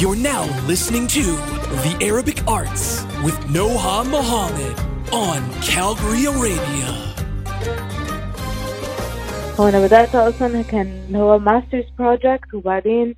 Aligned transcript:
You're 0.00 0.16
now 0.34 0.44
listening 0.66 1.06
to 1.08 1.22
The 1.84 1.92
Arabic 2.10 2.38
Arts 2.46 3.02
with 3.24 3.34
Noha 3.56 3.96
Mohammed 4.16 4.76
on 5.12 5.40
Calgary 5.62 6.24
Arabia. 6.26 6.90
هو 9.60 9.68
أنا 9.68 9.86
بدأت 9.86 10.14
أصلا 10.14 10.62
كان 10.62 11.16
هو 11.16 11.38
ماسترز 11.38 11.84
project 11.84 12.54
وبعدين 12.54 13.14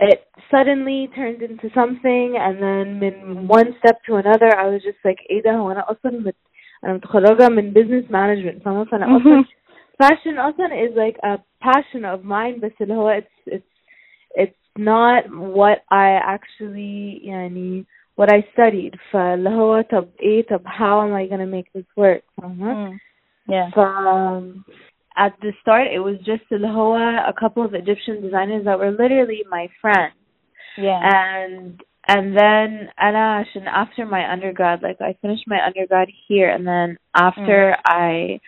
it 0.00 0.20
suddenly 0.50 1.08
turned 1.14 1.42
into 1.42 1.68
something 1.74 2.36
and 2.36 2.56
then 2.62 3.00
من 3.00 3.46
one 3.48 3.74
step 3.78 3.96
to 4.06 4.14
another 4.16 4.50
I 4.56 4.66
was 4.66 4.82
just 4.82 4.98
like 5.04 5.20
ايه 5.30 5.42
ده 5.42 5.52
هو 5.52 5.70
أنا 5.72 5.90
أصلا 5.90 6.12
مت 6.20 6.34
أنا 6.84 6.92
متخرجة 6.94 7.48
من 7.48 7.72
business 7.74 8.10
management 8.10 8.64
فاهمة 8.64 8.84
فأنا 8.84 9.16
أصلا 9.16 9.44
fashion 10.02 10.38
أصلا 10.38 10.68
is 10.88 10.94
like 10.96 11.18
a 11.24 11.38
passion 11.60 12.04
of 12.04 12.24
mine 12.24 12.60
بس 12.60 12.72
اللي 12.80 12.94
هو 12.94 13.20
it's 13.20 13.50
it's 13.52 13.56
it's 13.56 13.67
not 14.78 15.24
what 15.30 15.78
I 15.90 16.18
actually 16.34 17.20
يعني 17.24 17.84
what 18.16 18.28
I 18.32 18.42
studied 18.54 18.96
فاللي 19.10 19.50
هو 19.50 19.80
طب 19.80 20.08
ايه 20.20 20.46
طب 20.46 20.62
how 20.66 21.00
am 21.00 21.14
I 21.14 21.30
gonna 21.30 21.46
make 21.46 21.80
this 21.80 21.86
work 21.96 22.22
فاهمة 22.42 22.98
Yeah. 23.48 23.70
ف 23.74 23.78
at 25.16 25.32
the 25.42 25.52
start 25.62 25.86
it 25.92 26.00
was 26.00 26.18
just 26.26 26.52
اللي 26.52 26.68
هو 26.68 26.96
a 27.28 27.32
couple 27.32 27.62
of 27.64 27.74
Egyptian 27.74 28.20
designers 28.20 28.64
that 28.64 28.78
were 28.78 28.90
literally 28.90 29.42
my 29.50 29.68
friends 29.82 30.14
Yeah. 30.76 31.00
and 31.14 31.82
and 32.08 32.36
then 32.36 32.88
أنا 33.02 33.36
عشان 33.36 33.68
after 33.68 34.04
my 34.06 34.22
undergrad 34.34 34.82
like 34.82 35.00
I 35.00 35.12
finished 35.22 35.46
my 35.46 35.60
undergrad 35.68 36.08
here 36.28 36.48
and 36.50 36.66
then 36.66 36.96
after 37.14 37.76
I 37.86 38.40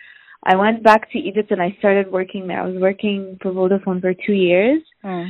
I 0.51 0.55
went 0.55 0.83
back 0.83 1.11
to 1.11 1.17
Egypt 1.19 1.51
and 1.51 1.61
I 1.61 1.75
started 1.79 2.11
working 2.11 2.47
there. 2.47 2.61
I 2.61 2.67
was 2.71 2.79
working 2.89 3.37
for 3.41 3.51
Vodafone 3.51 3.99
for 4.01 4.13
two 4.25 4.37
years. 4.49 4.81
Mm. 5.03 5.27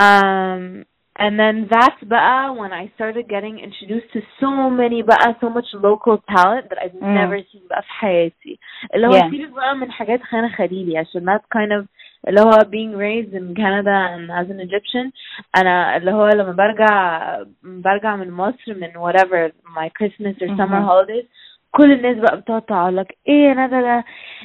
Um 0.00 0.84
and 1.18 1.38
then 1.38 1.68
that's 1.68 2.02
بقى 2.04 2.54
when 2.56 2.72
I 2.72 2.90
started 2.94 3.28
getting 3.28 3.58
introduced 3.58 4.10
to 4.14 4.20
so 4.40 4.70
many 4.70 5.02
بقى 5.02 5.36
so 5.40 5.48
much 5.50 5.66
local 5.74 6.16
talent 6.34 6.68
that 6.70 6.78
I've 6.78 6.94
Mm. 6.94 7.14
never 7.14 7.38
seen 7.52 7.68
بقى 7.70 7.82
في 7.82 7.92
حياتي 7.92 8.58
اللي 8.94 9.06
هو 9.06 9.12
Yeah. 9.12 9.30
سيبك 9.30 9.50
بقى 9.50 9.76
من 9.76 9.90
حاجات 9.92 10.22
خانة 10.22 10.48
خليلي 10.56 10.98
عشان 10.98 11.26
that's 11.36 11.58
kind 11.58 11.72
of 11.80 11.86
اللي 12.28 12.40
هو 12.40 12.50
being 12.50 12.94
raised 12.96 13.34
in 13.34 13.54
Canada 13.54 13.96
and 14.14 14.30
as 14.30 14.50
an 14.50 14.60
Egyptian 14.60 15.10
أنا 15.56 15.96
اللي 15.96 16.12
هو 16.12 16.28
لما 16.28 16.52
برجع 16.52 17.42
برجع 17.62 18.16
من 18.16 18.30
مصر 18.30 18.74
من 18.74 18.88
whatever 18.92 19.52
my 19.78 19.88
Christmas 19.88 20.36
or 20.42 20.48
summer 20.56 20.80
Mhm. 20.80 20.88
holidays 20.88 21.26
كل 21.74 21.92
الناس 21.92 22.16
بقى 22.16 22.40
بتقعد 22.40 22.62
تعلق 22.62 23.06
ايه 23.28 23.52
انا 23.52 23.66
ده, 23.66 23.80
ده 23.80 24.04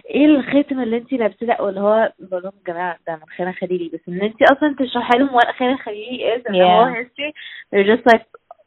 ايه 0.09 0.26
الختم 0.26 0.80
اللي 0.80 0.98
انت 0.98 1.14
لابسه 1.14 1.45
ده 1.48 1.58
واللي 1.59 1.80
هو 1.80 2.12
بقول 2.20 2.44
لهم 2.44 2.52
يا 2.68 2.73
جماعه 2.73 2.98
ده 3.08 3.16
من 3.16 3.26
خانه 3.38 3.52
خليلي 3.52 3.90
بس 3.94 4.00
ان 4.08 4.22
انت 4.22 4.42
اصلا 4.52 4.76
تشرحي 4.80 5.18
لهم 5.18 5.40
what 5.40 5.52
خانه 5.59 5.78
خليلي 5.78 6.36
is 6.36 6.40
and 6.42 6.44
the 6.44 6.66
whole 6.66 6.90
Yeah. 6.90 7.04
history 7.04 7.31
they're 7.72 7.95
just 7.95 8.06
like 8.14 8.23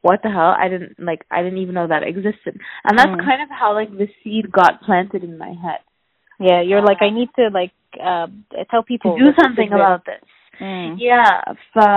what 0.08 0.18
the 0.24 0.30
hell 0.36 0.52
I 0.64 0.66
didn't 0.72 0.94
like 1.10 1.22
I 1.36 1.38
didn't 1.44 1.62
even 1.64 1.74
know 1.78 1.88
that 1.94 2.02
existed 2.12 2.54
and 2.86 2.98
that's 2.98 3.14
Mm. 3.16 3.24
kind 3.28 3.40
of 3.46 3.50
how 3.60 3.70
like 3.80 3.90
the 4.02 4.08
seed 4.22 4.44
got 4.60 4.72
planted 4.86 5.22
in 5.28 5.34
my 5.46 5.52
head 5.64 5.82
Yeah. 6.48 6.60
You're 6.68 6.86
like, 6.90 7.00
I 7.08 7.10
need 7.18 7.30
to 7.40 7.44
like 7.60 7.74
uh 8.10 8.26
tell 8.70 8.82
people 8.92 9.10
to 9.12 9.18
do 9.20 9.24
that 9.26 9.36
this 9.36 9.44
something 9.44 9.70
exists. 9.70 9.82
about 9.84 10.00
this 10.10 10.24
Mm. 10.68 10.90
yeah 11.08 11.30
fa, 11.74 11.88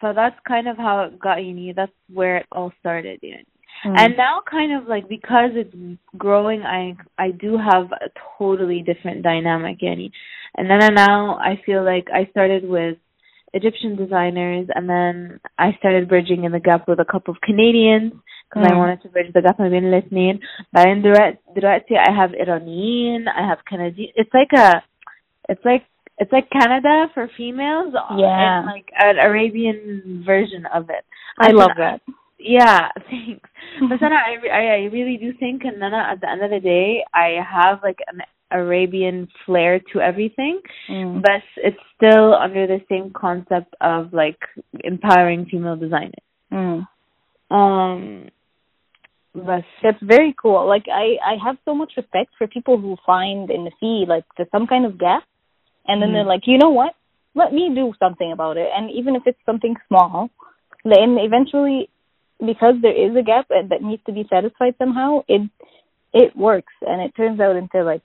fa 0.00 0.08
that's 0.20 0.38
kind 0.52 0.66
of 0.72 0.76
how 0.86 0.96
it 1.06 1.12
got 1.26 1.36
you 1.46 1.52
know 1.56 1.72
that's 1.80 1.98
where 2.18 2.34
it 2.40 2.46
all 2.56 2.70
started 2.80 3.16
you 3.26 3.32
know 3.34 3.44
Mm. 3.86 3.96
and 3.96 4.16
now 4.16 4.40
kind 4.50 4.72
of 4.76 4.88
like 4.88 5.08
because 5.08 5.50
it's 5.54 5.72
growing 6.16 6.62
i 6.62 6.96
i 7.16 7.30
do 7.30 7.56
have 7.56 7.86
a 7.92 8.08
totally 8.36 8.82
different 8.82 9.22
dynamic 9.22 9.78
yani. 9.80 10.10
and 10.56 10.68
then 10.68 10.94
now 10.94 11.38
i 11.38 11.60
feel 11.64 11.84
like 11.84 12.08
i 12.12 12.28
started 12.32 12.68
with 12.68 12.96
egyptian 13.54 13.94
designers 13.94 14.66
and 14.74 14.88
then 14.90 15.38
i 15.58 15.68
started 15.78 16.08
bridging 16.08 16.42
in 16.42 16.50
the 16.50 16.58
gap 16.58 16.88
with 16.88 16.98
a 16.98 17.04
couple 17.04 17.32
of 17.32 17.40
canadians 17.40 18.12
because 18.50 18.66
i 18.68 18.72
Mm. 18.72 18.78
wanted 18.78 19.00
to 19.02 19.08
bridge 19.10 19.32
the 19.32 19.42
gap 19.42 19.58
between 19.58 19.84
الاثنين 19.84 20.40
بعدين 20.72 21.02
دلوقتي 21.02 21.38
دلوقتي 21.56 21.94
i 21.98 22.10
have 22.10 22.34
iranian 22.34 23.28
i 23.28 23.46
have 23.50 23.58
canadian 23.70 24.10
it's 24.16 24.34
like 24.34 24.52
a 24.66 24.82
it's 25.48 25.64
like 25.64 25.84
it's 26.18 26.32
like 26.32 26.50
canada 26.50 27.06
for 27.14 27.28
females 27.36 27.94
Yeah. 28.16 28.58
and 28.58 28.66
like 28.66 28.88
an 29.06 29.16
arabian 29.18 29.78
version 30.26 30.66
of 30.74 30.90
it 30.90 31.04
I 31.40 31.46
Listen, 31.52 31.56
love 31.62 31.76
that. 31.84 32.00
yeah, 32.43 32.89
thanks. 33.09 33.49
But 33.89 33.97
then 34.01 34.13
I, 34.13 34.35
I 34.51 34.63
I 34.79 34.81
really 34.91 35.17
do 35.17 35.33
think, 35.39 35.63
and 35.63 35.81
then 35.81 35.93
at 35.93 36.21
the 36.21 36.29
end 36.29 36.43
of 36.43 36.51
the 36.51 36.59
day, 36.59 37.03
I 37.13 37.39
have 37.41 37.79
like 37.81 37.99
an 38.11 38.21
Arabian 38.51 39.27
flair 39.45 39.79
to 39.91 39.99
everything, 39.99 40.61
Mm. 40.89 41.21
but 41.23 41.41
it's 41.57 41.79
still 41.95 42.35
under 42.35 42.67
the 42.67 42.81
same 42.89 43.11
concept 43.15 43.73
of 43.81 44.13
like 44.13 44.37
empowering 44.83 45.45
female 45.49 45.75
designers. 45.75 46.25
Mm. 46.51 46.85
Um, 47.49 48.29
but 49.33 49.63
That's 49.81 49.97
very 50.03 50.35
cool. 50.39 50.67
Like 50.67 50.85
I, 50.87 51.17
I 51.25 51.35
have 51.43 51.57
so 51.65 51.73
much 51.73 51.93
respect 51.97 52.29
for 52.37 52.45
people 52.47 52.77
who 52.77 52.95
find 53.05 53.49
in 53.49 53.63
the 53.63 53.71
sea 53.79 54.05
like 54.07 54.25
there's 54.37 54.51
some 54.51 54.67
kind 54.67 54.85
of 54.85 54.99
gap, 54.99 55.23
and 55.87 56.01
then 56.01 56.09
Mhm. 56.09 56.13
they're 56.13 56.31
like, 56.35 56.45
you 56.45 56.57
know 56.59 56.69
what? 56.69 56.93
Let 57.35 57.51
me 57.51 57.71
do 57.73 57.93
something 57.97 58.31
about 58.31 58.57
it. 58.57 58.69
And 58.75 58.91
even 58.91 59.15
if 59.15 59.23
it's 59.25 59.43
something 59.45 59.75
small, 59.87 60.29
then 60.85 61.17
eventually, 61.19 61.89
because 62.42 62.76
there 62.82 62.94
is 62.94 63.16
a 63.16 63.22
gap 63.22 63.46
and 63.50 63.70
that 63.70 63.82
needs 63.82 64.02
to 64.06 64.12
be 64.12 64.26
satisfied 64.30 64.74
somehow, 64.78 65.22
it 65.28 65.50
it 66.12 66.36
works 66.36 66.72
and 66.82 67.02
it 67.02 67.14
turns 67.16 67.40
out 67.40 67.56
into 67.56 67.82
like 67.84 68.02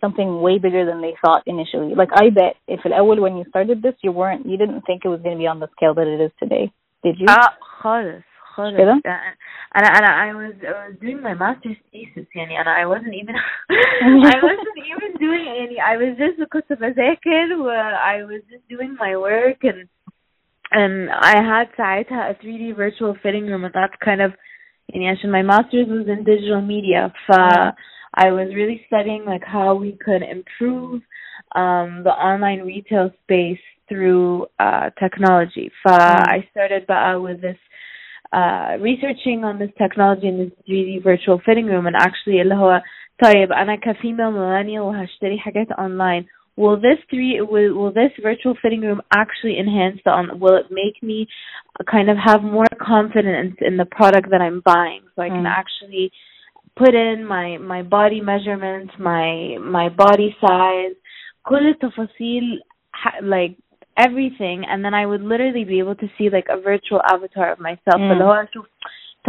something 0.00 0.40
way 0.40 0.58
bigger 0.58 0.86
than 0.86 1.00
they 1.02 1.14
thought 1.22 1.42
initially. 1.46 1.94
Like 1.94 2.08
I 2.14 2.30
bet 2.30 2.56
if 2.66 2.80
at 2.84 2.92
Elwood 2.92 3.20
when 3.20 3.36
you 3.36 3.44
started 3.48 3.82
this, 3.82 3.94
you 4.02 4.12
weren't, 4.12 4.46
you 4.46 4.56
didn't 4.56 4.82
think 4.82 5.02
it 5.04 5.08
was 5.08 5.20
going 5.20 5.36
to 5.36 5.38
be 5.38 5.46
on 5.46 5.60
the 5.60 5.68
scale 5.76 5.94
that 5.94 6.06
it 6.06 6.20
is 6.20 6.32
today, 6.38 6.72
did 7.04 7.16
you? 7.18 7.26
ah, 7.28 7.56
خالص 7.82 8.24
خالص 8.54 8.76
كده؟ 8.76 9.00
أنا 9.76 9.86
أنا 9.86 10.30
I 10.30 10.34
was 10.34 10.54
I 10.64 10.88
was 10.88 10.98
doing 11.00 11.20
my 11.22 11.34
master's 11.34 11.76
thesis 11.92 12.26
يعني 12.34 12.60
أنا 12.60 12.74
I 12.76 12.86
wasn't 12.86 13.14
even 13.14 13.36
I 14.24 14.36
wasn't 14.42 14.78
even 14.92 15.12
doing 15.18 15.46
any 15.48 15.78
I 15.80 15.96
was 15.96 16.16
just 16.18 16.48
كنت 16.48 16.72
بذاكر 16.72 17.54
و 17.54 17.70
I 17.94 18.22
was 18.24 18.42
just 18.50 18.68
doing 18.68 18.96
my 18.96 19.16
work 19.16 19.64
and 19.64 19.88
and 20.72 21.10
I 21.10 21.36
had 21.42 21.68
ساعتها 21.76 22.30
a 22.30 22.34
3D 22.34 22.76
virtual 22.76 23.14
fitting 23.22 23.46
room 23.46 23.64
and 23.64 23.74
that's 23.74 23.96
kind 24.04 24.20
of 24.20 24.32
يعني 24.94 25.08
عشان 25.10 25.30
my 25.32 25.42
master's 25.42 25.88
was 25.88 26.08
in 26.08 26.24
digital 26.24 26.60
media 26.60 27.12
ف 27.26 27.32
I 28.14 28.30
was 28.32 28.48
really 28.54 28.80
studying 28.88 29.24
like 29.24 29.44
how 29.44 29.74
we 29.74 29.92
could 30.04 30.22
improve 30.36 31.02
um 31.62 31.88
the 32.04 32.14
online 32.30 32.60
retail 32.72 33.06
space 33.22 33.64
through 33.88 34.46
uh 34.66 34.90
technology 35.04 35.70
ف 35.82 35.88
I 36.36 36.38
started 36.52 36.86
بقى 36.88 37.20
with 37.26 37.40
this 37.40 37.60
uh 38.32 38.70
researching 38.88 39.38
on 39.48 39.58
this 39.58 39.72
technology 39.82 40.26
in 40.32 40.36
this 40.42 40.52
3D 40.68 41.02
virtual 41.10 41.38
fitting 41.46 41.66
room 41.66 41.86
and 41.86 41.96
actually 41.96 42.40
اللي 42.40 42.54
هو 42.54 42.82
طيب 43.24 43.52
أنا 43.52 43.76
كفيميل 43.76 44.32
millennial 44.32 44.80
وهشتري 44.80 45.38
حاجات 45.38 45.68
online 45.72 46.24
will 46.56 46.76
this 46.76 46.98
three 47.08 47.40
will, 47.40 47.74
will 47.74 47.92
this 47.92 48.12
virtual 48.22 48.54
fitting 48.62 48.80
room 48.82 49.00
actually 49.12 49.58
enhance 49.58 49.98
the 50.04 50.10
on 50.10 50.38
will 50.40 50.56
it 50.56 50.66
make 50.70 51.02
me 51.02 51.26
kind 51.90 52.10
of 52.10 52.16
have 52.16 52.42
more 52.42 52.66
confidence 52.80 53.56
in 53.60 53.76
the 53.76 53.84
product 53.86 54.30
that 54.30 54.40
I'm 54.40 54.60
buying 54.64 55.02
so 55.14 55.22
I 55.22 55.28
can 55.28 55.44
Mm. 55.44 55.58
actually 55.60 56.10
put 56.76 56.94
in 56.94 57.24
my 57.24 57.58
my 57.58 57.82
body 57.82 58.20
measurements 58.20 58.92
my 58.98 59.56
my 59.60 59.88
body 59.88 60.36
size 60.40 60.94
كل 61.46 61.66
التفاصيل 61.68 62.60
ha- 62.92 63.20
like 63.22 63.56
everything 63.96 64.64
and 64.68 64.84
then 64.84 64.94
I 64.94 65.06
would 65.06 65.22
literally 65.22 65.64
be 65.64 65.78
able 65.78 65.94
to 65.96 66.08
see 66.16 66.28
like 66.30 66.46
a 66.50 66.60
virtual 66.60 67.00
avatar 67.12 67.52
of 67.52 67.58
myself 67.60 67.98
Mm. 68.00 68.10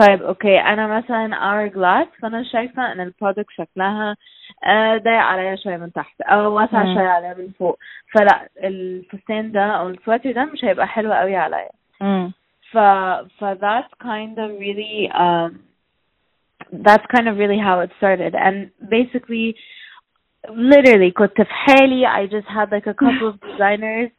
طيب 0.00 0.22
أوكي 0.22 0.60
أنا 0.60 0.86
مثلا 0.98 1.36
hourglass 1.36 2.20
فأنا 2.22 2.42
شايفة 2.42 2.92
إن 2.92 3.00
البرودكت 3.00 3.50
شكلها 3.50 4.16
آه، 4.64 4.96
ضيق 4.96 5.12
عليا 5.12 5.56
شوية 5.56 5.76
من 5.76 5.92
تحت 5.92 6.20
أو 6.20 6.54
واسع 6.54 6.82
مم. 6.82 6.94
شوية 6.94 7.08
عليا 7.08 7.34
من 7.34 7.50
فوق 7.58 7.78
فلا 8.12 8.48
الفستان 8.64 9.52
ده 9.52 9.64
أو 9.66 9.88
السواتر 9.88 10.32
ده 10.32 10.44
مش 10.44 10.64
هيبقى 10.64 10.88
حلو 10.88 11.12
قوي 11.12 11.36
عليا. 11.36 11.70
ف 12.72 12.78
ف 13.38 13.44
that's 13.44 13.92
kind 14.02 14.38
of 14.38 14.50
really 14.58 15.08
um 15.14 15.50
that's 16.72 17.06
kind 17.16 17.28
of 17.28 17.38
really 17.38 17.58
how 17.58 17.80
it 17.84 17.90
started 17.98 18.34
and 18.34 18.70
basically 18.90 19.54
literally 20.49 21.11
كنت 21.11 21.41
في 21.41 21.53
حالي 21.53 22.07
I 22.07 22.27
just 22.27 22.47
had 22.47 22.71
like 22.71 22.87
a 22.87 22.93
couple 22.93 23.27
of 23.27 23.35
designers 23.41 24.11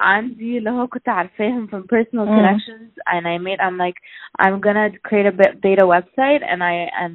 عندي 0.00 0.58
اللي 0.58 0.70
هو 0.70 0.86
كنت 0.86 1.08
عارفاهم 1.08 1.66
from 1.66 1.82
personal 1.96 2.26
Mm. 2.26 2.36
connections 2.38 2.92
and 3.12 3.26
I 3.26 3.38
made 3.38 3.60
I'm 3.60 3.78
like 3.78 3.98
I'm 4.38 4.60
gonna 4.60 4.90
create 5.08 5.26
a 5.26 5.32
bit 5.42 5.60
data 5.60 5.84
website 5.86 6.42
and 6.50 6.62
I 6.62 6.74
and 7.02 7.14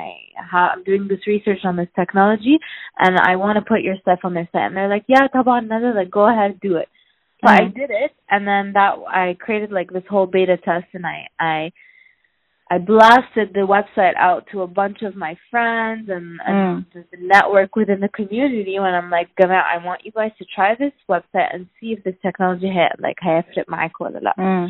I 0.00 0.04
ha- 0.50 0.70
I'm 0.72 0.82
doing 0.84 1.04
this 1.08 1.26
research 1.26 1.62
on 1.64 1.76
this 1.76 1.92
technology 2.00 2.56
and 3.04 3.12
I 3.30 3.36
want 3.36 3.56
to 3.58 3.70
put 3.72 3.80
your 3.88 3.96
stuff 4.04 4.20
on 4.24 4.34
their 4.34 4.48
site 4.52 4.66
and 4.68 4.76
they're 4.76 4.88
like 4.96 5.04
yeah 5.14 5.26
طبعا 5.26 5.60
Nada 5.68 5.92
like 6.00 6.10
go 6.10 6.24
ahead 6.32 6.60
do 6.60 6.76
it 6.82 6.88
so 7.40 7.44
I 7.56 7.60
Mhm. 7.60 7.74
did 7.74 7.90
it 8.04 8.12
and 8.32 8.42
then 8.50 8.64
that 8.78 8.92
I 9.24 9.36
created 9.44 9.70
like 9.78 9.90
this 9.92 10.06
whole 10.12 10.26
beta 10.26 10.56
test 10.68 10.88
and 10.94 11.04
I 11.14 11.18
I 11.40 11.72
I 12.70 12.76
blasted 12.76 13.54
the 13.54 13.60
website 13.66 14.14
out 14.18 14.46
to 14.52 14.60
a 14.60 14.66
bunch 14.66 14.98
of 15.02 15.16
my 15.16 15.36
friends 15.50 16.10
and, 16.10 16.38
and 16.46 16.84
Mm. 16.84 16.84
the 16.92 17.04
network 17.34 17.76
within 17.76 18.00
the 18.00 18.08
community 18.10 18.78
when 18.78 18.92
I'm 18.94 19.10
like, 19.10 19.28
Gama, 19.36 19.54
I 19.74 19.82
want 19.82 20.04
you 20.04 20.12
guys 20.12 20.32
to 20.38 20.44
try 20.54 20.74
this 20.74 20.92
website 21.08 21.54
and 21.54 21.66
see 21.80 21.92
if 21.96 22.04
this 22.04 22.14
technology 22.20 22.70
ha- 22.70 22.94
like 22.98 23.16
هيفرق 23.22 23.68
معاك 23.70 24.00
ولا 24.00 24.18
لا. 24.18 24.34
Mm. 24.38 24.68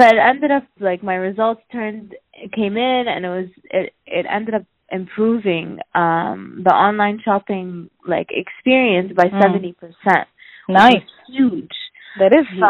so 0.00 0.06
it 0.06 0.18
ended 0.30 0.50
up 0.50 0.64
like 0.80 1.02
my 1.04 1.14
results 1.14 1.62
turned 1.72 2.14
came 2.52 2.76
in 2.76 3.04
and 3.08 3.24
it 3.24 3.28
was 3.38 3.48
it 3.70 3.94
it 4.06 4.26
ended 4.28 4.54
up 4.54 4.64
improving 4.90 5.78
um 5.94 6.62
the 6.64 6.74
online 6.86 7.18
shopping 7.24 7.88
like 8.06 8.28
experience 8.42 9.12
by 9.20 9.26
Mm. 9.28 9.42
seventy 9.42 9.72
percent. 9.72 10.26
Nice. 10.68 11.08
Huge. 11.28 11.76
That 12.18 12.32
is 12.38 12.46
huge. 12.48 12.60
ف 12.60 12.64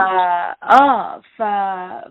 اه 0.63 1.21
ف 1.37 1.43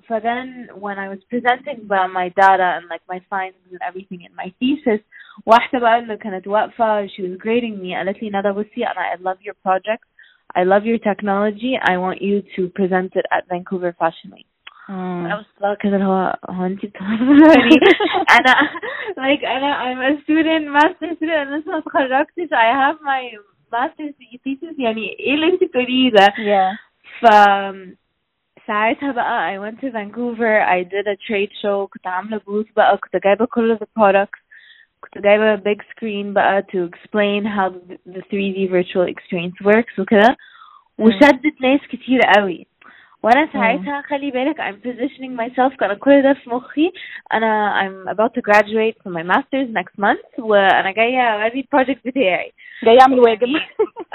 ف 0.08 0.14
then 0.14 0.70
when 0.84 0.98
I 0.98 1.08
was 1.14 1.20
presenting 1.34 1.80
بقى 1.88 2.08
my 2.10 2.30
data 2.44 2.68
and 2.78 2.86
like 2.94 3.04
my 3.14 3.20
findings 3.32 3.72
and 3.72 3.82
everything 3.90 4.22
in 4.28 4.34
my 4.42 4.50
thesis 4.60 5.02
واحدة 5.46 5.80
بقى 5.80 6.00
اللي 6.00 6.18
كانت 6.18 6.48
واقفة 6.48 7.08
she 7.08 7.22
was 7.22 7.38
grading 7.38 7.76
me 7.84 7.96
قالت 7.96 8.24
لي 8.24 8.30
ندى 8.34 8.50
بصي 8.52 8.88
أنا 8.88 9.16
I 9.16 9.18
love 9.18 9.40
your 9.42 9.56
project 9.68 10.04
I 10.58 10.64
love 10.64 10.86
your 10.86 11.00
technology 11.12 11.74
I 11.92 11.98
want 12.06 12.22
you 12.22 12.42
to 12.56 12.62
present 12.80 13.12
it 13.20 13.26
at 13.36 13.44
Vancouver 13.52 13.94
Fashion 14.04 14.32
Week 14.38 14.48
Mm. 14.90 14.92
انا 14.92 15.38
بص 15.38 15.78
كده 15.80 15.96
اللي 15.96 16.06
هو 16.06 16.36
هو 16.50 16.66
انت 16.66 16.86
بتهزري 16.86 17.80
انا 18.40 18.70
like 19.18 19.46
انا 19.46 19.84
I'm 19.84 20.00
a 20.14 20.22
student 20.24 20.66
master 20.78 21.16
student 21.16 21.32
انا 21.32 21.56
لسه 21.58 21.72
ما 21.72 21.78
اتخرجتش 21.78 22.50
I 22.54 22.68
have 22.84 22.98
my 23.02 23.38
master's 23.76 24.16
thesis 24.46 24.80
يعني 24.80 25.10
ايه 25.20 25.34
اللي 25.34 25.46
انت 25.54 25.64
بتقوليه 25.64 26.12
ده 26.12 26.26
Yeah. 26.28 26.78
ف 27.20 27.26
ساعتها 28.68 29.12
بقى 29.12 29.56
I 29.56 29.60
went 29.60 29.80
to 29.82 29.92
Vancouver 29.92 30.62
I 30.78 30.84
did 30.84 31.08
a 31.08 31.16
trade 31.28 31.52
show 31.62 31.88
كنت 31.94 32.08
عاملة 32.08 32.38
booth 32.40 32.74
بقى 32.76 32.98
كنت 32.98 33.24
جايبة 33.24 33.46
كل 33.46 33.78
the 33.78 33.86
products 34.00 34.40
كنت 35.02 35.18
جايبة 35.18 35.56
big 35.58 35.78
screen 35.82 36.26
بقى 36.34 36.62
to 36.62 36.90
explain 36.90 37.46
how 37.46 37.70
the 37.70 37.98
the 38.16 38.22
3D 38.22 38.70
virtual 38.72 39.08
experience 39.14 39.66
works 39.66 40.00
وكده 40.00 40.38
وشدت 40.98 41.62
ناس 41.62 41.80
كتير 41.90 42.20
قوي 42.38 42.68
وانا 43.24 43.50
ساعتها 43.54 44.02
خلي 44.02 44.32
بالك 44.32 44.62
I'm 44.62 44.76
positioning 44.88 45.38
myself 45.42 45.76
كان 45.78 45.94
كل 45.94 46.22
ده 46.24 46.34
في 46.34 46.50
مخي 46.50 46.92
انا 47.34 47.74
I'm 47.82 48.10
about 48.16 48.32
to 48.38 48.42
graduate 48.42 48.96
from 49.04 49.14
my 49.14 49.24
masters 49.36 49.70
next 49.80 50.00
month 50.00 50.40
وانا 50.40 50.92
جايه 50.92 51.22
اوري 51.22 51.60
البروجكت 51.60 52.08
بتاعي 52.08 52.52
جاي 52.84 52.98
اعمل 53.02 53.20
واجب 53.20 53.48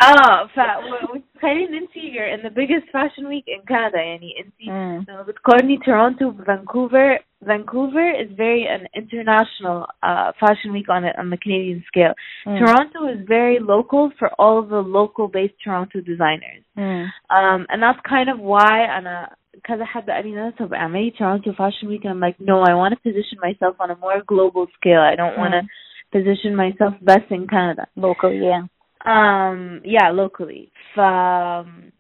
اه 0.03 0.47
ف 0.47 0.59
و- 0.59 1.15
وتخيلي 1.15 1.65
ان 1.69 1.75
انت 1.75 1.91
you're 1.91 2.39
in 2.39 2.43
the 2.47 2.55
biggest 2.55 2.87
fashion 2.93 3.25
week 3.29 3.47
in 3.57 3.61
Canada 3.73 3.97
يعني 3.97 4.35
انت 4.41 4.69
مم. 4.71 5.05
لما 5.09 5.23
بتقارني 5.23 5.77
تورونتو 5.79 6.31
بفانكوفر 6.31 7.19
Vancouver 7.53 8.09
is 8.23 8.29
very 8.47 8.65
an 8.77 8.83
international 9.03 9.79
uh, 10.09 10.29
fashion 10.43 10.71
week 10.77 10.89
on 10.97 11.03
a, 11.09 11.13
on 11.21 11.27
the 11.35 11.39
Canadian 11.45 11.81
scale. 11.91 12.15
Mm. 12.47 12.59
Toronto 12.61 13.01
is 13.15 13.21
very 13.39 13.59
local 13.75 14.03
for 14.19 14.29
all 14.41 14.57
of 14.63 14.67
the 14.69 14.83
local 14.99 15.27
based 15.37 15.57
Toronto 15.65 15.99
designers. 16.13 16.63
Mm. 16.79 17.05
Um, 17.39 17.61
and 17.71 17.79
that's 17.85 18.03
kind 18.15 18.29
of 18.35 18.39
why 18.53 18.77
أنا 18.99 19.31
كذا 19.65 19.85
حد 19.85 20.11
قال 20.11 20.27
لي 20.35 20.53
طب 20.59 20.75
اعملي 20.75 21.11
Toronto 21.11 21.53
Fashion 21.53 21.89
Week 21.89 22.05
and 22.05 22.11
I'm 22.15 22.21
like 22.21 22.39
no 22.41 22.57
I 22.71 22.75
want 22.75 22.93
to 22.95 23.01
position 23.11 23.39
myself 23.43 23.75
on 23.81 23.91
a 23.91 23.97
more 23.97 24.21
global 24.27 24.67
scale 24.79 25.01
I 25.13 25.15
don't 25.17 25.39
want 25.39 25.53
to 25.55 25.61
Mm. 25.63 25.69
position 26.12 26.56
myself 26.56 26.94
best 27.02 27.30
in 27.30 27.48
Canada. 27.48 27.88
Locally, 27.96 28.42
yeah. 28.44 28.64
Um, 29.06 29.82
yeah, 29.84 30.10
locally. 30.10 30.72
Um, 30.98 31.92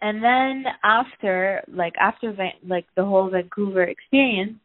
and 0.00 0.22
then 0.22 0.64
after, 0.82 1.62
like 1.68 1.94
after 2.00 2.32
Van- 2.32 2.52
like 2.66 2.86
the 2.96 3.04
whole 3.04 3.30
Vancouver 3.30 3.82
experience, 3.84 4.58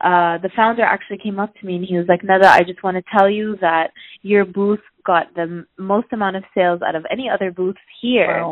uh, 0.00 0.38
the 0.38 0.50
founder 0.56 0.82
actually 0.82 1.18
came 1.18 1.38
up 1.38 1.54
to 1.56 1.66
me 1.66 1.76
and 1.76 1.84
he 1.84 1.96
was 1.96 2.06
like, 2.08 2.24
Nada, 2.24 2.48
I 2.48 2.62
just 2.64 2.82
want 2.82 2.96
to 2.96 3.04
tell 3.16 3.30
you 3.30 3.56
that 3.60 3.92
your 4.22 4.44
booth 4.44 4.80
got 5.06 5.32
the 5.34 5.42
m- 5.42 5.66
most 5.78 6.08
amount 6.12 6.36
of 6.36 6.44
sales 6.54 6.80
out 6.86 6.96
of 6.96 7.06
any 7.10 7.28
other 7.28 7.52
booth 7.52 7.76
here. 8.00 8.44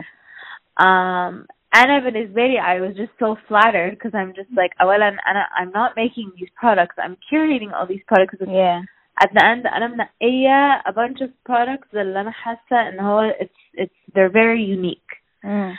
Wow. 0.79 1.27
Um, 1.29 1.47
and 1.73 1.91
as 1.91 2.03
an 2.15 2.33
very, 2.33 2.59
I 2.59 2.81
was 2.81 2.97
just 2.97 3.13
so 3.19 3.37
flattered 3.49 3.93
because 3.93 4.13
I'm 4.15 4.35
just 4.35 4.49
like, 4.57 4.73
oh, 4.81 4.89
well, 4.89 5.03
I'm, 5.03 5.17
I'm 5.57 5.71
not 5.71 5.93
making 5.97 6.33
these 6.39 6.49
products. 6.57 6.97
I'm 7.03 7.17
curating 7.33 7.73
all 7.73 7.87
these 7.87 8.03
products. 8.07 8.35
Yeah 8.47 8.83
at 9.24 9.30
the 9.34 9.44
end 9.44 9.68
انا 9.76 9.88
منقيه 9.88 10.80
a 10.80 10.92
bunch 10.92 11.22
of 11.26 11.30
products 11.52 11.96
اللي 11.96 12.22
انا 12.22 12.32
حاسه 12.32 12.90
ان 12.90 13.00
هو 13.00 13.32
it's 13.42 13.82
it's 13.82 14.14
they're 14.16 14.32
very 14.34 14.62
unique 14.80 15.16
Mm. 15.46 15.72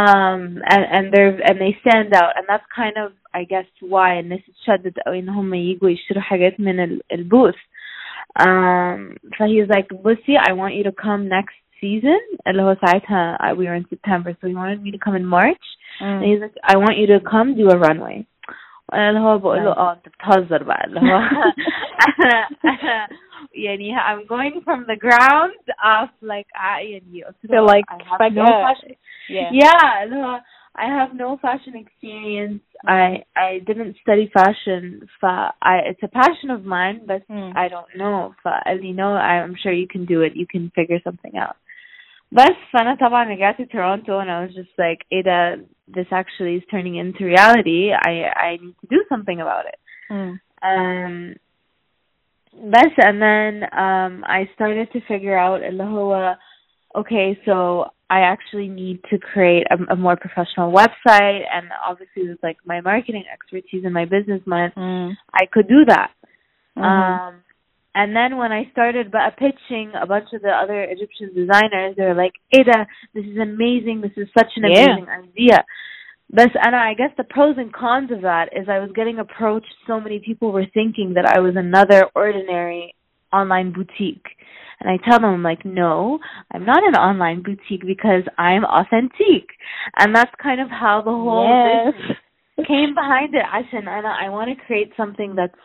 um 0.00 0.40
and 0.72 0.84
and 0.96 1.04
they're 1.14 1.36
and 1.48 1.56
they 1.64 1.72
stand 1.84 2.10
out 2.20 2.32
and 2.38 2.44
that's 2.50 2.68
kind 2.82 2.96
of 3.04 3.08
I 3.40 3.42
guess 3.52 3.68
why 3.92 4.10
الناس 4.18 4.40
اتشدد 4.48 4.98
قوي 5.06 5.18
ان 5.18 5.28
هم 5.28 5.54
يجوا 5.54 5.90
يشتروا 5.90 6.22
حاجات 6.22 6.60
من 6.60 6.80
ال- 6.84 7.00
البوث 7.12 7.54
um 8.40 9.16
so 9.36 9.44
he 9.46 9.60
was 9.62 9.68
like 9.76 9.88
بصي 10.02 10.38
I 10.38 10.52
want 10.52 10.74
you 10.74 10.84
to 10.84 10.92
come 10.92 11.28
next 11.28 11.56
season 11.80 12.20
اللي 12.48 12.62
هو 12.62 12.76
ساعتها 12.86 13.38
I- 13.40 13.52
we 13.54 13.64
were 13.66 13.74
in 13.74 13.86
September 13.90 14.30
so 14.40 14.48
he 14.48 14.54
wanted 14.54 14.82
me 14.82 14.90
to 14.92 14.98
come 14.98 15.16
in 15.16 15.24
March 15.26 15.66
and 16.00 16.22
Mm. 16.22 16.24
he's 16.28 16.40
like 16.44 16.56
I 16.72 16.76
want 16.76 16.96
you 17.00 17.06
to 17.14 17.20
come 17.32 17.54
do 17.54 17.68
a 17.70 17.78
runway 17.86 18.16
وانا 18.18 18.24
اللي 18.94 19.20
هو 19.20 19.38
بقول 19.38 19.64
له 19.64 19.74
Nice. 19.74 19.78
اه 19.78 19.92
انت 19.92 20.08
بتهزر 20.08 20.62
بقى 20.62 20.84
اللي 20.86 21.00
هو 21.00 21.20
يعني 23.54 23.96
I'm 23.98 24.26
going 24.26 24.60
from 24.64 24.84
the 24.86 24.96
ground 24.96 25.64
up 25.84 26.10
like 26.22 26.48
I 26.56 26.80
يعني 26.80 27.24
قلت 27.24 27.36
له 27.44 27.66
So, 27.66 27.70
like, 27.70 27.84
I 27.88 28.02
have 28.04 28.20
like, 28.20 28.34
no 28.34 28.44
uh, 28.44 28.66
fashion 28.66 28.94
Yeah. 29.28 29.50
yeah 29.52 30.02
اللي 30.02 30.16
هو 30.16 30.40
I 30.78 30.86
have 30.98 31.12
no 31.14 31.38
fashion 31.46 31.74
experience 31.84 32.62
I 32.86 33.22
I 33.36 33.50
didn't 33.68 33.94
study 34.04 34.26
fashion 34.38 35.06
ف 35.20 35.26
I 35.64 35.74
it's 35.90 36.02
a 36.02 36.08
passion 36.20 36.50
of 36.56 36.60
mine 36.76 36.98
but 37.10 37.22
Mm. 37.30 37.52
I 37.56 37.68
don't 37.74 37.92
know 38.02 38.32
فقال 38.42 38.80
لي 38.82 38.92
no 38.94 39.08
I'm 39.18 39.54
sure 39.62 39.72
you 39.72 39.86
can 39.94 40.04
do 40.04 40.18
it 40.26 40.32
you 40.42 40.46
can 40.54 40.64
figure 40.78 41.00
something 41.08 41.34
out 41.44 41.56
بس 42.32 42.56
فانا 42.72 42.94
طبعا 42.94 43.24
رجعت 43.24 43.62
تورونتو 43.62 44.22
and 44.22 44.26
I 44.30 44.46
was 44.46 44.54
just 44.56 44.72
like 44.78 45.06
ايه 45.12 45.22
ده 45.22 45.56
this 45.96 46.06
actually 46.12 46.58
is 46.60 46.64
turning 46.70 46.96
into 46.96 47.24
reality 47.24 47.92
I 48.08 48.12
I 48.48 48.50
need 48.64 48.76
to 48.82 48.86
do 48.96 49.00
something 49.12 49.40
about 49.40 49.64
it 49.72 49.78
Mm. 50.10 50.32
um 50.62 51.34
بس 52.54 52.92
and 53.08 53.18
then 53.26 53.54
um 53.84 54.24
I 54.38 54.40
started 54.54 54.86
to 54.92 55.00
figure 55.00 55.36
out 55.38 55.62
اللي 55.62 55.82
هو 55.84 56.36
okay 56.98 57.36
so 57.46 57.84
I 58.10 58.20
actually 58.34 58.68
need 58.68 58.98
to 59.10 59.16
create 59.32 59.66
a, 59.74 59.76
a 59.94 59.96
more 59.96 60.16
professional 60.24 60.70
website 60.80 61.42
and 61.56 61.66
obviously 61.90 62.22
with 62.28 62.42
like 62.48 62.58
my 62.72 62.80
marketing 62.90 63.24
expertise 63.34 63.82
and 63.86 63.94
my 64.00 64.06
business 64.16 64.42
mind 64.54 64.72
Mm. 64.76 65.10
I 65.42 65.44
could 65.54 65.68
do 65.76 65.80
that 65.94 66.10
Mhm. 66.76 66.84
um, 66.86 67.34
and 67.99 68.15
then 68.15 68.37
when 68.37 68.53
I 68.53 68.63
started 68.71 69.13
pitching 69.37 69.91
a 70.01 70.07
bunch 70.07 70.29
of 70.31 70.41
the 70.41 70.51
other 70.51 70.83
Egyptian 70.83 71.35
designers, 71.35 71.97
they 71.97 72.05
were 72.05 72.15
like, 72.15 72.31
Ada, 72.53 72.87
this 73.13 73.25
is 73.25 73.37
amazing. 73.37 73.99
This 73.99 74.15
is 74.15 74.29
such 74.37 74.53
an 74.55 74.71
yeah. 74.71 74.85
amazing 74.85 75.09
idea. 75.09 75.65
But 76.29 76.47
and 76.63 76.77
I 76.77 76.93
guess 76.93 77.09
the 77.17 77.25
pros 77.25 77.57
and 77.57 77.73
cons 77.73 78.09
of 78.09 78.21
that 78.21 78.51
is 78.55 78.69
I 78.69 78.79
was 78.79 78.91
getting 78.95 79.19
approached. 79.19 79.73
So 79.85 79.99
many 79.99 80.19
people 80.25 80.53
were 80.53 80.65
thinking 80.73 81.15
that 81.15 81.25
I 81.25 81.41
was 81.41 81.55
another 81.57 82.05
ordinary 82.15 82.95
online 83.33 83.73
boutique. 83.73 84.27
And 84.79 84.89
I 84.89 84.95
tell 85.05 85.19
them, 85.19 85.33
I'm 85.33 85.43
like, 85.43 85.65
no, 85.65 86.19
I'm 86.53 86.65
not 86.65 86.87
an 86.87 86.95
online 86.95 87.43
boutique 87.43 87.85
because 87.85 88.23
I'm 88.37 88.63
authentic. 88.63 89.49
And 89.97 90.15
that's 90.15 90.31
kind 90.41 90.61
of 90.61 90.69
how 90.69 91.01
the 91.03 91.11
whole 91.11 91.91
yes. 91.99 92.65
came 92.65 92.95
behind 92.95 93.35
it. 93.35 93.43
I 93.45 93.63
said, 93.69 93.89
Anna, 93.89 94.15
I 94.17 94.29
want 94.29 94.57
to 94.57 94.65
create 94.65 94.93
something 94.95 95.35
that's 95.35 95.59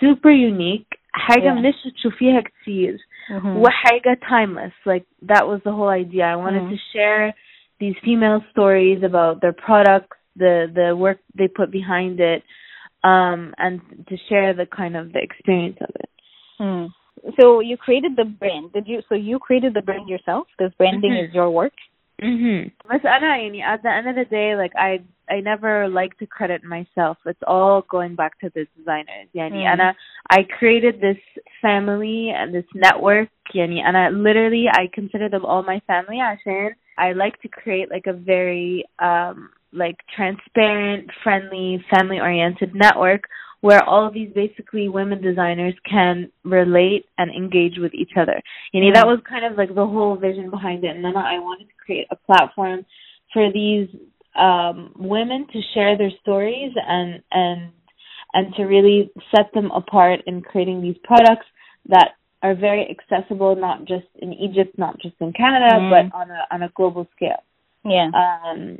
super 0.00 0.30
unique 0.30 0.88
حاجة 1.15 1.43
Yeah. 1.43 1.59
مش 1.61 1.93
تشوفيها 1.95 2.41
كتير 2.41 2.97
Mhm. 3.29 3.45
وحاجة 3.45 4.19
timeless 4.29 4.73
like 4.85 5.05
that 5.21 5.45
was 5.47 5.59
the 5.63 5.71
whole 5.71 5.89
idea 5.89 6.25
I 6.25 6.35
wanted 6.35 6.63
Mhm. 6.63 6.69
to 6.69 6.77
share 6.93 7.33
these 7.79 7.95
female 8.05 8.41
stories 8.51 9.03
about 9.03 9.41
their 9.41 9.53
products 9.67 10.17
the 10.43 10.53
the 10.79 10.89
work 10.95 11.19
they 11.39 11.47
put 11.59 11.69
behind 11.79 12.19
it 12.33 12.41
um 13.03 13.39
and 13.63 13.73
to 14.09 14.15
share 14.29 14.53
the 14.61 14.67
kind 14.79 14.95
of 14.99 15.05
the 15.13 15.21
experience 15.29 15.79
of 15.87 15.91
it 16.03 16.09
Mm. 16.59 16.87
So 17.39 17.45
you 17.69 17.75
created 17.85 18.13
the 18.21 18.27
brand. 18.41 18.65
Did 18.75 18.85
you? 18.91 18.97
So 19.09 19.15
you 19.29 19.35
created 19.47 19.71
the 19.77 19.81
brand 19.89 20.05
yourself. 20.13 20.45
This 20.59 20.73
branding 20.79 21.13
Mhm. 21.13 21.23
is 21.23 21.29
your 21.39 21.49
work. 21.61 21.77
Mhm. 22.21 22.69
بس 22.89 23.05
أنا 23.05 23.37
يعني 23.37 23.63
at 23.65 23.81
the 23.81 23.89
end 23.97 24.07
of 24.07 24.15
the 24.15 24.25
day 24.25 24.55
like 24.55 24.73
I 24.75 24.91
I 25.29 25.39
never 25.39 25.87
like 25.87 26.17
to 26.17 26.25
credit 26.25 26.63
myself. 26.63 27.17
It's 27.25 27.43
all 27.47 27.83
going 27.89 28.15
back 28.15 28.39
to 28.39 28.49
the 28.55 28.67
designers. 28.77 29.27
يعني 29.33 29.63
Mm. 29.63 29.73
أنا 29.73 29.95
I 30.33 30.43
created 30.59 31.01
this 31.01 31.21
family 31.61 32.31
and 32.31 32.53
this 32.53 32.65
network 32.75 33.29
يعني 33.55 33.85
أنا 33.89 34.09
literally 34.11 34.67
I 34.69 34.87
consider 34.87 35.29
them 35.29 35.45
all 35.45 35.63
my 35.63 35.79
family 35.87 36.19
عشان 36.19 36.75
I 36.97 37.13
like 37.13 37.41
to 37.41 37.47
create 37.47 37.89
like 37.89 38.07
a 38.07 38.13
very 38.13 38.85
um 38.99 39.49
like 39.73 39.95
transparent, 40.15 41.09
friendly, 41.23 41.83
family 41.89 42.19
oriented 42.19 42.75
network 42.75 43.23
where 43.61 43.83
all 43.83 44.07
of 44.07 44.13
these 44.13 44.31
basically 44.33 44.89
women 44.89 45.21
designers 45.21 45.75
can 45.89 46.29
relate 46.43 47.05
and 47.19 47.29
engage 47.31 47.77
with 47.77 47.93
each 47.93 48.11
other. 48.17 48.41
You 48.73 48.81
know, 48.81 48.91
that 48.93 49.05
was 49.05 49.19
kind 49.29 49.45
of 49.45 49.57
like 49.57 49.73
the 49.75 49.85
whole 49.85 50.15
vision 50.15 50.49
behind 50.49 50.83
it. 50.83 50.95
And 50.95 51.05
then 51.05 51.15
I 51.15 51.37
wanted 51.39 51.65
to 51.65 51.73
create 51.85 52.07
a 52.11 52.15
platform 52.15 52.85
for 53.31 53.51
these 53.53 53.87
um 54.38 54.92
women 54.96 55.46
to 55.52 55.60
share 55.74 55.96
their 55.96 56.10
stories 56.22 56.72
and 56.86 57.22
and 57.32 57.72
and 58.34 58.54
to 58.54 58.64
really 58.64 59.10
set 59.34 59.52
them 59.54 59.70
apart 59.70 60.20
in 60.26 60.42
creating 60.42 60.82
these 60.82 60.96
products 61.04 61.46
that 61.88 62.10
are 62.42 62.54
very 62.54 62.86
accessible 62.90 63.56
not 63.56 63.84
just 63.86 64.06
in 64.16 64.32
Egypt, 64.32 64.76
not 64.78 65.00
just 65.00 65.14
in 65.20 65.32
Canada, 65.32 65.76
Mm. 65.76 65.90
but 65.90 66.16
on 66.16 66.30
a 66.30 66.46
on 66.50 66.62
a 66.62 66.68
global 66.70 67.06
scale. 67.16 67.42
Yeah. 67.84 68.10
Um 68.14 68.78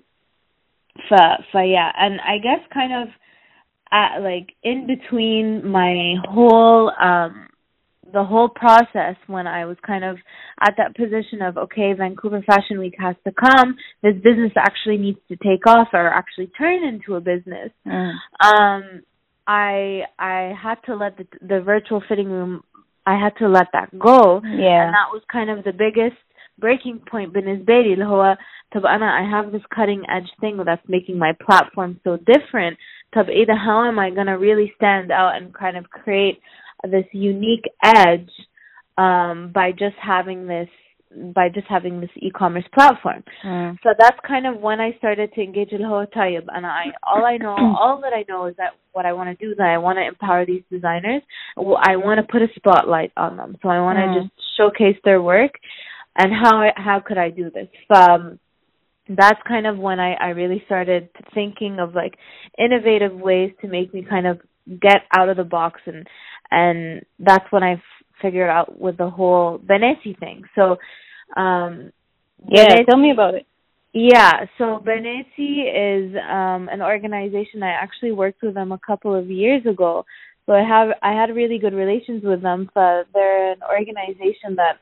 for 1.09 1.39
for 1.53 1.63
yeah, 1.65 1.91
and 1.99 2.21
I 2.21 2.39
guess 2.39 2.61
kind 2.73 2.93
of 3.03 3.09
at 3.93 4.19
like 4.19 4.55
in 4.63 4.87
between 4.87 5.67
my 5.69 6.15
whole 6.29 6.91
um 7.01 7.49
the 8.14 8.24
whole 8.24 8.50
process 8.50 9.16
when 9.28 9.48
I 9.48 9.66
was 9.66 9.78
kind 9.86 10.04
of 10.04 10.18
at 10.60 10.74
that 10.78 10.96
position 10.96 11.42
of 11.42 11.58
okay, 11.58 11.94
Vancouver 11.94 12.42
Fashion 12.46 12.80
Week 12.80 12.96
has 13.00 13.16
to 13.26 13.32
come. 13.32 13.76
This 14.04 14.16
business 14.16 14.52
actually 14.58 14.98
needs 14.98 15.20
to 15.30 15.36
take 15.38 15.66
off 15.68 15.90
or 15.94 16.08
actually 16.08 16.48
turn 16.58 16.84
into 16.84 17.16
a 17.16 17.22
business. 17.22 17.72
Mm. 17.88 18.14
Um, 18.44 19.02
I 19.48 20.02
I 20.20 20.54
had 20.62 20.76
to 20.88 20.96
let 20.96 21.18
the 21.18 21.26
the 21.42 21.62
virtual 21.62 22.04
fitting 22.10 22.30
room. 22.30 22.64
I 23.06 23.18
had 23.20 23.36
to 23.38 23.48
let 23.48 23.68
that 23.74 23.90
go, 23.98 24.42
Yeah. 24.44 24.86
and 24.86 24.94
that 24.94 25.10
was 25.12 25.24
kind 25.32 25.50
of 25.50 25.64
the 25.64 25.72
biggest 25.74 26.18
breaking 26.60 27.00
point 27.12 27.34
بالنسبة 27.34 27.82
لي 27.82 27.94
اللي 27.94 28.06
هو 28.06 28.38
طب 28.72 28.86
أنا 28.86 29.20
I 29.20 29.24
have 29.44 29.52
this 29.52 29.66
cutting 29.76 30.04
edge 30.10 30.30
thing 30.42 30.58
that's 30.66 30.88
making 30.88 31.18
my 31.18 31.34
platform 31.46 32.00
so 32.04 32.18
different. 32.18 32.78
طب 33.14 33.30
إيه 33.30 33.46
ده 33.46 33.54
how 33.56 33.92
am 33.92 34.00
I 34.00 34.10
gonna 34.16 34.38
really 34.38 34.72
stand 34.76 35.12
out 35.12 35.36
and 35.36 35.54
kind 35.54 35.78
of 35.78 35.90
create 35.90 36.40
this 36.85 37.07
unique 37.13 37.65
edge 37.83 38.31
um, 38.99 39.51
by 39.55 39.73
just 39.73 39.97
having 40.03 40.47
this 40.47 40.69
by 41.35 41.49
just 41.49 41.67
having 41.69 42.01
this 42.01 42.11
e-commerce 42.17 42.65
platform. 42.75 43.23
Mm. 43.45 43.79
So 43.83 43.91
that's 43.99 44.19
kind 44.27 44.47
of 44.47 44.61
when 44.61 44.81
I 44.81 44.91
started 44.99 45.33
to 45.35 45.41
engage 45.41 45.71
in 45.73 45.81
Tayib 45.81 46.47
and 46.53 46.67
I 46.67 46.87
all 47.03 47.25
I 47.25 47.37
know 47.37 47.57
all 47.81 48.01
that 48.03 48.13
I 48.13 48.25
know 48.29 48.47
is 48.47 48.57
that 48.57 48.73
what 48.93 49.07
I 49.07 49.13
want 49.13 49.37
to 49.37 49.45
do 49.45 49.53
is 49.53 49.59
I 49.61 49.79
want 49.79 49.99
to 49.99 50.07
empower 50.07 50.45
these 50.45 50.63
designers. 50.71 51.23
I 51.57 51.97
want 51.97 52.21
to 52.21 52.31
put 52.31 52.43
a 52.43 52.49
spotlight 52.57 53.13
on 53.17 53.37
them. 53.37 53.57
So 53.63 53.69
I 53.69 53.81
want 53.81 53.99
to 53.99 54.03
mm. 54.03 54.23
just 54.23 54.35
showcase 54.59 55.01
their 55.05 55.23
work 55.23 55.53
and 56.17 56.33
how 56.33 56.59
I, 56.59 56.71
how 56.77 57.03
could 57.07 57.19
I 57.19 57.31
do 57.31 57.51
this? 57.51 57.69
Um, 57.95 58.39
that's 59.09 59.41
kind 59.47 59.67
of 59.67 59.79
when 59.79 60.01
I, 60.01 60.15
I 60.15 60.29
really 60.29 60.63
started 60.67 61.11
thinking 61.35 61.79
of 61.79 61.95
like 61.95 62.15
innovative 62.59 63.13
ways 63.13 63.53
to 63.61 63.69
make 63.69 63.95
me 63.95 64.05
kind 64.09 64.27
of 64.27 64.41
get 64.67 65.03
out 65.17 65.29
of 65.29 65.37
the 65.37 65.45
box 65.45 65.81
and 65.87 66.07
and 66.51 67.03
that's 67.19 67.51
when 67.51 67.63
I 67.63 67.73
f- 67.75 67.81
figured 68.23 68.49
out 68.51 68.79
with 68.81 68.97
the 68.97 69.11
whole 69.11 69.59
Benesi 69.59 70.19
thing. 70.19 70.43
So 70.55 70.77
um 71.37 71.93
Yeah, 72.49 72.67
Benesi- 72.67 72.87
tell 72.87 72.99
me 72.99 73.11
about 73.11 73.35
it. 73.35 73.47
yeah, 73.93 74.45
so 74.59 74.79
Benesi 74.85 75.53
is 75.89 76.15
um 76.17 76.69
an 76.69 76.83
organization 76.83 77.63
I 77.63 77.71
actually 77.71 78.13
worked 78.13 78.43
with 78.43 78.55
them 78.55 78.73
a 78.73 78.79
couple 78.79 79.15
of 79.15 79.31
years 79.31 79.65
ago. 79.67 80.05
So 80.47 80.53
I 80.53 80.63
have 80.63 80.89
I 81.03 81.13
had 81.13 81.35
really 81.35 81.59
good 81.59 81.75
relations 81.75 82.23
with 82.25 82.43
them. 82.43 82.71
So 82.75 83.05
they're 83.13 83.53
an 83.53 83.63
organization 83.69 84.57
that 84.57 84.77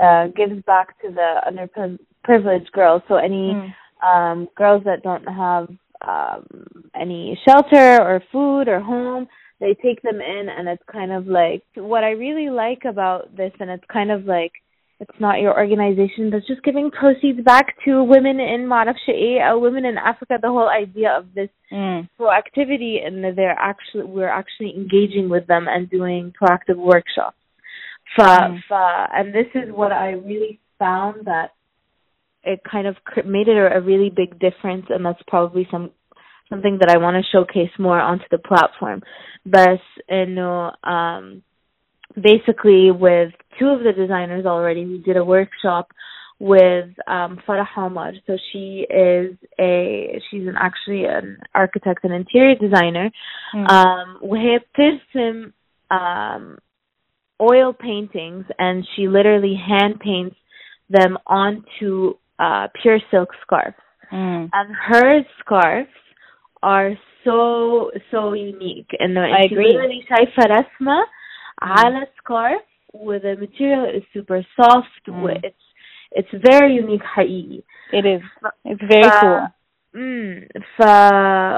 uh 0.00 0.28
gives 0.28 0.62
back 0.64 1.00
to 1.02 1.08
the 1.10 1.30
underprivileged 1.50 2.70
girls. 2.72 3.02
So 3.08 3.16
any 3.16 3.54
Mm. 3.54 3.74
um 4.10 4.48
girls 4.56 4.82
that 4.84 5.02
don't 5.02 5.26
have 5.26 5.68
um 6.06 6.46
any 6.94 7.38
shelter 7.46 8.02
or 8.02 8.22
food 8.32 8.68
or 8.68 8.80
home 8.80 9.28
they 9.62 9.74
take 9.74 10.02
them 10.02 10.20
in 10.20 10.48
and 10.48 10.68
it's 10.68 10.82
kind 10.90 11.12
of 11.12 11.28
like 11.28 11.62
what 11.76 12.02
I 12.02 12.10
really 12.10 12.50
like 12.50 12.82
about 12.84 13.34
this 13.36 13.52
and 13.60 13.70
it's 13.70 13.84
kind 13.90 14.10
of 14.10 14.24
like 14.24 14.50
it's 14.98 15.20
not 15.20 15.40
your 15.40 15.56
organization 15.56 16.30
that's 16.30 16.46
just 16.46 16.64
giving 16.64 16.90
proceeds 16.90 17.42
back 17.44 17.74
to 17.84 18.02
women 18.02 18.40
in 18.40 18.66
Marafsha'i 18.68 19.60
women 19.60 19.84
in 19.84 19.96
Africa. 19.96 20.34
The 20.42 20.48
whole 20.48 20.68
idea 20.68 21.10
of 21.16 21.26
this 21.34 21.48
mm. 21.72 22.08
proactivity 22.18 23.06
and 23.06 23.22
that 23.22 23.34
they're 23.36 23.58
actually 23.58 24.04
we're 24.04 24.28
actually 24.28 24.74
engaging 24.76 25.28
with 25.28 25.46
them 25.46 25.66
and 25.68 25.88
doing 25.88 26.32
proactive 26.40 26.76
workshops. 26.76 27.36
Mm. 28.18 28.60
and 28.70 29.34
this 29.34 29.46
is 29.54 29.72
what 29.72 29.92
I 29.92 30.10
really 30.10 30.60
found 30.78 31.26
that 31.26 31.50
it 32.44 32.60
kind 32.68 32.86
of 32.88 32.96
made 33.24 33.48
it 33.48 33.56
a 33.56 33.80
really 33.80 34.10
big 34.10 34.38
difference, 34.38 34.86
and 34.90 35.06
that's 35.06 35.22
probably 35.28 35.66
some 35.70 35.92
something 36.51 36.77
that 36.79 36.89
I 36.89 36.97
want 36.97 37.17
to 37.17 37.31
showcase 37.31 37.71
more 37.77 37.99
onto 37.99 38.25
the 38.31 38.37
platform. 38.37 39.01
But 39.45 39.79
you 40.09 40.25
know, 40.27 40.71
um, 40.83 41.43
basically 42.15 42.91
with 42.91 43.33
two 43.59 43.67
of 43.67 43.79
the 43.79 43.93
designers 43.93 44.45
already, 44.45 44.85
we 44.85 44.99
did 44.99 45.17
a 45.17 45.25
workshop 45.25 45.89
with 46.39 46.89
um 47.07 47.39
Farah 47.47 47.65
Hamad. 47.75 48.13
So 48.27 48.37
she 48.51 48.85
is 48.89 49.35
a 49.59 50.21
she's 50.29 50.47
an 50.47 50.55
actually 50.59 51.05
an 51.05 51.37
architect 51.55 52.03
and 52.03 52.13
interior 52.13 52.55
designer. 52.55 53.09
Mm. 53.55 53.71
Um 53.71 54.19
وهي 54.21 54.59
بترسم 54.59 55.51
um 55.89 56.57
oil 57.41 57.73
paintings 57.73 58.45
and 58.59 58.85
she 58.95 59.07
literally 59.07 59.55
hand 59.55 59.99
paints 59.99 60.35
them 60.89 61.17
onto 61.25 62.15
uh 62.39 62.67
pure 62.81 62.99
silk 63.09 63.29
scarves. 63.41 63.75
Mm. 64.13 64.49
And 64.53 64.75
her 64.75 65.21
scarves 65.39 65.89
are 66.63 66.91
so 67.23 67.91
so 68.11 68.33
unique 68.33 68.91
and 68.99 69.17
I 69.19 69.41
she 69.41 69.45
agree. 69.55 69.67
literally 69.67 70.05
شايفة 70.09 70.43
رسمة 70.45 71.05
على 71.61 72.07
scarf 72.21 72.61
with 72.93 73.21
the 73.23 73.35
material 73.35 73.85
is 73.97 74.03
super 74.13 74.45
soft 74.61 75.03
Mm. 75.07 75.21
with 75.23 75.43
it's 75.43 75.65
it's 76.19 76.33
very 76.51 76.73
unique 76.83 77.03
حقيقي 77.03 77.61
It 77.93 78.05
is. 78.05 78.21
It's 78.65 78.81
very 78.81 79.09
ف- 79.09 79.21
cool. 79.21 79.47
Mm, 79.95 80.47
ف 80.77 80.81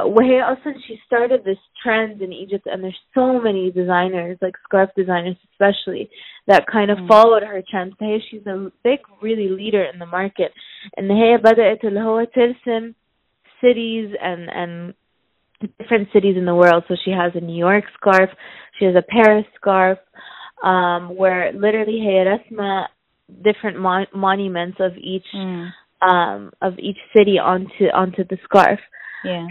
وهي 0.05 0.41
اصلا 0.43 0.73
she 0.87 0.95
started 1.07 1.43
this 1.43 1.57
trend 1.83 2.21
in 2.21 2.31
Egypt 2.31 2.65
and 2.71 2.83
there's 2.83 3.01
so 3.13 3.39
many 3.47 3.71
designers 3.71 4.37
like 4.41 4.55
scarf 4.67 4.89
designers 5.01 5.35
especially 5.51 6.09
that 6.47 6.63
kind 6.75 6.89
of 6.91 6.97
Mm. 6.97 7.07
followed 7.07 7.43
her 7.43 7.61
trend 7.71 7.93
فهي 7.99 8.19
she's 8.21 8.45
a 8.47 8.71
big 8.83 8.99
really 9.21 9.49
leader 9.49 9.83
in 9.93 9.99
the 9.99 10.05
market 10.05 10.51
ان 10.99 11.11
هي 11.11 11.37
بدأت 11.37 11.85
اللي 11.85 11.99
هو 12.01 12.23
ترسم 12.23 12.93
cities 13.64 14.14
and 14.20 14.50
and 14.50 14.94
different 15.78 16.08
cities 16.12 16.36
in 16.36 16.44
the 16.44 16.54
world. 16.54 16.84
So 16.88 16.96
she 17.04 17.10
has 17.10 17.32
a 17.34 17.40
New 17.40 17.56
York 17.56 17.84
scarf, 17.94 18.30
she 18.78 18.84
has 18.84 18.94
a 18.94 19.02
Paris 19.02 19.46
scarf, 19.56 19.98
um, 20.62 21.16
where 21.16 21.52
literally 21.52 22.00
Hayarasma 22.00 22.86
different 23.42 23.78
mon- 23.78 24.06
monuments 24.14 24.78
of 24.80 24.92
each 24.98 25.26
mm. 25.34 25.70
um, 26.02 26.52
of 26.60 26.78
each 26.78 26.98
city 27.16 27.38
onto 27.38 27.86
onto 27.94 28.24
the 28.24 28.38
scarf. 28.44 28.80
Yeah. 29.24 29.46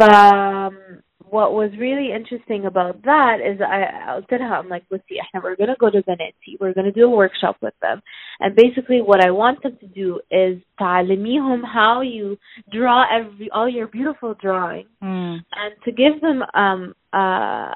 Um, 0.00 1.02
what 1.29 1.53
was 1.53 1.71
really 1.79 2.11
interesting 2.13 2.65
about 2.65 3.01
that 3.03 3.37
is 3.41 3.59
I 3.61 4.11
قلت 4.15 4.33
لها 4.33 4.61
I'm 4.61 4.69
like 4.69 4.83
بصي 4.91 5.21
احنا 5.21 5.41
we're 5.41 5.55
gonna 5.55 5.75
go 5.79 5.89
to 5.89 6.01
Veneti 6.03 6.57
we're 6.59 6.73
gonna 6.73 6.91
do 6.91 7.05
a 7.05 7.15
workshop 7.15 7.55
with 7.61 7.73
them 7.81 8.01
and 8.39 8.55
basically 8.55 9.01
what 9.01 9.23
I 9.25 9.31
want 9.31 9.63
them 9.63 9.77
to 9.81 9.87
do 9.87 10.19
is 10.31 10.57
تعلميهم 10.79 11.65
how 11.65 12.01
you 12.01 12.37
draw 12.71 13.05
every 13.11 13.49
all 13.51 13.69
your 13.69 13.87
beautiful 13.87 14.33
drawings 14.35 14.89
Mm. 15.03 15.35
and 15.61 15.71
to 15.85 15.91
give 15.91 16.21
them 16.21 16.43
um 16.53 16.93
uh 17.13 17.73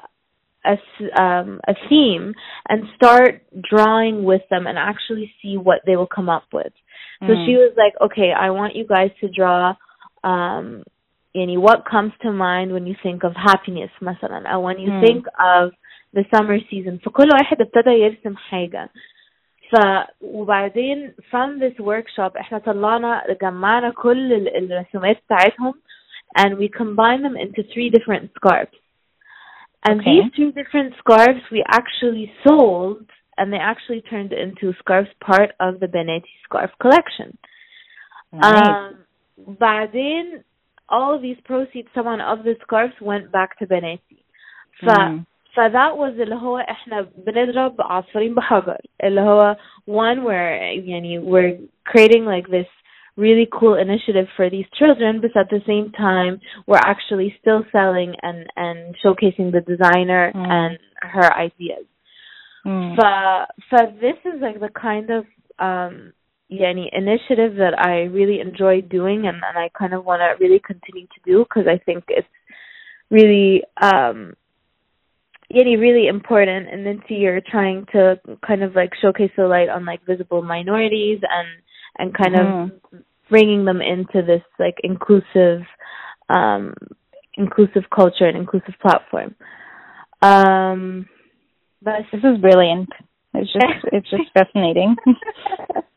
a 0.72 0.76
s- 0.86 1.12
um 1.18 1.60
a 1.72 1.74
theme 1.88 2.34
and 2.68 2.78
start 2.96 3.42
drawing 3.72 4.16
with 4.30 4.42
them 4.50 4.66
and 4.68 4.78
actually 4.78 5.32
see 5.42 5.56
what 5.56 5.80
they 5.86 5.96
will 5.96 6.12
come 6.18 6.28
up 6.28 6.44
with 6.52 6.72
so 7.26 7.32
Mm. 7.34 7.44
she 7.44 7.54
was 7.64 7.72
like, 7.82 7.94
okay, 8.06 8.30
I 8.32 8.48
want 8.58 8.74
you 8.78 8.86
guys 8.96 9.10
to 9.20 9.28
draw, 9.38 9.74
um, 10.32 10.66
any 11.36 11.56
what 11.56 11.84
comes 11.84 12.12
to 12.22 12.32
mind 12.32 12.72
when 12.72 12.86
you 12.86 12.94
think 13.02 13.22
of 13.24 13.32
happiness 13.36 13.90
مثلا 14.02 14.52
or 14.54 14.60
when 14.60 14.78
you 14.78 14.90
Hmm. 14.90 15.04
think 15.06 15.26
of 15.38 15.72
the 16.16 16.24
summer 16.34 16.58
season 16.70 16.98
فكل 17.04 17.28
واحد 17.32 17.60
ابتدى 17.60 17.90
يرسم 17.90 18.36
حاجة 18.36 18.90
ف 19.70 19.74
وبعدين 20.20 21.14
from 21.30 21.58
this 21.60 21.78
workshop 21.84 22.36
احنا 22.36 22.58
طلعنا 22.58 23.36
جمعنا 23.42 23.90
كل 23.90 24.32
ال- 24.32 24.72
الرسومات 24.72 25.16
بتاعتهم 25.26 25.74
and 26.38 26.50
we 26.58 26.68
combined 26.68 27.24
them 27.24 27.36
into 27.36 27.62
three 27.72 27.90
different 27.90 28.30
scarves 28.36 28.76
and 29.88 30.00
Okay. 30.00 30.10
these 30.10 30.30
three 30.36 30.52
different 30.60 30.90
scarves 31.02 31.42
we 31.56 31.62
actually 31.80 32.26
sold 32.46 33.04
and 33.38 33.46
they 33.52 33.62
actually 33.72 34.02
turned 34.12 34.32
into 34.44 34.66
scarves 34.82 35.12
part 35.28 35.50
of 35.66 35.72
the 35.82 35.86
Benetti 35.96 36.34
scarf 36.46 36.70
collection. 36.82 37.28
Nice. 38.32 38.76
Um, 38.76 38.94
بعدين 39.60 40.42
all 40.88 41.14
of 41.14 41.22
these 41.22 41.40
proceeds 41.44 41.88
طبعا 41.94 42.22
of 42.34 42.44
the 42.44 42.54
scarves 42.62 42.94
went 43.00 43.30
back 43.32 43.58
to 43.58 43.66
Benetti. 43.66 44.16
ف 44.80 44.84
Mm. 44.90 45.20
فذات 45.54 45.92
was 45.94 46.20
اللي 46.20 46.34
هو 46.34 46.58
احنا 46.58 47.08
بنضرب 47.16 47.74
عصفورين 47.80 48.34
بحجر 48.34 48.76
اللي 49.04 49.20
هو 49.20 49.56
one 49.88 50.18
where 50.24 50.62
يعني 50.88 51.20
we're 51.20 51.56
creating 51.92 52.24
like 52.24 52.48
this 52.50 52.66
really 53.16 53.46
cool 53.58 53.74
initiative 53.74 54.28
for 54.36 54.48
these 54.48 54.68
children 54.78 55.20
but 55.20 55.32
at 55.42 55.48
the 55.50 55.60
same 55.66 55.90
time 55.92 56.40
we're 56.68 56.86
actually 56.92 57.30
still 57.40 57.62
selling 57.72 58.10
and 58.28 58.40
and 58.56 58.78
showcasing 59.02 59.48
the 59.56 59.62
designer 59.72 60.24
Mm. 60.34 60.46
and 60.60 60.78
her 61.14 61.28
ideas 61.48 61.86
Mm. 62.66 62.96
ف 62.96 63.00
ف 63.68 63.72
this 64.04 64.18
is 64.30 64.36
like 64.46 64.58
the 64.66 64.72
kind 64.88 65.08
of 65.18 65.22
um 65.68 65.94
yani 66.51 66.89
initiative 66.93 67.55
that 67.57 67.73
I 67.77 68.03
really 68.03 68.39
enjoy 68.39 68.81
doing 68.81 69.25
and, 69.27 69.37
and 69.37 69.57
I 69.57 69.69
kind 69.77 69.93
of 69.93 70.05
want 70.05 70.21
to 70.21 70.43
really 70.43 70.59
continue 70.59 71.07
to 71.07 71.21
do 71.25 71.43
because 71.43 71.67
I 71.67 71.77
think 71.83 72.03
it's 72.07 72.27
really 73.09 73.63
um 73.81 74.33
yani 75.51 75.79
really 75.79 76.07
important 76.07 76.69
and 76.69 76.85
then 76.85 77.01
see 77.07 77.15
you're 77.15 77.41
trying 77.41 77.85
to 77.93 78.19
kind 78.45 78.63
of 78.63 78.75
like 78.75 78.91
showcase 79.01 79.31
the 79.37 79.47
light 79.47 79.69
on 79.69 79.85
like 79.85 80.05
visible 80.05 80.41
minorities 80.41 81.19
and 81.29 81.47
and 81.97 82.13
kind 82.13 82.35
Mhm. 82.35 82.71
of 82.93 83.03
bringing 83.29 83.65
them 83.65 83.81
into 83.81 84.21
this 84.21 84.43
like 84.59 84.77
inclusive 84.83 85.61
um, 86.29 86.73
inclusive 87.35 87.83
culture 87.93 88.25
and 88.25 88.37
inclusive 88.37 88.73
platform. 88.81 89.35
Um, 90.21 91.07
but 91.81 92.01
this 92.11 92.23
is 92.23 92.39
brilliant. 92.39 92.89
It's 93.37 93.51
just 93.53 93.93
it's 93.93 94.09
just 94.09 94.31
fascinating. 94.33 94.95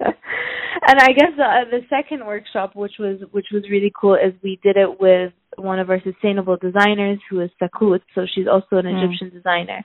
and 0.00 0.99
I 1.00 1.09
guess 1.09 1.33
the 1.37 1.45
uh, 1.45 1.71
the 1.71 1.80
second 1.88 2.26
workshop, 2.26 2.75
which 2.75 2.95
was 2.99 3.21
which 3.30 3.47
was 3.52 3.64
really 3.71 3.92
cool, 3.99 4.14
is 4.14 4.33
we 4.42 4.59
did 4.62 4.76
it 4.76 5.00
with 5.00 5.33
one 5.57 5.78
of 5.78 5.90
our 5.90 6.00
sustainable 6.02 6.57
designers 6.57 7.18
who 7.28 7.40
is 7.40 7.50
Sakut. 7.61 8.00
So 8.14 8.26
she's 8.35 8.47
also 8.47 8.76
an 8.76 8.87
mm. 8.87 9.04
Egyptian 9.04 9.30
designer. 9.30 9.85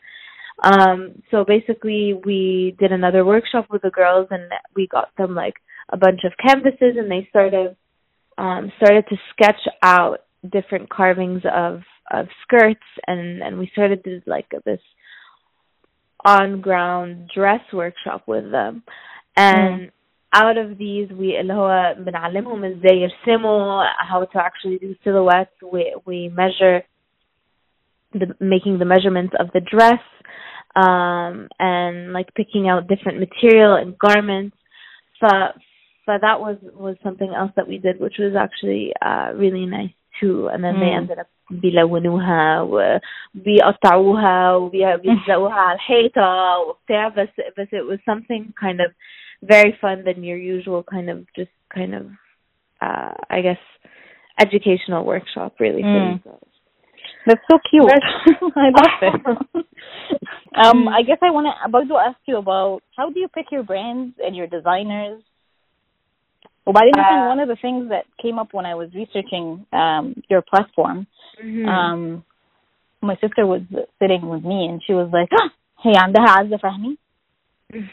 Um, 0.63 1.22
so 1.31 1.43
basically, 1.45 2.13
we 2.25 2.75
did 2.79 2.91
another 2.91 3.25
workshop 3.25 3.67
with 3.69 3.81
the 3.81 3.89
girls, 3.89 4.27
and 4.29 4.43
we 4.75 4.88
got 4.88 5.10
them 5.17 5.36
like 5.36 5.55
a 5.89 5.98
bunch 5.98 6.22
of 6.25 6.33
canvases, 6.45 6.95
and 6.98 7.10
they 7.10 7.27
started 7.29 7.75
um, 8.38 8.72
started 8.77 9.05
to 9.10 9.15
sketch 9.31 9.62
out 9.81 10.19
different 10.51 10.89
carvings 10.89 11.41
of 11.45 11.81
of 12.12 12.27
skirts, 12.43 12.86
and 13.07 13.41
and 13.41 13.57
we 13.57 13.69
started 13.74 14.03
to 14.03 14.22
like 14.25 14.51
this 14.65 14.79
on 16.25 16.61
ground 16.61 17.30
dress 17.35 17.61
workshop 17.73 18.23
with 18.26 18.50
them, 18.50 18.82
and. 19.37 19.80
Mm. 19.80 19.90
Out 20.30 20.58
of 20.58 20.76
these 20.76 21.08
we 21.11 21.40
اللي 21.40 21.52
هو 21.54 21.94
بنعلمهم 21.99 22.64
ازاي 22.64 23.00
يرسموا 23.00 23.85
how 24.11 24.25
to 24.25 24.38
actually 24.38 24.78
do 24.78 24.94
silhouettes 25.02 25.56
we 25.73 25.94
we 26.04 26.28
measure 26.28 26.82
the 28.12 28.35
making 28.38 28.78
the 28.78 28.85
measurements 28.85 29.35
of 29.40 29.47
the 29.54 29.61
dress 29.61 30.02
um, 30.76 31.49
and 31.58 32.12
like 32.12 32.35
picking 32.35 32.68
out 32.68 32.88
different 32.88 33.18
material 33.18 33.75
and 33.75 33.99
garments. 33.99 34.56
But 35.20 35.56
but 36.06 36.20
that 36.23 36.40
was 36.40 36.56
was 36.75 36.97
something 37.02 37.32
else 37.35 37.52
that 37.56 37.68
we 37.68 37.78
did, 37.78 38.00
which 38.00 38.16
was 38.18 38.35
actually 38.38 38.92
uh, 39.02 39.32
really 39.35 39.66
nice 39.66 39.90
too. 40.20 40.49
And 40.49 40.62
then 40.62 40.75
mm. 40.75 40.80
they 40.80 40.97
ended 40.97 41.18
up 41.18 41.28
بيلونوها 41.50 42.61
وبيقطعوها 43.35 44.54
وبيلزقوها 44.54 45.54
على 45.54 45.75
الحيطة 45.75 46.58
وبتاع 46.58 47.08
بس 47.08 47.28
بس 47.58 47.68
it 47.68 47.87
was 47.87 47.99
something 48.04 48.52
kind 48.61 48.80
of 48.80 48.92
very 49.42 49.73
fun 49.80 50.04
than 50.04 50.23
your 50.23 50.37
usual 50.37 50.82
kind 50.82 51.08
of 51.08 51.18
just 51.37 51.54
kind 51.75 51.94
of 51.94 52.06
uh 52.82 53.14
I 53.30 53.40
guess 53.40 53.62
educational 54.38 55.04
workshop 55.04 55.54
really 55.58 55.82
mm. 55.82 55.92
for 55.94 56.00
themselves. 56.11 56.52
That's 57.26 57.44
so 57.50 57.58
cute. 57.70 57.90
I 58.66 58.68
love 58.80 58.99
it. 59.02 59.66
um, 60.64 60.88
I 60.88 61.02
guess 61.02 61.18
I 61.23 61.30
want 61.30 61.47
to 61.47 61.54
about 61.68 61.88
to 61.88 61.97
ask 62.08 62.18
you 62.26 62.37
about 62.38 62.80
how 62.97 63.11
do 63.11 63.20
you 63.20 63.28
pick 63.28 63.47
your 63.50 63.62
brands 63.62 64.14
and 64.25 64.35
your 64.35 64.47
designers. 64.47 65.23
Well, 66.66 66.76
I 66.76 66.85
think 66.85 66.97
uh, 66.99 67.26
one 67.28 67.40
of 67.40 67.49
the 67.49 67.56
things 67.61 67.88
that 67.88 68.04
came 68.20 68.38
up 68.38 68.49
when 68.52 68.66
I 68.66 68.75
was 68.75 68.90
researching 68.94 69.64
um, 69.73 70.23
your 70.28 70.42
platform, 70.42 71.06
mm-hmm. 71.42 71.66
um, 71.66 72.25
my 73.00 73.14
sister 73.14 73.47
was 73.47 73.62
sitting 73.99 74.28
with 74.28 74.44
me 74.44 74.66
and 74.66 74.82
she 74.87 74.92
was 74.92 75.08
like, 75.12 75.30
"Hey, 75.82 75.94
عندها 75.94 76.26
عزة 76.28 76.56
فهمي?" 76.58 76.99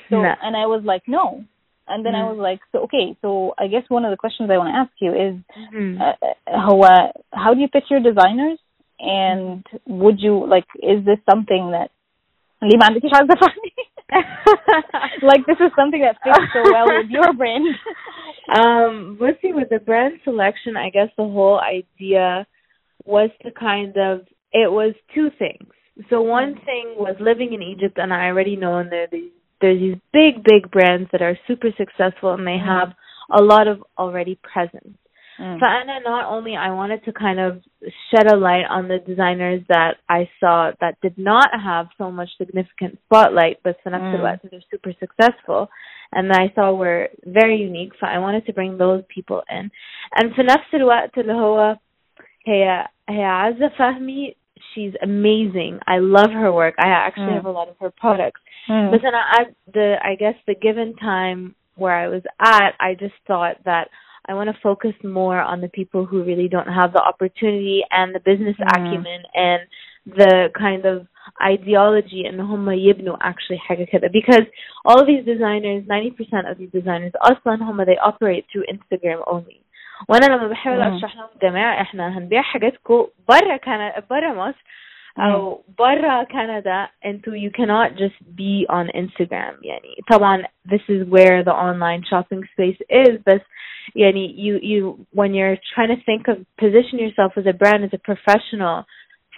So, 0.10 0.22
no. 0.22 0.34
and 0.42 0.56
I 0.58 0.65
was 0.65 0.84
like, 0.84 1.04
"No." 1.08 1.44
And 1.88 2.06
then 2.06 2.13
mm-hmm. 2.13 2.27
I 2.27 2.32
was 2.32 2.38
like, 2.38 2.60
"So 2.72 2.80
okay, 2.84 3.15
so 3.22 3.54
I 3.58 3.68
guess 3.68 3.84
one 3.89 4.04
of 4.04 4.12
the 4.12 4.18
questions 4.18 4.50
I 4.51 4.58
want 4.58 4.74
to 4.74 4.80
ask 4.84 4.92
you 5.00 5.12
is, 5.13 5.36
mm-hmm. 5.58 6.01
uh, 6.01 6.13
how 6.46 6.82
uh, 6.82 7.12
how 7.32 7.54
do 7.54 7.62
you 7.62 7.70
pick 7.70 7.84
your 7.89 8.01
designers?" 8.01 8.60
and 9.00 9.65
would 9.86 10.20
you 10.20 10.48
like 10.48 10.65
is 10.75 11.04
this 11.06 11.20
something 11.30 11.72
that 11.72 11.92
like 15.22 15.46
this 15.46 15.58
is 15.60 15.72
something 15.75 16.01
that 16.01 16.15
fits 16.24 16.39
so 16.54 16.62
well 16.72 16.86
with 16.88 17.10
your 17.10 17.34
brand 17.34 17.65
um 18.54 19.19
let's 19.21 19.40
see 19.40 19.52
with 19.52 19.69
the 19.71 19.78
brand 19.78 20.14
selection 20.25 20.76
i 20.76 20.90
guess 20.90 21.09
the 21.16 21.23
whole 21.23 21.61
idea 21.61 22.47
was 23.04 23.30
to 23.42 23.50
kind 23.52 23.97
of 23.97 24.21
it 24.52 24.71
was 24.71 24.95
two 25.14 25.28
things 25.38 25.69
so 26.09 26.21
one 26.21 26.54
mm-hmm. 26.54 26.64
thing 26.64 26.95
was 26.97 27.16
living 27.21 27.52
in 27.52 27.62
egypt 27.62 27.99
and 27.99 28.12
i 28.12 28.27
already 28.27 28.57
know 28.57 28.79
and 28.79 28.90
there 28.90 29.07
these 29.11 29.31
there's 29.61 29.81
these 29.81 29.96
big 30.12 30.42
big 30.42 30.70
brands 30.70 31.09
that 31.12 31.22
are 31.22 31.38
super 31.46 31.68
successful 31.77 32.33
and 32.33 32.46
they 32.46 32.53
mm-hmm. 32.53 32.68
have 32.68 32.94
a 33.33 33.42
lot 33.42 33.68
of 33.68 33.83
already 33.98 34.38
presence 34.42 34.96
Mm. 35.39 35.60
فأنا 35.60 36.00
not 36.04 36.26
only 36.26 36.56
I 36.56 36.71
wanted 36.71 37.04
to 37.06 37.12
kind 37.12 37.39
of 37.39 37.62
shed 38.10 38.32
a 38.32 38.38
light 38.38 38.65
on 38.69 38.88
the 38.88 39.00
designers 39.00 39.62
that 39.67 39.95
I 40.10 40.30
saw 40.39 40.71
that 40.80 40.95
did 41.02 41.17
not 41.17 41.50
have 41.54 41.88
so 41.98 42.10
much 42.10 42.30
significant 42.38 42.98
spotlight 43.06 43.58
but 43.63 43.76
في 43.84 43.89
نفس 43.89 44.15
الوقت 44.15 44.48
they're 44.48 44.69
super 44.71 44.93
successful 45.04 45.69
and 46.13 46.30
that 46.30 46.39
I 46.39 46.54
saw 46.56 46.74
were 46.74 47.10
very 47.26 47.58
unique 47.58 47.93
I 48.02 48.19
wanted 48.19 48.45
to 48.45 48.54
bring 48.54 48.78
those 48.78 49.04
people 49.15 49.41
in 49.50 49.71
and 50.15 50.34
في 50.34 50.43
نفس 50.43 50.74
الوقت 50.74 51.17
اللي 51.17 51.34
هو 51.34 51.78
هي 52.48 52.88
هي 53.10 53.24
عزة 53.24 53.67
فهمي 53.67 54.36
she's 54.74 54.93
amazing. 55.02 55.80
I 55.88 56.00
love 56.00 56.32
her 56.32 56.52
work. 56.52 56.76
I 56.80 56.88
actually 56.88 57.34
mm. 57.34 57.36
have 57.36 57.45
a 57.45 57.52
lot 57.52 57.69
of 57.69 57.76
her 57.80 57.91
products. 57.91 58.41
Mm. 58.69 58.91
But 58.91 59.02
then 59.02 59.13
I, 59.15 59.43
the 59.71 59.95
I 60.04 60.15
guess 60.15 60.36
the 60.48 60.56
given 60.56 60.95
time 60.95 61.56
where 61.76 61.95
I 61.95 62.08
was 62.08 62.24
at, 62.39 62.74
I 62.80 62.93
just 63.00 63.13
thought 63.28 63.58
that 63.65 63.89
I 64.30 64.34
want 64.34 64.50
to 64.50 64.58
focus 64.62 64.95
more 65.04 65.39
on 65.39 65.62
the 65.62 65.67
people 65.67 66.06
who 66.06 66.24
really 66.24 66.48
don't 66.48 66.71
have 66.80 66.93
the 66.93 67.02
opportunity 67.02 67.84
and 67.91 68.15
the 68.15 68.19
business 68.19 68.56
mm. 68.60 68.67
acumen 68.76 69.21
and 69.36 69.62
the 70.06 70.50
kind 70.58 70.86
of 70.86 71.08
ideology 71.41 72.26
and 72.26 72.41
هم 72.41 72.69
يبنوا 72.71 73.17
actually 73.17 73.58
حاجة 73.58 73.84
كده 73.84 74.08
because 74.08 74.45
all 74.88 75.00
of 75.02 75.08
these 75.08 75.26
designers 75.26 75.84
90% 75.88 76.52
of 76.52 76.58
these 76.58 76.71
designers 76.71 77.12
أصلا 77.15 77.63
هم 77.63 77.86
they 77.86 77.98
operate 77.98 78.45
through 78.52 78.65
Instagram 78.76 79.24
only 79.28 79.62
وانا 80.10 80.26
لما 80.26 80.48
بحاول 80.48 80.82
اشرح 80.82 81.15
لهم 81.15 81.30
جماعة 81.41 81.82
احنا 81.82 82.17
هنبيع 82.17 82.41
حاجاتكم 82.41 83.08
برا 83.30 83.58
كان 83.58 84.04
برا 84.10 84.34
مصر 84.34 84.63
او 85.19 85.63
برا 85.80 86.24
كندا 86.24 86.88
انتو 87.06 87.32
you 87.32 87.52
cannot 87.52 87.98
just 87.98 88.24
be 88.36 88.65
on 88.69 88.88
Instagram 88.88 89.54
يعني 89.62 89.95
طبعا 90.12 90.43
this 90.67 90.82
is 90.89 91.08
where 91.10 91.43
the 91.43 91.54
online 91.54 92.04
shopping 92.04 92.43
space 92.54 92.80
is 92.91 93.17
بس 93.28 93.41
يعني 93.95 94.36
you 94.38 94.60
you 94.62 95.06
when 95.13 95.34
you're 95.34 95.58
trying 95.74 95.89
to 95.95 96.04
think 96.06 96.28
of 96.28 96.38
position 96.58 97.00
yourself 97.00 97.32
as 97.38 97.45
a 97.45 97.54
brand 97.54 97.84
as 97.84 97.93
a 97.93 97.98
professional 97.98 98.86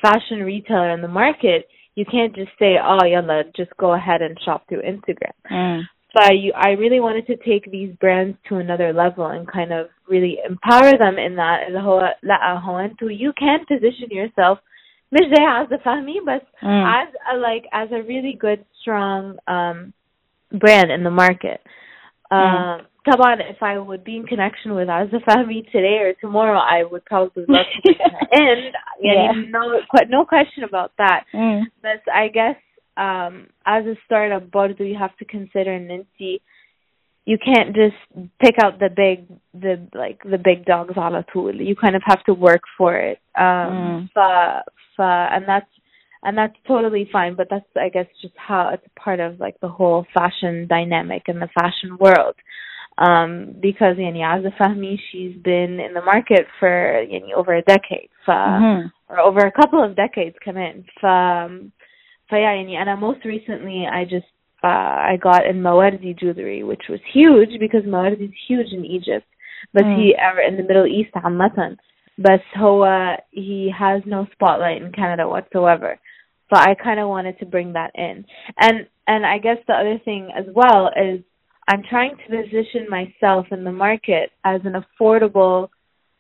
fashion 0.02 0.40
retailer 0.44 0.92
in 0.92 1.02
the 1.02 1.08
market 1.08 1.68
you 1.96 2.06
can't 2.06 2.36
just 2.36 2.52
say 2.60 2.78
oh 2.82 3.06
yalla 3.06 3.44
just 3.56 3.72
go 3.78 3.94
ahead 3.94 4.22
and 4.22 4.38
shop 4.46 4.64
through 4.68 4.82
Instagram 4.82 5.36
mm. 5.52 5.82
but 6.14 6.32
you 6.38 6.54
I 6.56 6.70
really 6.84 7.00
wanted 7.00 7.26
to 7.28 7.36
take 7.38 7.70
these 7.72 7.92
brands 8.02 8.38
to 8.50 8.56
another 8.58 8.94
level 8.94 9.26
and 9.28 9.52
kind 9.52 9.72
of 9.74 9.88
really 10.08 10.38
empower 10.50 10.92
them 10.98 11.18
in 11.18 11.36
that 11.36 11.68
اللي 11.68 11.80
هو 11.80 12.16
لا 12.24 12.54
هو 12.54 12.80
انتو 12.80 13.10
you 13.10 13.32
can 13.34 13.60
position 13.66 14.10
yourself 14.12 14.58
مش 15.12 15.38
زي 15.38 15.44
عزة 15.44 15.78
فهمي 15.78 16.20
بس 16.20 16.42
mm. 16.62 16.86
as 17.02 17.10
a, 17.34 17.38
like 17.38 17.66
as 17.74 17.92
a 17.92 18.02
really 18.12 18.36
good 18.46 18.62
strong 18.82 19.38
um 19.48 19.94
brand 20.52 20.92
in 20.92 21.04
the 21.04 21.16
market 21.24 21.60
mm. 21.64 21.70
Um, 22.33 22.87
on! 23.07 23.41
if 23.41 23.63
I 23.63 23.79
would 23.79 24.05
be 24.05 24.17
in 24.17 24.25
connection 24.27 24.75
with 24.75 24.89
Azza 24.89 25.23
Fahmi 25.27 25.71
today 25.71 25.99
or 26.01 26.15
tomorrow, 26.21 26.59
I 26.59 26.85
would 26.85 27.05
probably 27.05 27.45
love 27.49 27.67
to 27.75 27.83
bring 27.83 27.97
her 27.99 28.27
in. 28.33 28.73
Yeah. 29.01 29.33
No, 29.49 29.81
no 30.09 30.25
question 30.25 30.65
about 30.65 30.93
that. 30.99 31.25
Mm. 31.35 31.63
But 31.83 32.03
I 32.13 32.29
guess 32.29 32.57
um, 32.97 33.49
as 33.67 33.85
a 33.87 33.95
startup, 34.07 34.51
Bardo, 34.51 34.85
you 34.85 34.97
have 34.99 35.17
to 35.19 35.25
consider 35.25 35.79
Ninti. 35.79 36.41
You 37.25 37.39
can't 37.45 37.75
just 37.75 38.31
pick 38.41 38.57
out 38.63 38.81
the 38.81 38.89
big, 38.89 39.29
the 39.55 39.87
like 39.95 40.23
the 40.25 40.39
big 40.39 40.65
dogs 40.65 40.95
on 40.97 41.15
a 41.15 41.25
tool. 41.33 41.55
You 41.55 41.77
kind 41.77 41.95
of 41.95 42.03
have 42.05 42.25
to 42.25 42.35
work 42.35 42.63
for 42.77 42.97
it. 42.97 43.19
Um, 43.39 44.09
mm. 44.17 44.53
ف, 44.97 45.01
and 45.01 45.45
that's 45.47 45.71
and 46.24 46.38
that's 46.38 46.56
totally 46.68 47.08
fine 47.12 47.36
but 47.36 47.48
that's 47.50 47.66
I 47.76 47.90
guess 47.90 48.08
just 48.22 48.34
how 48.38 48.70
it's 48.74 48.88
part 48.96 49.20
of 49.20 49.40
like 49.40 49.60
the 49.62 49.70
whole 49.70 50.06
fashion 50.14 50.68
dynamic 50.68 51.24
in 51.28 51.40
the 51.40 51.50
fashion 51.60 51.98
world 52.00 52.36
um, 52.98 53.56
because 53.62 53.98
يعني 53.98 54.24
عزة 54.24 54.52
Fahmi 54.58 54.98
she's 55.12 55.36
been 55.44 55.80
in 55.80 55.94
the 55.94 56.02
market 56.02 56.46
for 56.60 56.68
يعني 57.08 57.36
over 57.36 57.56
a 57.56 57.62
decade 57.62 58.10
ف 58.26 58.30
mm-hmm. 58.30 58.88
or 59.10 59.20
over 59.20 59.40
a 59.40 59.52
couple 59.52 59.84
of 59.84 59.96
decades 59.96 60.36
كمان 60.42 60.84
ف 61.02 61.06
فيا 62.30 62.40
يعني 62.40 62.82
أنا 62.82 62.96
most 62.96 63.26
recently 63.26 63.88
I 63.88 64.04
just 64.04 64.32
uh, 64.64 65.12
I 65.12 65.18
got 65.22 65.46
in 65.46 65.62
Mawardi 65.62 66.18
jewelry 66.20 66.64
which 66.64 66.90
was 66.90 67.00
huge 67.14 67.60
because 67.60 67.84
Mawardi 67.84 68.26
is 68.26 68.36
huge 68.48 68.74
in 68.74 68.84
Egypt 68.86 69.28
but 69.74 69.84
mm. 69.84 69.96
he 69.96 70.16
in 70.48 70.58
the 70.58 70.64
Middle 70.64 70.88
East 70.88 71.16
عامة 71.16 71.78
بس 72.18 72.58
هو 72.58 73.16
he 73.32 73.70
has 73.70 74.02
no 74.06 74.26
spotlight 74.34 74.82
in 74.82 74.92
Canada 74.92 75.28
whatsoever 75.28 76.00
but 76.52 76.60
I 76.60 76.76
kind 76.76 77.00
of 77.00 77.10
wanted 77.10 77.40
to 77.40 77.46
bring 77.46 77.74
that 77.74 77.92
in 77.96 78.26
and 78.60 78.88
and 79.08 79.26
I 79.26 79.38
guess 79.38 79.58
the 79.68 79.74
other 79.74 80.00
thing 80.04 80.32
as 80.38 80.46
well 80.54 80.90
is 80.90 81.22
I'm 81.68 81.84
trying 81.90 82.16
to 82.18 82.24
position 82.24 82.88
myself 82.90 83.48
in 83.52 83.64
the 83.66 83.72
market 83.72 84.32
as 84.46 84.62
an 84.64 84.76
affordable 84.82 85.70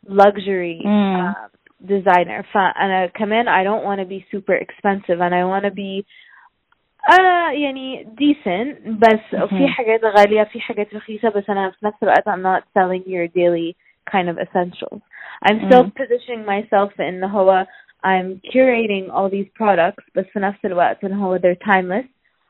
luxury 0.08 0.82
mm. 0.86 1.30
uh, 1.30 1.48
designer. 1.86 2.46
And 2.54 2.92
I 2.92 3.12
come 3.18 3.32
in, 3.32 3.48
I 3.48 3.64
don't 3.64 3.84
want 3.84 4.02
to 4.02 4.06
be 4.06 4.26
super 4.30 4.54
expensive 4.56 5.22
and 5.22 5.34
I 5.34 5.46
want 5.46 5.66
to 5.66 5.72
be 5.72 6.06
آه 7.10 7.52
يعني 7.52 8.08
decent 8.16 8.88
بس 8.88 9.20
mm-hmm. 9.32 9.46
في 9.46 9.68
حاجات 9.68 10.04
غالية 10.04 10.44
في 10.44 10.62
حاجات 10.62 10.94
رخيصة 10.94 11.30
بس 11.30 11.50
أنا 11.50 11.70
في 11.72 11.86
نفس 11.86 12.04
الوقت 12.04 12.30
I'm 12.30 12.42
not 12.42 12.64
selling 12.74 13.04
your 13.08 13.28
daily 13.28 13.76
kind 14.12 14.30
of 14.30 14.38
essentials. 14.38 15.02
I'm 15.46 15.60
still 15.68 15.84
Mm. 15.84 15.96
positioning 15.96 16.46
myself 16.46 16.92
in 17.00 17.24
هو 17.24 17.66
I'm 18.06 18.40
curating 18.54 19.06
all 19.16 19.30
these 19.30 19.50
products 19.62 20.04
بس 20.16 20.26
في 20.26 20.40
نفس 20.40 20.66
الوقت 20.66 21.04
ان 21.04 21.14
هو 21.14 21.38
they're 21.38 21.68
timeless 21.74 22.06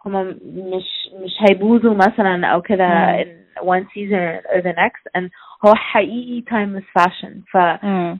هم 0.06 0.28
مش 0.46 1.10
مش 1.24 1.32
هيبوظوا 1.50 1.94
مثلا 1.96 2.48
او 2.48 2.62
كده 2.62 2.88
Mm. 2.88 3.20
in 3.26 3.28
one 3.64 3.84
season 3.94 4.46
or 4.54 4.62
the 4.62 4.74
next 4.76 5.04
and 5.18 5.30
هو 5.66 5.76
حقيقي 5.76 6.44
timeless 6.52 7.02
fashion 7.04 7.34
ف 7.52 7.58
Mm. 7.58 8.18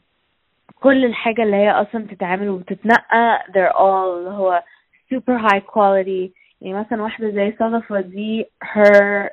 كل 0.80 1.06
الحاجة 1.06 1.44
اللي 1.44 1.56
هي 1.56 1.72
أصلا 1.72 2.06
بتتعمل 2.06 2.50
وبتتنقى 2.50 3.44
they're 3.48 3.74
all 3.76 4.18
اللي 4.18 4.30
هو 4.30 4.64
super 5.14 5.42
high 5.42 5.62
quality 5.62 6.32
يعني 6.62 6.74
مثلا 6.80 7.02
واحدة 7.04 7.30
زي 7.30 7.54
صدفة 7.60 8.02
دي 8.02 8.46
her 8.66 9.30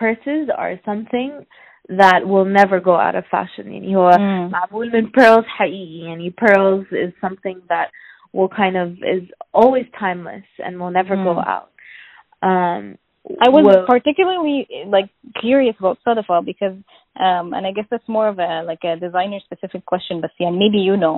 purses 0.00 0.48
are 0.50 0.76
something 0.90 1.44
that 1.88 2.20
will 2.26 2.44
never 2.44 2.80
go 2.80 2.94
out 2.96 3.14
of 3.14 3.24
fashion 3.30 3.66
يعني 3.66 3.96
هو 3.96 4.10
Mm. 4.10 4.52
معمول 4.52 4.92
من 4.92 5.10
pearls 5.10 5.44
حقيقي 5.46 5.98
يعني 6.06 6.34
pearls 6.40 6.86
is 6.92 7.12
something 7.20 7.58
that 7.68 7.88
will 8.32 8.48
kind 8.48 8.76
of 8.76 8.88
is 9.02 9.24
always 9.52 9.86
timeless 9.98 10.46
and 10.64 10.78
will 10.80 10.90
never 11.00 11.16
go 11.16 11.34
Mm. 11.34 11.46
out 11.54 11.70
um 12.42 12.98
I 13.46 13.48
was 13.50 13.64
will- 13.66 13.86
particularly 13.86 14.58
like 14.96 15.08
curious 15.44 15.76
about 15.78 15.98
Sadafa 16.06 16.36
because, 16.44 16.76
um, 17.26 17.46
and 17.56 17.62
I 17.68 17.72
guess 17.76 17.88
that's 17.90 18.08
more 18.08 18.28
of 18.32 18.38
a 18.38 18.62
like 18.70 18.82
a 18.82 18.96
designer 18.96 19.40
specific 19.48 19.82
question, 19.92 20.20
but 20.22 20.30
yeah, 20.42 20.50
maybe 20.62 20.78
you 20.88 20.96
know, 20.96 21.16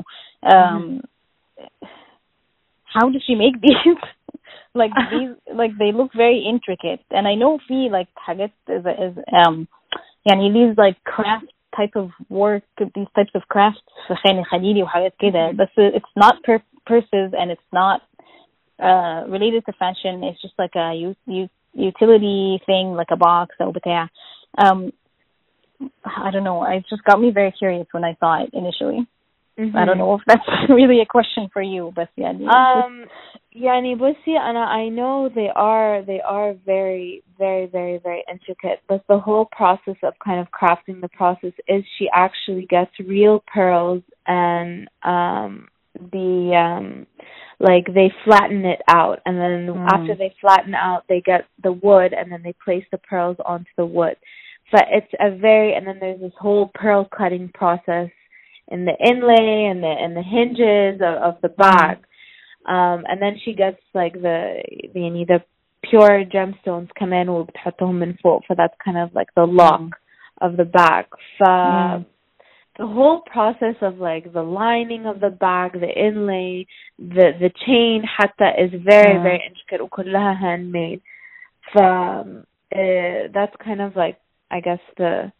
um, 0.54 1.00
how 2.94 3.08
does 3.10 3.22
she 3.26 3.34
make 3.34 3.60
these? 3.60 3.96
like 4.74 4.92
these, 5.12 5.30
like 5.54 5.72
they 5.78 5.92
look 5.92 6.10
very 6.14 6.40
intricate, 6.52 7.00
and 7.10 7.26
I 7.28 7.34
know 7.34 7.58
في 7.68 7.90
like 7.90 8.08
حاجات 8.16 8.50
is 8.68 8.84
is 8.86 9.14
um, 9.46 9.68
يعني 10.26 10.52
these 10.52 10.78
like 10.78 10.96
craft 11.04 11.46
type 11.76 11.96
of 11.96 12.10
work, 12.28 12.62
these 12.78 13.08
types 13.16 13.34
of 13.34 13.42
crafts 13.48 13.82
في 14.08 14.14
خان 14.14 14.44
خليلي 14.44 14.82
وحاجات 14.82 15.14
كده, 15.18 15.52
but 15.52 15.68
it's 15.76 16.14
not 16.16 16.34
per- 16.42 16.62
purses 16.86 17.32
and 17.32 17.50
it's 17.50 17.70
not 17.72 18.00
uh 18.82 19.24
related 19.28 19.64
to 19.66 19.72
fashion. 19.72 20.22
It's 20.24 20.40
just 20.42 20.54
like 20.58 20.74
a 20.76 20.94
u- 20.94 21.16
u- 21.26 21.48
utility 21.74 22.60
thing, 22.66 22.94
like 22.94 23.10
a 23.10 23.16
box 23.16 23.56
or 23.60 23.72
بتاع. 23.72 24.08
Um, 24.58 24.92
I 26.04 26.30
don't 26.30 26.44
know. 26.44 26.62
It 26.64 26.84
just 26.88 27.04
got 27.04 27.20
me 27.20 27.30
very 27.30 27.52
curious 27.52 27.86
when 27.92 28.04
I 28.04 28.16
saw 28.20 28.42
it 28.42 28.50
initially. 28.52 29.06
mm-hmm. 29.59 29.75
I 29.75 29.85
don't 29.85 29.97
mm-hmm. 29.97 29.99
know 29.99 30.15
if 30.15 30.21
that's 30.27 30.41
really 30.69 31.01
a 31.01 31.05
question 31.05 31.49
for 31.51 31.61
you, 31.61 31.91
but 31.95 32.09
yeah. 32.15 32.29
Um, 32.29 33.05
yeah, 33.51 33.81
Nibusi, 33.81 34.37
and 34.37 34.57
I 34.57 34.89
know 34.89 35.29
they 35.33 35.49
are 35.53 36.03
they 36.03 36.21
are 36.21 36.53
very 36.65 37.23
very 37.37 37.65
very 37.65 37.97
very 37.97 38.23
intricate, 38.31 38.81
but 38.87 39.03
the 39.07 39.19
whole 39.19 39.45
process 39.45 39.95
of 40.03 40.13
kind 40.23 40.39
of 40.39 40.47
crafting 40.51 41.01
the 41.01 41.09
process 41.09 41.53
is 41.67 41.83
she 41.97 42.07
actually 42.13 42.67
gets 42.69 42.91
real 42.99 43.43
pearls 43.51 44.03
and 44.27 44.87
um 45.03 45.67
the 46.11 46.53
um 46.55 47.07
like 47.59 47.87
they 47.93 48.11
flatten 48.23 48.65
it 48.65 48.81
out 48.87 49.19
and 49.25 49.37
then 49.37 49.73
mm. 49.73 49.87
after 49.91 50.15
they 50.15 50.33
flatten 50.39 50.75
out 50.75 51.03
they 51.09 51.21
get 51.21 51.45
the 51.63 51.71
wood 51.71 52.13
and 52.13 52.31
then 52.31 52.41
they 52.43 52.53
place 52.63 52.83
the 52.91 52.97
pearls 52.99 53.37
onto 53.45 53.69
the 53.77 53.85
wood 53.85 54.15
but 54.71 54.85
it's 54.91 55.11
a 55.19 55.35
very 55.35 55.73
and 55.73 55.87
then 55.87 55.97
there's 55.99 56.19
this 56.19 56.33
whole 56.39 56.69
pearl 56.75 57.07
cutting 57.15 57.49
process 57.53 58.09
in 58.68 58.84
the 58.84 58.96
inlay 59.10 59.68
and 59.70 59.82
the 59.82 59.94
and 60.02 60.16
the 60.16 60.22
hinges 60.22 61.00
of, 61.00 61.14
of 61.34 61.40
the 61.42 61.48
bag. 61.48 61.98
Um, 62.66 63.04
and 63.08 63.20
then 63.20 63.36
she 63.44 63.52
gets 63.54 63.80
like 63.94 64.14
the 64.14 64.62
the 64.94 65.00
يعني 65.00 65.26
the 65.26 65.42
pure 65.82 66.24
gemstones 66.24 66.88
come 66.98 67.12
in 67.12 67.28
وبتحطهم 67.28 67.94
من 67.98 68.14
فوق 68.22 68.42
so 68.48 68.54
that's 68.56 68.74
kind 68.84 68.96
of 68.98 69.12
like 69.14 69.28
the 69.34 69.44
lock 69.46 69.82
of 70.40 70.56
the 70.56 70.64
bag. 70.64 71.04
ف 71.38 71.42
Mm. 71.42 72.04
the 72.78 72.86
whole 72.86 73.20
process 73.20 73.76
of 73.82 73.98
like 73.98 74.32
the 74.32 74.42
lining 74.42 75.06
of 75.06 75.20
the 75.20 75.28
bag, 75.30 75.72
the 75.72 75.92
inlay, 76.08 76.66
the 76.98 77.32
the 77.40 77.50
chain 77.66 78.02
حتى 78.04 78.54
is 78.64 78.70
very 78.84 79.16
Mm. 79.18 79.22
very 79.22 79.40
intricate 79.48 79.80
وكلها 79.80 80.34
handmade. 80.40 81.00
ف 81.72 81.78
uh, 81.78 83.28
that's 83.34 83.56
kind 83.64 83.80
of 83.82 83.96
like 83.96 84.16
I 84.50 84.60
guess 84.60 84.80
the 84.96 85.32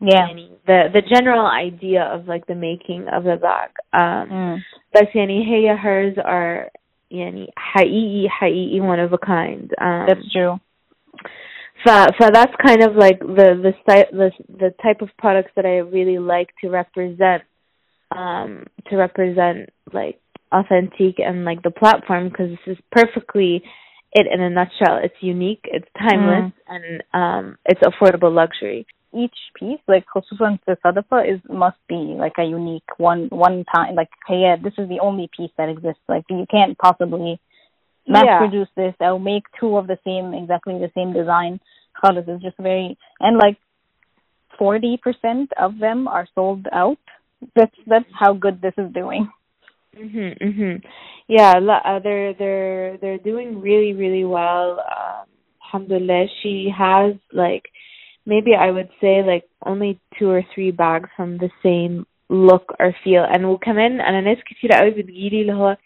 yeah. 0.00 0.26
يعني 0.28 0.48
the 0.66 0.90
the 0.92 1.02
general 1.14 1.46
idea 1.46 2.02
of 2.02 2.28
like 2.28 2.46
the 2.46 2.54
making 2.54 3.08
of 3.08 3.24
the 3.24 3.36
bag. 3.36 3.70
Um, 3.92 4.28
Mm. 4.30 4.58
بس 4.94 5.14
يعني 5.14 5.44
هي 5.46 5.76
hers 5.76 6.18
are 6.18 6.70
يعني 7.10 7.52
حقيقي 7.56 8.28
حقيقي 8.28 8.80
one 8.80 8.98
of 9.00 9.12
a 9.12 9.18
kind. 9.18 9.72
Um, 9.80 10.06
That's 10.08 10.32
true. 10.32 10.58
ف, 11.84 11.88
ف 11.88 12.30
that's 12.32 12.54
kind 12.68 12.82
of 12.82 12.96
like 12.96 13.20
the 13.20 13.48
the 13.66 13.72
sty- 13.82 14.10
the 14.12 14.30
the 14.62 14.70
type 14.82 15.00
of 15.02 15.08
products 15.18 15.52
that 15.56 15.66
I 15.66 15.76
really 15.96 16.18
like 16.18 16.50
to 16.62 16.70
represent 16.70 17.42
um 18.16 18.64
to 18.88 18.96
represent 18.96 19.70
like 19.92 20.18
authentic 20.52 21.14
and 21.18 21.44
like 21.44 21.62
the 21.62 21.70
platform 21.82 22.28
because 22.28 22.50
this 22.50 22.66
is 22.74 22.78
perfectly 22.92 23.62
it 24.12 24.26
in 24.32 24.40
a 24.40 24.50
nutshell. 24.50 24.96
It's 25.06 25.20
unique, 25.20 25.64
it's 25.64 25.88
timeless, 25.98 26.52
and 26.74 26.86
um 27.22 27.58
it's 27.66 27.82
affordable 27.90 28.32
luxury. 28.42 28.86
Each 29.14 29.38
piece, 29.54 29.80
like 29.88 30.04
خصوصا 30.06 30.58
في 30.66 30.76
صدفة, 30.84 31.22
is 31.24 31.40
must 31.48 31.80
be 31.88 32.16
like 32.24 32.38
a 32.38 32.44
unique 32.44 32.92
one 32.98 33.28
one 33.30 33.64
time. 33.74 33.94
Like 33.94 34.10
hey, 34.26 34.40
yeah, 34.40 34.56
this 34.56 34.74
is 34.78 34.88
the 34.88 35.00
only 35.00 35.28
piece 35.36 35.52
that 35.58 35.68
exists. 35.68 36.02
Like 36.08 36.24
you 36.28 36.46
can't 36.50 36.76
possibly 36.78 37.38
mass 38.08 38.24
Yeah. 38.26 38.38
produce 38.38 38.68
this. 38.76 38.94
I'll 39.00 39.18
make 39.18 39.44
two 39.60 39.76
of 39.76 39.86
the 39.86 39.98
same, 40.04 40.34
exactly 40.34 40.74
the 40.78 40.92
same 40.94 41.12
design. 41.12 41.60
خالص 42.02 42.28
is 42.28 42.42
just 42.42 42.58
very 42.58 42.98
and 43.20 43.38
like 43.38 43.58
forty 44.58 44.96
percent 44.96 45.48
of 45.56 45.78
them 45.78 46.08
are 46.08 46.26
sold 46.34 46.66
out. 46.72 46.98
That's 47.54 47.78
that's 47.86 48.12
how 48.22 48.32
good 48.34 48.60
this 48.60 48.74
is 48.78 48.92
doing. 48.92 49.30
Mhm, 49.96 50.30
mhm. 50.48 50.84
Yeah, 51.28 51.52
la- 51.68 51.84
uh, 51.90 51.98
they're 52.00 52.34
they're 52.34 52.98
they're 52.98 53.18
doing 53.30 53.60
really 53.60 53.92
really 54.02 54.24
well. 54.24 54.68
Um, 54.96 55.24
alhamdulillah, 55.64 56.26
she 56.42 56.54
has 56.84 57.14
like 57.32 57.64
maybe 58.26 58.52
I 58.54 58.70
would 58.70 58.90
say 59.00 59.22
like 59.32 59.46
only 59.64 60.00
two 60.18 60.28
or 60.36 60.42
three 60.54 60.70
bags 60.72 61.08
from 61.16 61.38
the 61.38 61.50
same 61.62 62.06
look 62.28 62.66
or 62.80 62.92
feel 63.04 63.24
and 63.34 63.44
وكمان 63.44 64.00
انا 64.00 64.20
ناس 64.20 64.38
كتير 64.38 64.70
قوي 64.72 64.90
بتجيلي 64.90 65.40
اللي 65.40 65.52
هو 65.52 65.76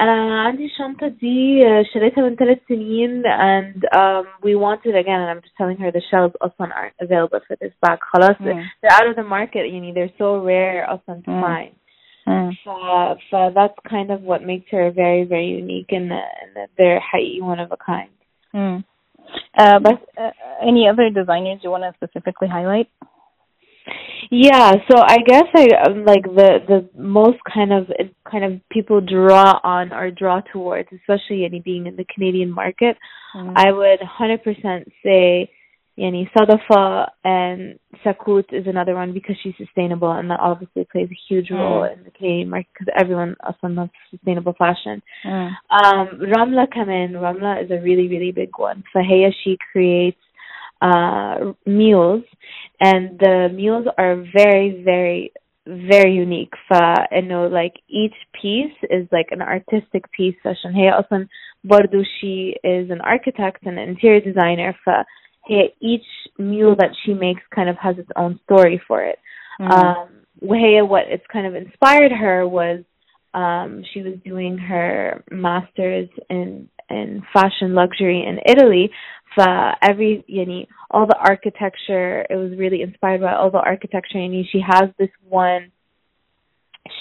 انا 0.00 0.40
عندي 0.42 0.64
الشنطة 0.66 1.08
دي 1.08 1.64
uh, 1.64 1.94
شريتها 1.94 2.22
من 2.28 2.36
ثلاث 2.36 2.58
سنين 2.68 3.22
and 3.26 3.84
um, 3.96 4.26
we 4.44 4.54
want 4.54 4.80
it 4.84 4.94
again 4.94 5.20
and 5.20 5.30
I'm 5.30 5.40
just 5.42 5.56
telling 5.58 5.76
her 5.78 5.90
the 5.90 6.02
shelves 6.10 6.36
اصلا 6.42 6.68
aren't 6.72 7.06
available 7.08 7.40
for 7.48 7.56
this 7.56 7.72
bag 7.86 7.98
خلاص 8.00 8.36
Mm. 8.36 8.64
they're 8.82 8.92
out 9.00 9.08
of 9.10 9.16
the 9.16 9.28
market 9.28 9.64
يعني 9.64 9.94
they're 9.94 10.18
so 10.18 10.44
rare 10.46 10.90
اصلا 10.94 11.22
to 11.24 11.30
Mm. 11.30 11.42
find 11.42 11.72
Mm. 12.28 12.52
ف, 12.64 12.68
ف 13.30 13.54
that's 13.54 13.78
kind 13.94 14.10
of 14.10 14.20
what 14.30 14.42
makes 14.42 14.68
her 14.70 14.90
very 14.90 15.24
very 15.24 15.48
unique 15.62 15.90
and, 15.98 16.12
and 16.12 16.50
that 16.56 16.68
they're 16.78 17.00
حقيقي 17.00 17.40
one 17.40 17.58
of 17.60 17.72
a 17.72 17.76
kind. 17.92 18.10
Mm. 18.54 18.84
Uh, 19.57 19.79
but 19.79 20.01
uh, 20.19 20.31
any 20.65 20.87
other 20.87 21.09
designers 21.09 21.59
you 21.63 21.69
want 21.69 21.83
to 21.83 21.93
specifically 21.95 22.47
highlight? 22.47 22.89
Yeah, 24.31 24.73
so 24.89 24.97
I 24.99 25.17
guess 25.25 25.43
I 25.53 25.67
um, 25.85 26.05
like 26.05 26.23
the 26.23 26.59
the 26.67 26.89
most 26.97 27.37
kind 27.53 27.73
of 27.73 27.87
kind 28.29 28.45
of 28.45 28.61
people 28.71 29.01
draw 29.01 29.59
on 29.63 29.91
or 29.91 30.09
draw 30.11 30.41
towards, 30.51 30.89
especially 30.91 31.45
any 31.45 31.59
being 31.59 31.87
in 31.87 31.95
the 31.95 32.05
Canadian 32.05 32.49
market. 32.49 32.97
Mm. 33.35 33.53
I 33.55 33.71
would 33.71 33.99
100% 33.99 34.85
say 35.03 35.51
Yani 35.97 36.27
Sadafa 36.35 37.07
and 37.23 37.77
Sakut 38.03 38.45
is 38.51 38.65
another 38.65 38.95
one 38.95 39.13
because 39.13 39.35
she's 39.43 39.53
sustainable 39.57 40.11
and 40.11 40.29
that 40.31 40.39
obviously 40.39 40.87
plays 40.91 41.09
a 41.11 41.19
huge 41.29 41.51
role 41.51 41.81
Mm. 41.83 41.97
in 41.97 42.03
the 42.03 42.11
Canadian 42.11 42.49
market 42.49 42.67
because 42.73 42.93
everyone 42.97 43.35
also 43.43 43.67
loves 43.67 43.91
sustainable 44.09 44.53
fashion. 44.53 45.03
Mm. 45.23 45.49
Um, 45.69 46.07
Ramla 46.19 46.67
Kamen, 46.75 47.11
Ramla 47.11 47.63
is 47.63 47.69
a 47.69 47.79
really, 47.81 48.07
really 48.07 48.31
big 48.31 48.57
one. 48.57 48.83
Fahaya, 48.95 49.31
she 49.43 49.57
creates 49.71 50.17
uh, 50.81 51.53
mules, 51.65 52.23
and 52.81 53.17
the 53.19 53.49
mules 53.53 53.85
are 53.97 54.15
very, 54.35 54.81
very, 54.83 55.31
very 55.65 56.13
unique. 56.13 56.53
Fa, 56.67 57.07
you 57.11 57.21
know, 57.21 57.47
like 57.47 57.75
each 57.87 58.15
piece 58.41 58.75
is 58.89 59.07
like 59.11 59.27
an 59.31 59.41
artistic 59.41 60.11
piece. 60.11 60.35
Hey, 60.43 60.89
also, 60.89 61.25
Bardu, 61.65 62.03
she 62.19 62.55
is 62.63 62.89
an 62.89 62.99
architect 62.99 63.65
and 63.65 63.79
an 63.79 63.87
interior 63.89 64.19
designer. 64.19 64.75
Fa, 64.83 65.05
hey, 65.45 65.73
each 65.81 66.05
mule 66.37 66.75
that 66.79 66.91
she 67.05 67.13
makes 67.13 67.41
kind 67.53 67.69
of 67.69 67.75
has 67.77 67.97
its 67.97 68.09
own 68.15 68.39
story 68.45 68.81
for 68.87 69.03
it. 69.03 69.19
Mm. 69.59 69.71
Um, 69.71 70.09
Wahea, 70.41 70.87
what 70.87 71.03
it's 71.07 71.25
kind 71.31 71.47
of 71.47 71.55
inspired 71.55 72.11
her 72.11 72.47
was 72.47 72.83
um, 73.33 73.83
she 73.93 74.01
was 74.01 74.15
doing 74.23 74.57
her 74.57 75.23
master's 75.31 76.09
in 76.29 76.69
in 76.89 77.23
fashion 77.33 77.73
luxury 77.73 78.25
in 78.27 78.39
Italy. 78.45 78.91
For 79.35 79.73
every, 79.81 80.23
yani, 80.29 80.67
all 80.91 81.07
the 81.07 81.17
architecture, 81.17 82.23
it 82.29 82.35
was 82.35 82.51
really 82.55 82.83
inspired 82.83 83.21
by 83.21 83.33
all 83.33 83.49
the 83.49 83.57
architecture. 83.57 84.19
And 84.19 84.45
she 84.51 84.61
has 84.61 84.89
this 84.99 85.09
one 85.27 85.71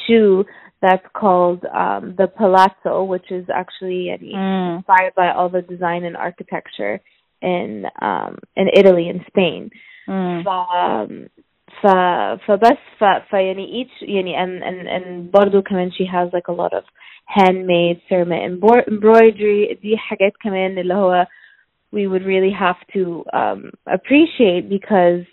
shoe 0.06 0.44
that's 0.80 1.04
called 1.14 1.64
um, 1.66 2.14
the 2.16 2.28
Palazzo, 2.28 3.04
which 3.04 3.30
is 3.30 3.46
actually 3.54 4.08
yani, 4.10 4.34
Mm. 4.34 4.76
inspired 4.78 5.14
by 5.14 5.30
all 5.32 5.50
the 5.50 5.60
design 5.62 6.04
and 6.04 6.16
architecture 6.16 7.00
in 7.41 7.85
um, 8.01 8.37
in 8.55 8.67
Italy 8.79 9.09
and 9.09 9.21
Spain. 9.27 9.69
Mm. 10.07 10.45
Um, 10.47 11.29
ف 11.81 11.87
فبس 12.45 12.77
ف 12.99 13.03
فيعني 13.03 13.83
each 13.85 14.03
يعني 14.09 14.35
and 14.45 14.63
and 14.63 14.87
and 14.87 15.31
برضه 15.39 15.61
كمان 15.61 15.91
she 15.91 16.05
has 16.05 16.29
like 16.33 16.47
a 16.47 16.53
lot 16.61 16.73
of 16.73 16.83
handmade 17.25 17.99
ceramic 18.09 18.41
embro- 18.41 18.87
embroidery 18.87 19.73
دي 19.81 19.97
حاجات 19.97 20.33
كمان 20.41 20.77
اللي 20.77 20.93
هو 20.93 21.25
we 21.95 22.07
would 22.07 22.23
really 22.25 22.51
have 22.51 22.79
to 22.95 23.23
um 23.33 23.71
appreciate 23.89 24.69
because 24.69 25.25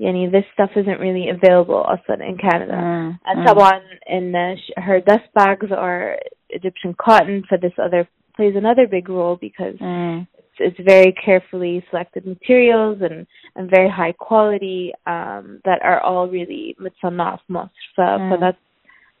يعني 0.00 0.30
this 0.30 0.44
stuff 0.54 0.70
isn't 0.76 0.98
really 1.00 1.28
available 1.28 1.84
أصلا 1.86 2.16
in 2.28 2.36
Canada 2.36 2.72
Mm, 2.72 3.18
and 3.26 3.38
mm. 3.38 3.52
طبعا 3.52 3.80
in 4.08 4.34
uh, 4.34 4.56
sh- 4.56 4.82
her 4.82 5.00
dust 5.00 5.28
bags 5.34 5.70
are 5.72 6.18
Egyptian 6.50 6.94
cotton 7.04 7.42
for 7.48 7.58
this 7.58 7.72
other 7.78 8.08
plays 8.36 8.56
another 8.56 8.86
big 8.86 9.08
role 9.08 9.36
because 9.36 9.76
Mm. 9.80 10.26
it's 10.59 10.79
very 10.85 11.13
carefully 11.13 11.83
selected 11.89 12.25
materials 12.25 12.99
and, 13.01 13.27
and 13.55 13.69
very 13.69 13.89
high 13.89 14.13
quality 14.13 14.93
um, 15.05 15.61
that 15.65 15.81
are 15.83 16.01
all 16.01 16.27
really 16.27 16.75
mutsannaf 16.79 17.39
most. 17.47 17.73
So, 17.95 18.01
mm. 18.01 18.39
that's 18.39 18.57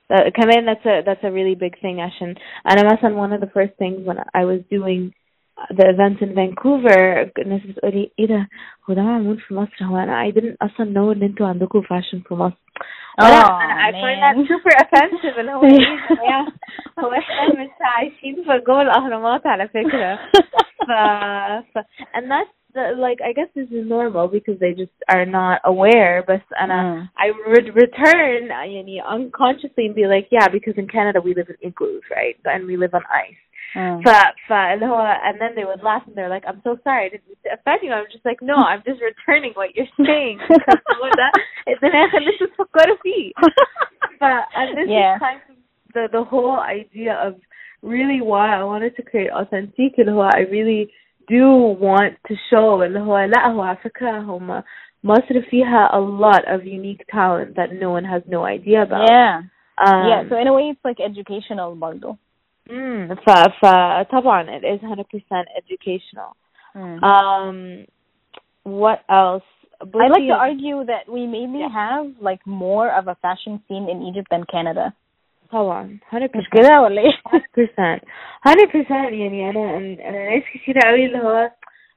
that, 0.09 0.31
that's 0.65 0.85
a 0.85 1.01
that's 1.05 1.23
a 1.23 1.31
really 1.31 1.55
big 1.55 1.79
thing, 1.81 1.99
Ashen. 1.99 2.35
And 2.65 2.79
I'm 2.79 2.87
also 2.87 3.13
one 3.13 3.33
of 3.33 3.41
the 3.41 3.51
first 3.53 3.73
things 3.77 4.05
when 4.05 4.17
I 4.33 4.45
was 4.45 4.61
doing 4.69 5.13
the 5.70 5.84
event 5.94 6.20
in 6.22 6.34
Vancouver 6.34 7.30
الناس 7.38 7.60
بتقولي 7.66 8.10
ايه 8.18 8.26
ده 8.26 8.48
هو 8.90 8.94
ده 8.94 9.02
معمول 9.02 9.38
في 9.40 9.54
مصر 9.54 9.84
هو 9.84 9.96
انا 9.96 10.30
I 10.30 10.34
didn't 10.34 10.56
اصلا 10.62 10.94
know 10.94 11.16
ان 11.16 11.22
انتوا 11.22 11.46
عندكم 11.48 11.82
fashion 11.82 12.28
في 12.28 12.34
مصر 12.34 12.56
وانا 13.20 13.42
Oh, 13.42 13.62
انا 13.62 13.90
I 13.90 13.92
find 13.92 14.20
man. 14.20 14.24
that 14.24 14.48
super 14.52 14.74
offensive 14.84 15.38
اللي 15.38 15.52
هو 15.52 15.62
ايه 15.64 15.70
ده 16.16 16.22
يا 16.24 16.46
هو 17.04 17.12
احنا 17.12 17.62
مش 17.64 17.70
عايشين 17.80 18.34
في 18.44 18.58
جوه 18.66 18.82
الاهرامات 18.82 19.46
على 19.46 19.68
فكره 19.68 20.16
ف, 20.86 20.90
ف 21.74 21.78
and 22.16 22.24
that's 22.32 22.52
the, 22.74 22.84
like 23.06 23.20
I 23.28 23.32
guess 23.38 23.50
this 23.58 23.68
is 23.78 23.84
normal 23.96 24.26
because 24.36 24.58
they 24.64 24.72
just 24.82 24.96
are 25.14 25.26
not 25.26 25.58
aware 25.72 26.22
but 26.30 26.42
أنا 26.60 27.08
Mm. 27.16 27.20
I 27.22 27.26
would 27.30 27.66
return 27.82 28.42
يعني 28.50 29.02
unconsciously 29.02 29.86
and 29.88 29.94
be 29.94 30.06
like 30.14 30.26
yeah 30.30 30.48
because 30.48 30.76
in 30.82 30.86
Canada 30.96 31.20
we 31.20 31.34
live 31.34 31.48
in 31.54 31.56
igloos 31.68 32.04
right 32.18 32.38
and 32.54 32.62
we 32.70 32.76
live 32.84 32.94
on 32.94 33.04
ice 33.26 33.42
Mm. 33.75 34.01
For 34.01 34.15
for 34.47 34.71
Aloha, 34.73 35.19
and 35.23 35.41
then 35.41 35.51
they 35.55 35.65
would 35.65 35.83
laugh 35.83 36.03
and 36.07 36.15
they're 36.15 36.29
like, 36.29 36.43
"I'm 36.47 36.61
so 36.63 36.77
sorry, 36.83 37.07
I 37.07 37.09
didn't 37.09 37.27
mean 37.27 37.37
to 37.43 37.53
offend 37.53 37.79
you." 37.83 37.91
I'm 37.91 38.05
just 38.11 38.25
like, 38.25 38.41
"No, 38.41 38.55
I'm 38.55 38.81
just 38.85 39.01
returning 39.01 39.51
what 39.55 39.75
you're 39.75 39.91
saying." 39.97 40.39
this 42.25 42.39
is 42.41 42.49
But 44.19 44.47
and 44.55 44.77
this 44.77 44.87
yeah. 44.87 45.15
is 45.15 45.19
kind 45.19 45.41
of 45.49 45.55
the 45.93 46.07
the 46.11 46.23
whole 46.23 46.59
idea 46.59 47.13
of 47.15 47.35
really 47.81 48.21
why 48.21 48.55
I 48.55 48.63
wanted 48.63 48.95
to 48.95 49.03
create 49.03 49.31
authentic 49.31 49.97
Aloha. 49.99 50.31
I 50.33 50.49
really 50.49 50.89
do 51.27 51.75
want 51.79 52.15
to 52.27 52.35
show 52.49 52.81
Aloha 52.81 53.27
Lahu 53.27 53.63
Africa 53.63 54.23
Homa. 54.25 54.63
Masr 55.05 55.43
fiha 55.51 55.93
a 55.93 55.99
lot 55.99 56.43
of 56.47 56.65
unique 56.65 57.05
talent 57.11 57.55
that 57.55 57.71
no 57.73 57.91
one 57.91 58.03
has 58.03 58.23
no 58.27 58.43
idea 58.43 58.83
about. 58.83 59.07
Yeah. 59.09 59.41
Um, 59.77 60.07
yeah, 60.09 60.23
so 60.27 60.39
in 60.39 60.47
a 60.47 60.53
way 60.53 60.73
it's 60.73 60.83
like 60.83 60.97
educational, 60.99 61.75
bundle. 61.75 62.17
mm, 62.70 63.14
ف 63.14 63.30
فطبعا 63.64 64.58
it 64.58 64.62
is 64.64 64.80
100% 64.82 65.44
educational 65.56 66.32
Mm. 66.76 67.04
um 67.04 67.56
what 68.80 69.00
else 69.10 69.48
I 69.82 69.84
like 69.84 70.12
to 70.12 70.20
بصي- 70.20 70.32
argue 70.48 70.84
that 70.92 71.04
we 71.14 71.26
maybe 71.36 71.58
Yeah. 71.58 71.74
have 71.82 72.06
like 72.28 72.42
more 72.46 72.88
of 72.98 73.04
a 73.08 73.16
fashion 73.24 73.54
scene 73.66 73.86
in 73.92 73.98
Egypt 74.10 74.28
than 74.32 74.44
Canada. 74.54 74.92
طبعا 75.52 75.98
100% 76.12 76.36
مش 76.36 76.48
كده 76.48 76.80
ولا 76.82 77.00
ايه؟ 77.02 77.12
100% 77.26 78.00
100% 78.46 79.12
يعني 79.12 79.50
انا 79.50 79.76
انا 80.08 80.30
ناس 80.34 80.42
كتير 80.54 80.78
قوي 80.86 81.06
اللي 81.06 81.18
هو 81.18 81.50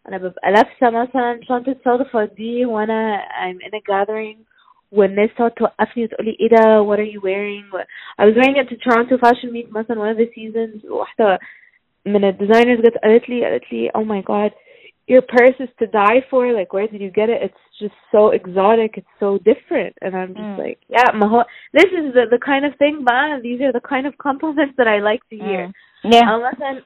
انا 0.07 0.17
ببقى 0.17 0.51
لابسه 0.51 0.89
مثلا 0.89 1.39
شنطه 1.43 1.75
صدفه 1.85 2.25
دي 2.25 2.65
وانا 2.65 3.21
I'm 3.27 3.65
in 3.67 3.71
a 3.73 3.81
gathering 3.91 4.37
والناس 4.91 5.29
تقعد 5.37 5.51
توقفني 5.51 6.03
وتقولي 6.03 6.37
ايه 6.39 6.49
ده 6.49 6.83
what 6.85 6.99
are 6.99 7.11
you 7.15 7.21
wearing 7.21 7.81
I 8.21 8.25
was 8.25 8.35
wearing 8.35 8.55
it 8.57 8.69
to 8.69 8.75
Toronto 8.89 9.17
Fashion 9.17 9.51
Week 9.53 9.71
مثلا 9.73 9.97
one 9.99 10.15
of 10.15 10.17
the 10.17 10.29
seasons 10.35 10.91
واحده 10.91 11.39
من 12.05 12.23
الديزاينرز 12.25 12.79
جت 12.81 12.97
قالت 12.97 13.29
لي 13.29 13.45
قالت 13.45 13.73
لي 13.73 13.89
oh 13.97 14.01
my 14.01 14.21
god 14.31 14.51
your 15.13 15.21
purse 15.21 15.57
is 15.65 15.69
to 15.81 15.85
die 15.87 16.21
for 16.31 16.41
like 16.59 16.71
where 16.73 16.87
did 16.93 17.01
you 17.01 17.11
get 17.21 17.29
it 17.35 17.39
it's 17.47 17.65
just 17.83 17.97
so 18.15 18.21
exotic 18.39 18.91
it's 18.99 19.15
so 19.23 19.29
different 19.51 19.93
and 20.03 20.11
I'm 20.19 20.31
just 20.39 20.51
Mm. 20.55 20.59
like 20.65 20.79
yeah 20.97 21.09
my 21.21 21.27
whole 21.33 21.47
this 21.79 21.89
is 21.99 22.05
the 22.17 22.23
the 22.35 22.41
kind 22.51 22.63
of 22.69 22.73
thing 22.81 22.95
بقى 23.09 23.41
these 23.47 23.61
are 23.65 23.73
the 23.79 23.85
kind 23.93 24.05
of 24.09 24.13
compliments 24.27 24.73
that 24.79 24.87
I 24.95 24.97
like 25.11 25.23
to 25.31 25.37
hear 25.47 25.63
Mm. 26.05 26.11
Yeah. 26.13 26.29
أو 26.29 26.39
مثلا 26.41 26.81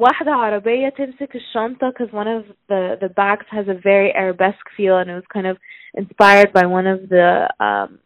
واحدة 0.00 0.32
عربية 0.32 0.88
تمسك 0.88 1.36
الشنطة 1.36 1.90
because 1.90 2.12
one 2.12 2.28
of 2.28 2.44
the 2.68 2.98
the 3.00 3.08
bags 3.08 3.46
has 3.50 3.66
a 3.68 3.74
very 3.74 4.12
arabesque 4.14 4.68
feel 4.76 4.98
and 4.98 5.10
it 5.10 5.14
was 5.14 5.24
kind 5.32 5.46
of 5.46 5.56
inspired 5.94 6.52
by 6.52 6.66
one 6.66 6.86
of 6.86 7.08
the 7.08 7.48
um 7.60 7.98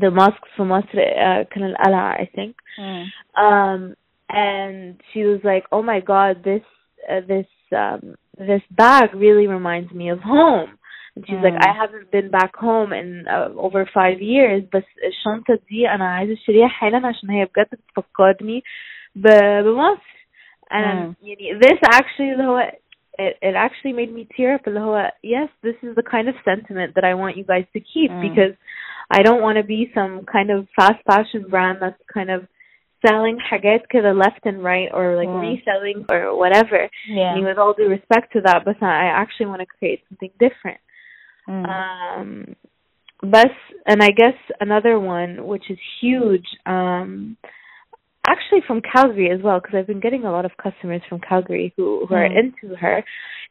the 0.00 0.10
mosques 0.10 0.48
في 0.56 0.62
مصر 0.62 0.98
uh, 0.98 1.42
كان 1.50 1.64
القلعة 1.64 2.16
I 2.18 2.26
think 2.26 2.54
Mm. 2.78 3.04
um 3.46 3.94
and 4.30 5.00
she 5.12 5.20
was 5.24 5.40
like 5.44 5.64
oh 5.72 5.82
my 5.82 6.00
god 6.12 6.34
this 6.44 6.64
uh, 7.10 7.20
this 7.32 7.48
um 7.72 8.02
this 8.50 8.62
bag 8.70 9.08
really 9.14 9.46
reminds 9.46 9.90
me 9.92 10.06
of 10.10 10.20
home 10.20 10.70
and 11.14 11.24
she's 11.26 11.42
like 11.46 11.58
Mm. 11.60 11.66
I 11.68 11.72
haven't 11.82 12.10
been 12.16 12.30
back 12.30 12.54
home 12.66 12.90
in 13.00 13.08
uh, 13.34 13.48
over 13.66 13.80
five 14.00 14.18
years 14.20 14.62
بس 14.74 14.84
الشنطة 15.08 15.58
دي 15.68 15.88
أنا 15.90 16.08
عايزة 16.14 16.32
أشتريها 16.32 16.68
حالا 16.68 17.06
عشان 17.06 17.30
هي 17.30 17.44
بجد 17.44 17.68
بتفكرني 17.72 18.64
ب- 19.14 19.62
بمصر 19.64 20.16
and 20.71 21.15
mm. 21.17 21.61
this 21.61 21.77
actually 21.91 22.33
though 22.37 22.57
it 22.57 22.81
it 23.41 23.55
actually 23.55 23.93
made 23.93 24.13
me 24.13 24.27
tear 24.35 24.55
up 24.55 24.65
Aloha. 24.65 25.09
yes 25.21 25.49
this 25.61 25.75
is 25.83 25.95
the 25.95 26.03
kind 26.03 26.29
of 26.29 26.35
sentiment 26.45 26.95
that 26.95 27.03
i 27.03 27.13
want 27.13 27.37
you 27.37 27.43
guys 27.43 27.65
to 27.73 27.79
keep 27.79 28.09
mm. 28.09 28.21
because 28.21 28.55
i 29.09 29.21
don't 29.21 29.41
want 29.41 29.57
to 29.57 29.63
be 29.63 29.91
some 29.93 30.25
kind 30.31 30.49
of 30.49 30.67
fast 30.75 31.03
fashion 31.05 31.45
brand 31.49 31.79
that's 31.81 32.01
kind 32.13 32.29
of 32.29 32.47
selling 33.05 33.37
haggard 33.37 33.81
to 33.91 34.01
the 34.01 34.13
left 34.13 34.45
and 34.45 34.63
right 34.63 34.89
or 34.93 35.15
like 35.17 35.27
mm. 35.27 35.41
reselling 35.41 36.05
or 36.09 36.37
whatever 36.37 36.87
yeah. 37.09 37.31
I 37.31 37.35
mean, 37.35 37.45
with 37.45 37.57
all 37.57 37.73
due 37.73 37.87
respect 37.87 38.33
to 38.33 38.41
that 38.45 38.63
but 38.63 38.81
i 38.81 39.05
actually 39.05 39.47
want 39.47 39.61
to 39.61 39.65
create 39.65 40.01
something 40.09 40.31
different 40.39 40.79
hmm. 41.45 41.65
um 41.65 42.55
but 43.21 43.51
and 43.87 44.01
i 44.01 44.09
guess 44.09 44.37
another 44.59 44.99
one 44.99 45.45
which 45.47 45.69
is 45.69 45.77
huge 45.99 46.45
um 46.65 47.37
actually 48.26 48.60
from 48.66 48.80
Calgary 48.92 49.30
as 49.30 49.40
well, 49.42 49.60
because 49.60 49.74
I've 49.76 49.86
been 49.86 50.00
getting 50.00 50.24
a 50.24 50.32
lot 50.32 50.44
of 50.44 50.52
customers 50.62 51.02
from 51.08 51.20
Calgary 51.20 51.72
who 51.76 52.06
who 52.06 52.14
are 52.14 52.28
Mm. 52.28 52.38
into 52.40 52.74
her, 52.76 53.04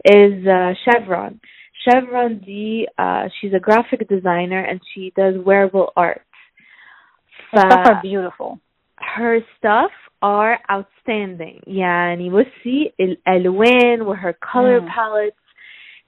is 0.05 0.45
uh, 0.47 0.73
Chevron. 0.83 1.39
Chevron 1.83 2.39
D. 2.45 2.87
Uh, 2.97 3.25
she's 3.39 3.53
a 3.53 3.59
graphic 3.59 4.07
designer 4.09 4.61
and 4.69 4.79
she 4.93 5.11
does 5.15 5.35
wearable 5.37 5.93
art. 5.95 6.21
Her 7.51 7.59
stuff 7.59 7.83
ف- 7.85 7.89
are 7.89 8.01
beautiful. 8.01 8.59
her 9.17 9.39
stuff 9.57 9.91
are 10.21 10.57
outstanding 10.71 11.61
يعني 11.67 12.29
بصي 12.29 12.93
الالوان 12.99 14.01
وher 14.01 14.33
color 14.53 14.81
Mm. 14.81 14.87
palettes 14.95 15.38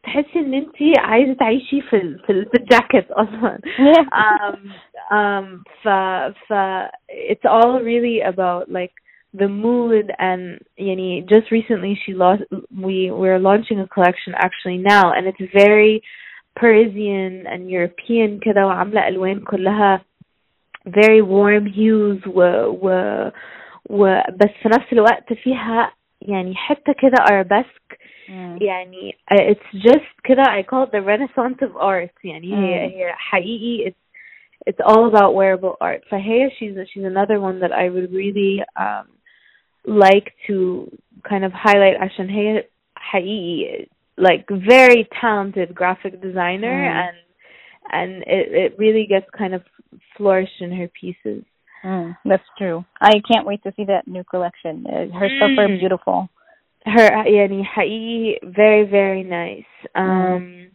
تحسي 0.03 0.39
ان 0.39 0.55
انت 0.55 0.77
عايزه 0.99 1.33
تعيشي 1.33 1.81
في 1.81 1.97
ال 1.97 2.19
في, 2.19 2.33
ال 2.33 2.47
في 2.47 2.57
الجاكيت 2.57 3.11
أصلا 3.11 3.59
um 4.15 4.57
um 5.13 5.63
ف 5.83 5.89
ف 6.49 6.53
it's 7.31 7.45
all 7.47 7.81
really 7.81 8.21
about 8.33 8.69
like 8.69 8.95
the 9.35 9.49
mood 9.49 10.07
and 10.19 10.61
يعني 10.79 11.27
just 11.27 11.51
recently 11.51 11.95
she 12.05 12.13
lost 12.15 12.43
we 12.87 13.11
we're 13.11 13.39
launching 13.39 13.79
a 13.81 13.87
collection 13.95 14.35
actually 14.35 14.79
now 14.79 15.13
and 15.13 15.27
it's 15.27 15.53
very 15.65 16.03
Parisian 16.61 17.47
and 17.47 17.71
European 17.71 18.39
كده 18.43 18.67
وعاملة 18.67 19.09
ألوان 19.09 19.41
كلها 19.41 20.01
very 20.89 21.23
warm 21.23 21.67
hues 21.69 22.27
و 22.27 22.41
و 22.83 22.89
و 23.91 24.21
بس 24.37 24.51
في 24.63 24.69
نفس 24.69 24.93
الوقت 24.93 25.33
فيها 25.33 25.93
يعني 26.23 26.55
حتة 26.55 26.93
كده 26.93 27.17
arabesque 27.31 27.93
Mm. 28.29 28.63
يعني 28.63 29.12
uh, 29.12 29.12
it's 29.32 29.70
just 29.74 30.06
كده 30.24 30.44
I 30.44 30.64
call 30.64 30.84
it 30.84 30.92
the 30.92 31.02
renaissance 31.02 31.62
of 31.62 31.76
art 31.78 32.12
يعني 32.24 32.54
هي 32.56 32.90
Mm. 32.90 32.94
هي 32.94 33.14
حقيقي 33.14 33.90
it's 33.92 34.02
it's 34.70 34.82
all 34.86 35.06
about 35.08 35.34
wearable 35.34 35.76
art 35.82 36.02
فهي 36.10 36.50
she's 36.50 36.76
she's 36.94 37.04
another 37.06 37.40
one 37.40 37.60
that 37.60 37.72
I 37.72 37.90
would 37.90 38.12
really 38.14 38.64
um 38.80 39.08
like 39.86 40.34
to 40.48 40.58
kind 41.30 41.44
of 41.46 41.52
highlight 41.54 41.98
عشان 42.02 42.30
هي 42.30 42.64
حقيقي 42.96 43.88
like 44.20 44.46
very 44.50 45.08
talented 45.22 45.74
graphic 45.76 46.22
designer 46.22 46.78
Mm. 46.90 47.06
and 47.06 47.18
and 48.00 48.12
it 48.38 48.46
it 48.64 48.72
really 48.84 49.06
gets 49.14 49.30
kind 49.38 49.54
of 49.58 49.62
flourished 50.16 50.60
in 50.66 50.72
her 50.80 50.90
pieces. 51.02 51.44
Mm. 51.84 52.18
That's 52.26 52.50
true. 52.58 52.84
I 53.02 53.14
can't 53.30 53.46
wait 53.50 53.62
to 53.64 53.72
see 53.78 53.86
that 53.94 54.04
new 54.16 54.24
collection. 54.34 54.76
Uh, 54.94 55.06
her 55.20 55.30
stuff 55.38 55.54
are 55.62 55.70
Mm. 55.70 55.80
beautiful. 55.84 56.18
Her 56.86 57.26
يعني 57.26 57.64
حقيقي 57.64 58.40
very 58.44 58.84
very 58.84 59.24
nice. 59.24 59.66
Um 59.96 60.68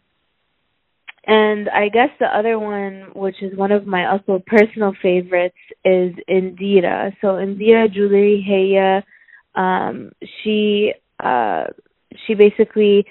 and 1.25 1.69
I 1.69 1.89
guess 1.89 2.09
the 2.19 2.27
other 2.27 2.59
one 2.59 3.07
which 3.15 3.41
is 3.41 3.57
one 3.57 3.71
of 3.71 3.87
my 3.87 4.05
also 4.05 4.43
personal 4.45 4.93
favorites 5.01 5.55
is 5.85 6.13
Indira. 6.29 7.13
So 7.21 7.27
Indira 7.27 7.91
Jewelry 7.91 8.45
Heya 8.47 9.03
um 9.55 10.11
she 10.43 10.93
uh 11.19 11.65
she 12.25 12.33
basically 12.35 13.05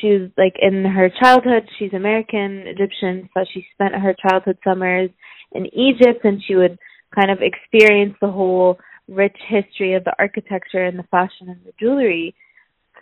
she 0.00 0.08
was 0.08 0.30
like 0.36 0.56
in 0.60 0.84
her 0.84 1.08
childhood 1.22 1.68
she's 1.78 1.92
American 1.92 2.64
Egyptian 2.66 3.28
so 3.32 3.44
she 3.52 3.64
spent 3.72 3.94
her 3.94 4.14
childhood 4.28 4.58
summers 4.64 5.10
in 5.52 5.66
Egypt 5.66 6.24
and 6.24 6.42
she 6.46 6.54
would 6.56 6.78
kind 7.14 7.30
of 7.30 7.38
experience 7.40 8.14
the 8.20 8.30
whole 8.30 8.78
rich 9.07 9.37
history 9.47 9.93
of 9.93 10.03
the 10.03 10.13
architecture 10.19 10.85
and 10.85 10.99
the 10.99 11.03
fashion 11.03 11.49
and 11.49 11.59
the 11.65 11.73
jewelry. 11.79 12.35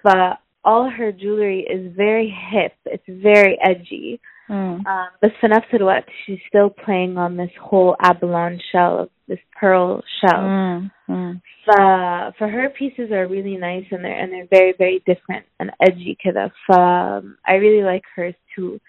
But 0.03 0.39
all 0.63 0.89
her 0.89 1.11
jewelry 1.11 1.61
is 1.61 1.95
very 1.95 2.35
hip. 2.51 2.73
It's 2.85 3.03
very 3.07 3.57
edgy. 3.63 4.19
Mm. 4.49 4.85
Um, 4.85 5.07
but 5.21 5.31
Sanaf 5.41 5.63
she's 6.25 6.39
still 6.47 6.69
playing 6.69 7.17
on 7.17 7.35
this 7.35 7.49
whole 7.59 7.95
abalone 7.99 8.61
shell, 8.71 9.09
this 9.27 9.39
pearl 9.59 10.03
shell. 10.21 10.39
Mm. 10.39 10.91
Mm. 11.09 11.41
Fa, 11.65 12.33
for 12.37 12.47
her 12.47 12.69
pieces 12.69 13.11
are 13.11 13.27
really 13.27 13.57
nice 13.57 13.85
and 13.89 14.03
they're 14.03 14.19
and 14.19 14.31
they're 14.31 14.47
very 14.51 14.73
very 14.77 15.03
different 15.05 15.45
and 15.59 15.71
edgy. 15.81 16.15
Kida. 16.23 16.51
um, 16.77 17.37
I 17.45 17.53
really 17.53 17.83
like 17.83 18.03
hers 18.15 18.35
too. 18.55 18.79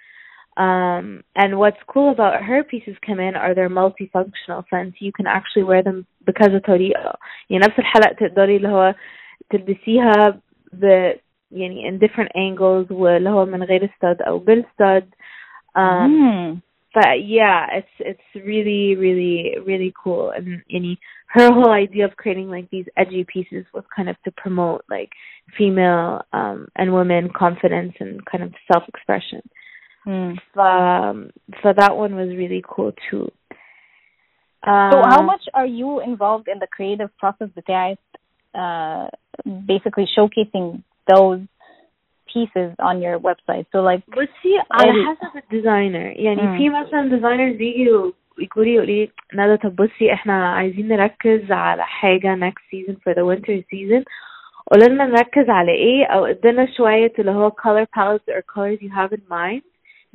um 0.57 1.23
and 1.35 1.57
what's 1.57 1.77
cool 1.87 2.11
about 2.11 2.43
her 2.43 2.63
pieces 2.63 2.95
come 3.05 3.19
in 3.19 3.35
are 3.35 3.55
they're 3.55 3.69
multifunctional 3.69 4.63
since 4.69 4.93
you 4.99 5.11
can 5.11 5.27
actually 5.27 5.63
wear 5.63 5.83
them 5.83 6.05
بكذا 6.27 6.59
طريقة 6.59 7.13
يعني 7.49 7.65
نفس 7.65 7.79
الحلقة 7.79 8.13
تقدري 8.13 8.57
اللي 8.57 8.67
هو 8.67 8.95
تلبسيها 9.49 10.39
ب 10.73 11.13
يعني 11.51 11.91
in 11.91 11.99
different 11.99 12.29
angles 12.37 12.91
واللي 12.91 13.29
هو 13.29 13.45
من 13.45 13.63
غير 13.63 13.87
stud 13.87 14.27
أو 14.27 14.39
بالstud 14.45 15.03
um 15.75 16.09
Mm. 16.09 16.61
but 16.93 17.23
yeah, 17.23 17.67
it's 17.71 17.95
it's 17.99 18.45
really 18.45 18.95
really 18.95 19.55
really 19.65 19.93
cool. 20.03 20.31
And 20.31 20.61
any 20.69 20.99
her 21.27 21.47
whole 21.53 21.71
idea 21.71 22.05
of 22.05 22.17
creating 22.17 22.49
like 22.49 22.69
these 22.69 22.85
edgy 22.97 23.23
pieces 23.33 23.65
was 23.73 23.85
kind 23.95 24.09
of 24.09 24.17
to 24.23 24.31
promote 24.31 24.83
like 24.89 25.11
female 25.57 26.21
um 26.33 26.67
and 26.75 26.93
women 26.93 27.29
confidence 27.43 27.93
and 27.99 28.25
kind 28.25 28.43
of 28.43 28.51
self 28.71 28.83
expression. 28.89 29.41
Mm. 30.07 30.33
Um, 30.57 31.29
so 31.61 31.73
that 31.81 31.95
one 31.95 32.15
was 32.15 32.29
really 32.41 32.63
cool 32.67 32.91
too. 33.09 33.31
Um, 34.63 34.91
So 34.91 34.97
how 35.13 35.21
much 35.21 35.43
are 35.53 35.65
you 35.79 35.99
involved 35.99 36.47
in 36.47 36.59
the 36.59 36.67
creative 36.75 37.09
process 37.19 37.49
بتاعت 37.57 37.99
uh, 38.55 39.07
basically 39.45 40.07
showcasing 40.17 40.83
those 41.13 41.41
pieces 42.33 42.69
on 42.79 43.01
your 43.01 43.19
website? 43.19 43.65
So 43.71 43.79
like 43.81 44.01
بصي 44.09 44.53
على 44.71 44.91
ال- 44.91 45.05
حسب 45.07 45.37
الديزاينر 45.43 46.13
يعني 46.19 46.41
مم. 46.41 46.57
في 46.57 46.69
مثلا 46.69 47.09
ديزاينرز 47.09 47.55
بيجوا 47.55 48.11
يقولوا 48.39 48.65
لي 48.65 48.73
يقولوا 48.73 48.85
لي 48.85 49.11
ندى 49.33 49.57
طب 49.57 49.75
بصي 49.75 50.13
احنا 50.13 50.53
عايزين 50.53 50.87
نركز 50.87 51.51
على 51.51 51.83
حاجة 51.85 52.35
next 52.35 52.61
season 52.73 52.93
for 52.95 53.13
the 53.13 53.25
winter 53.25 53.61
season 53.73 54.03
قولوا 54.71 54.87
لنا 54.87 55.05
نركز 55.05 55.49
على 55.49 55.71
ايه 55.71 56.05
او 56.05 56.25
ادينا 56.25 56.73
شوية 56.77 57.13
اللي 57.19 57.31
هو 57.31 57.49
color 57.51 57.85
palettes 57.97 58.33
or 58.33 58.41
colors 58.41 58.79
you 58.81 58.89
have 58.89 59.11
in 59.17 59.21
mind 59.31 59.61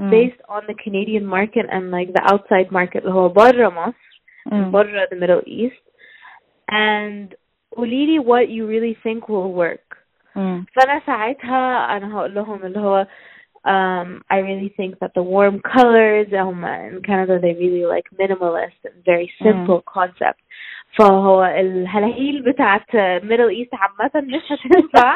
Mm. 0.00 0.10
based 0.10 0.40
on 0.48 0.62
the 0.66 0.74
Canadian 0.84 1.24
market 1.36 1.66
and 1.74 1.84
like 1.90 2.10
the 2.12 2.24
outside 2.32 2.70
market 2.70 2.96
اللي 3.02 3.12
هو 3.12 3.28
برا 3.28 3.68
مصر 3.70 4.06
Mm. 4.52 4.70
برا 4.72 5.06
the 5.06 5.16
Middle 5.16 5.42
East 5.46 5.82
and 6.70 7.34
قولي 7.76 8.06
لي 8.06 8.18
what 8.20 8.48
you 8.48 8.66
really 8.66 8.94
think 9.04 9.28
will 9.28 9.52
work 9.52 9.96
Mm. 10.36 10.64
فانا 10.74 11.00
ساعتها 11.06 11.96
انا 11.96 12.14
هقول 12.18 12.34
لهم 12.34 12.64
اللي 12.64 12.78
هو 12.80 13.06
um 13.66 14.22
I 14.30 14.36
really 14.38 14.68
think 14.78 14.94
that 15.02 15.12
the 15.18 15.22
warm 15.22 15.60
colors 15.60 16.34
هم 16.34 16.64
in 16.66 17.02
Canada 17.02 17.38
they 17.40 17.54
really 17.54 17.84
like 17.94 18.06
minimalist 18.20 18.80
and 18.84 18.94
very 19.04 19.30
simple 19.42 19.80
concept 19.96 20.40
فهو 20.97 21.43
الهلاهيل 21.45 22.41
بتاعت 22.41 22.91
Middle 23.21 23.51
East 23.51 23.73
عامة 23.73 24.11
مش 24.15 24.51
هتنفع 24.51 25.15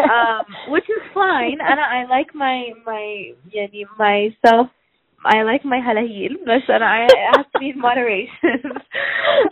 um 0.00 0.44
which 0.72 0.88
is 0.88 1.02
fine 1.14 1.60
أنا 1.60 2.04
I 2.04 2.06
like 2.08 2.34
my 2.34 2.72
my 2.86 3.34
يعني 3.54 3.86
myself 3.98 4.66
I 5.24 5.42
like 5.42 5.64
my 5.64 5.80
halahil 5.80 6.32
بس 6.46 6.70
أنا 6.70 7.06
I 7.06 7.10
has 7.36 7.44
to 7.54 7.58
be 7.60 7.70
in 7.70 7.78
moderation 7.80 8.72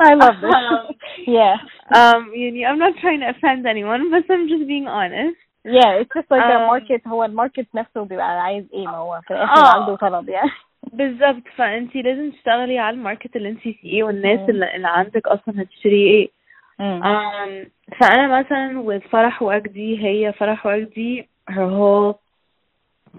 I 0.00 0.14
love 0.14 0.40
this. 0.40 0.54
um, 0.54 0.94
yeah. 1.26 1.56
um 1.94 2.30
يعني 2.34 2.66
I'm 2.68 2.78
not 2.78 2.94
trying 3.00 3.20
to 3.20 3.28
offend 3.30 3.66
anyone 3.66 4.10
but 4.10 4.24
I'm 4.34 4.48
just 4.48 4.66
being 4.66 4.88
honest 4.88 5.36
Yeah, 5.64 6.00
it's 6.00 6.12
just 6.16 6.30
like 6.30 6.42
Um, 6.42 6.66
market 6.72 7.08
هو 7.08 7.24
الماركت 7.24 7.66
نفسه 7.74 8.04
بيبقى 8.04 8.40
عايز 8.42 8.64
إيه 8.74 8.84
ما 8.84 8.96
هو 8.96 9.20
في 9.26 9.30
الآخر 9.34 9.64
آه. 9.66 9.80
عنده 9.80 9.96
طلب 9.96 10.28
يعني 10.28 10.50
بالظبط 10.93 11.43
فانت 11.55 11.95
لازم 11.95 12.31
تشتغلي 12.31 12.79
على 12.79 12.93
الماركت 12.95 13.35
اللي 13.35 13.49
انت 13.49 13.59
فيه 13.61 14.03
والناس 14.03 14.39
مم. 14.39 14.49
اللي, 14.49 14.75
اللي 14.75 14.87
عندك 14.87 15.27
اصلا 15.27 15.61
هتشتري 15.61 16.07
ايه 16.07 16.35
Mm. 16.79 17.03
um 17.03 17.67
فانا 17.99 18.39
مثلا 18.39 18.83
with 18.87 19.07
فرح 19.09 19.41
وجدي 19.43 20.03
هي 20.05 20.33
فرح 20.33 20.65
وجدي 20.65 21.29
her 21.49 21.53
whole 21.77 22.15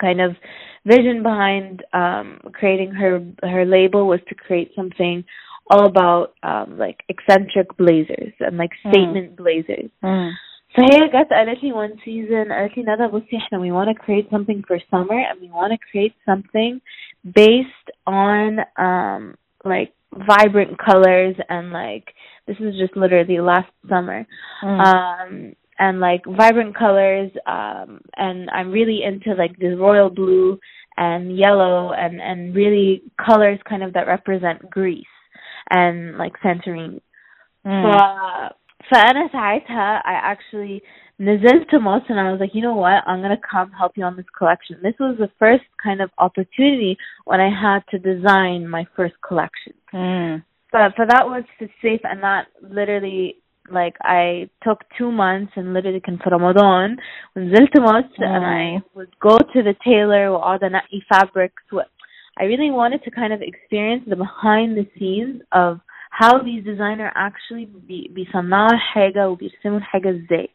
kind 0.04 0.20
of 0.20 0.32
vision 0.94 1.22
behind 1.22 1.82
um 1.94 2.26
creating 2.58 2.92
her 3.00 3.12
her 3.54 3.64
label 3.64 4.02
was 4.12 4.20
to 4.30 4.34
create 4.46 4.70
something 4.78 5.24
all 5.72 5.84
about 5.92 6.26
um 6.50 6.68
like 6.84 6.98
eccentric 7.14 7.68
blazers 7.80 8.34
and 8.46 8.54
like 8.62 8.74
Mm. 8.84 8.88
statement 8.90 9.28
blazers 9.42 9.90
Mm. 10.04 10.30
فهي 10.74 11.08
جت 11.08 11.32
قالت 11.32 11.62
لي 11.64 11.72
one 11.72 11.96
season 12.04 12.52
قالت 12.52 12.76
لي 12.76 12.82
ندى 12.82 13.06
بصي 13.06 13.36
احنا 13.36 13.58
we 13.58 13.72
want 13.72 13.88
to 13.88 14.02
create 14.04 14.30
something 14.30 14.62
for 14.68 14.78
summer 14.90 15.18
and 15.30 15.40
we 15.40 15.48
want 15.50 15.72
to 15.72 15.78
create 15.90 16.14
something 16.26 16.80
based 17.24 17.88
on 18.06 18.60
um 18.78 19.34
like 19.64 19.92
vibrant 20.12 20.78
colors 20.78 21.36
and 21.48 21.72
like 21.72 22.06
this 22.46 22.58
is 22.60 22.74
just 22.82 22.96
literally 22.96 23.40
last 23.40 23.72
summer 23.88 24.26
Mm. 24.62 24.80
um 24.88 25.32
and 25.78 26.00
like 26.08 26.22
vibrant 26.42 26.74
colors 26.84 27.30
um 27.46 28.00
and 28.16 28.38
I'm 28.56 28.70
really 28.78 29.00
into 29.10 29.30
like 29.42 29.54
this 29.58 29.74
royal 29.86 30.10
blue 30.20 30.58
and 31.06 31.22
yellow 31.44 31.92
and 32.02 32.14
and 32.28 32.38
really 32.60 33.02
colors 33.28 33.60
kind 33.70 33.82
of 33.82 33.92
that 33.94 34.06
represent 34.16 34.58
Greece 34.70 35.14
and 35.70 35.96
like 36.22 36.34
Santorini 36.44 37.00
Mm. 37.66 37.82
ف... 37.82 37.86
فأنا 38.90 39.28
ساعتها 39.32 39.98
I 40.00 40.34
actually 40.34 40.82
نزلت 41.20 41.74
مصر 41.74 42.06
and 42.08 42.20
I 42.20 42.30
was 42.32 42.40
like, 42.40 42.54
you 42.54 42.62
know 42.62 42.74
what, 42.74 43.02
I'm 43.06 43.22
gonna 43.22 43.36
come 43.50 43.70
help 43.72 43.92
you 43.96 44.04
on 44.04 44.16
this 44.16 44.26
collection. 44.38 44.76
This 44.82 44.94
was 45.00 45.16
the 45.18 45.30
first 45.38 45.64
kind 45.82 46.00
of 46.00 46.10
opportunity 46.18 46.96
when 47.24 47.40
I 47.40 47.50
had 47.64 47.80
to 47.90 47.98
design 47.98 48.68
my 48.68 48.84
first 48.96 49.14
collection. 49.26 49.72
Mm. 49.94 50.44
But 50.72 50.94
for 50.96 51.06
that 51.06 51.24
was 51.26 51.44
to 51.58 51.68
safe 51.82 52.00
and 52.04 52.22
that 52.22 52.46
literally 52.62 53.36
like 53.70 53.96
I 54.02 54.48
took 54.62 54.78
two 54.98 55.10
months 55.10 55.52
and 55.56 55.72
literally 55.74 56.00
كان 56.00 56.16
في 56.16 56.30
رمضان 56.30 56.96
ونزلت 57.36 57.80
مصر 57.80 58.18
and 58.20 58.44
I 58.44 58.82
would 58.94 59.18
go 59.20 59.36
to 59.38 59.62
the 59.62 59.74
tailor 59.84 60.28
وأقعد 60.30 60.64
أنقي 60.64 61.00
fabrics 61.14 61.72
و- 61.72 61.80
I 62.38 62.44
really 62.44 62.70
wanted 62.70 63.02
to 63.04 63.10
kind 63.10 63.32
of 63.32 63.40
experience 63.42 64.04
the 64.06 64.16
behind 64.16 64.76
the 64.76 64.86
scenes 64.98 65.40
of 65.52 65.80
how 66.10 66.38
these 66.38 66.64
designer 66.64 67.10
actually 67.16 67.66
بي 67.86 68.08
بيصنعوا 68.10 68.72
الحاجة 68.72 69.28
وبيرسموا 69.30 69.78
الحاجة 69.78 70.10
ازاي 70.10 70.48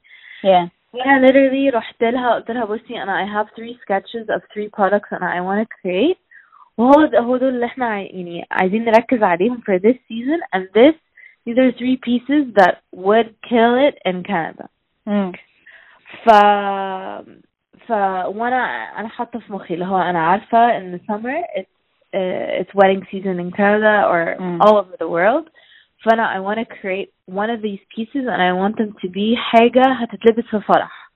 Yeah. 0.43 0.67
وانا 0.93 1.27
literally 1.27 1.73
رحت 1.75 2.03
لها 2.03 2.33
قلت 2.35 2.51
لها 2.51 2.65
بصي 2.65 3.03
انا 3.03 3.25
I 3.25 3.27
have 3.29 3.49
three 3.55 3.75
sketches 3.75 4.25
of 4.35 4.41
three 4.53 4.69
products 4.77 5.09
and 5.11 5.23
I 5.23 5.39
want 5.41 5.59
to 5.61 5.67
create 5.81 6.17
وهو 6.77 7.05
ده 7.05 7.19
هو 7.19 7.37
دول 7.37 7.49
اللي 7.49 7.65
احنا 7.65 7.85
عاي- 7.85 8.05
يعني 8.05 8.47
عايزين 8.51 8.85
نركز 8.85 9.23
عليهم 9.23 9.57
for 9.61 9.79
this 9.79 9.95
season 9.95 10.39
and 10.55 10.63
this 10.63 10.95
these 11.47 11.57
are 11.57 11.71
three 11.77 11.97
pieces 12.07 12.43
that 12.61 12.75
would 12.95 13.29
kill 13.49 13.73
it 13.89 13.95
in 14.11 14.23
Canada 14.23 14.65
Mm. 15.09 15.31
ف 16.23 16.29
ف 17.87 17.91
وانا 18.25 18.63
انا 18.99 19.07
حاطه 19.07 19.39
في 19.39 19.53
مخي 19.53 19.73
اللي 19.73 19.85
هو 19.85 19.97
انا 19.97 20.19
عارفه 20.27 20.77
ان 20.77 20.99
summer 21.11 21.59
it's 21.59 21.74
uh, 22.15 22.61
it's 22.61 22.73
wedding 22.75 23.03
season 23.11 23.39
in 23.39 23.51
Canada 23.51 23.93
or 24.11 24.35
Mm. 24.39 24.59
all 24.61 24.75
over 24.81 24.95
the 24.99 25.07
world 25.07 25.45
فانا 26.03 26.35
I 26.35 26.39
want 26.39 26.59
to 26.59 26.65
create 26.81 27.09
one 27.41 27.49
of 27.55 27.61
these 27.61 27.81
pieces 27.95 28.23
and 28.31 28.41
I 28.41 28.51
want 28.61 28.75
them 28.77 28.91
to 29.03 29.07
be 29.09 29.35
حاجه 29.35 29.81
هتتلبس 29.87 30.43
في 30.45 30.59
فرح 30.59 31.11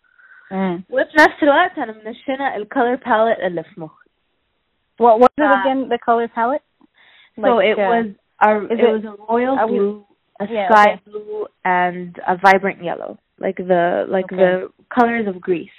Mm. 0.52 0.82
وفي 0.90 1.14
نفس 1.20 1.44
الوقت 1.44 1.78
انا 1.78 1.96
منشنه 2.06 2.56
الكولر 2.56 2.96
باليت 2.96 3.40
اللي 3.40 3.64
في 3.64 3.82
مخي 3.82 4.06
What 5.02 5.20
what 5.22 5.32
is 5.38 5.44
it 5.46 5.52
Uh, 5.52 5.62
again? 5.62 5.80
The 5.94 6.00
color 6.08 6.28
palette? 6.38 6.66
so 7.36 7.42
Like, 7.42 7.66
it 7.72 7.78
uh, 7.80 7.90
was 7.92 8.06
our 8.46 8.58
is 8.74 8.80
it, 8.80 8.84
it- 8.86 8.94
was 8.98 9.04
a 9.14 9.16
royal 9.32 9.56
are 9.60 9.68
we- 9.68 9.78
blue 9.80 10.06
a 10.44 10.46
Yeah, 10.56 10.68
sky 10.70 10.90
okay. 10.94 11.02
blue 11.08 11.46
and 11.82 12.10
a 12.34 12.36
vibrant 12.46 12.80
yellow 12.90 13.12
like 13.46 13.58
the 13.72 13.84
like 14.16 14.30
Okay. 14.32 14.42
the 14.44 14.52
colors 14.98 15.26
of 15.32 15.36
Greece 15.48 15.78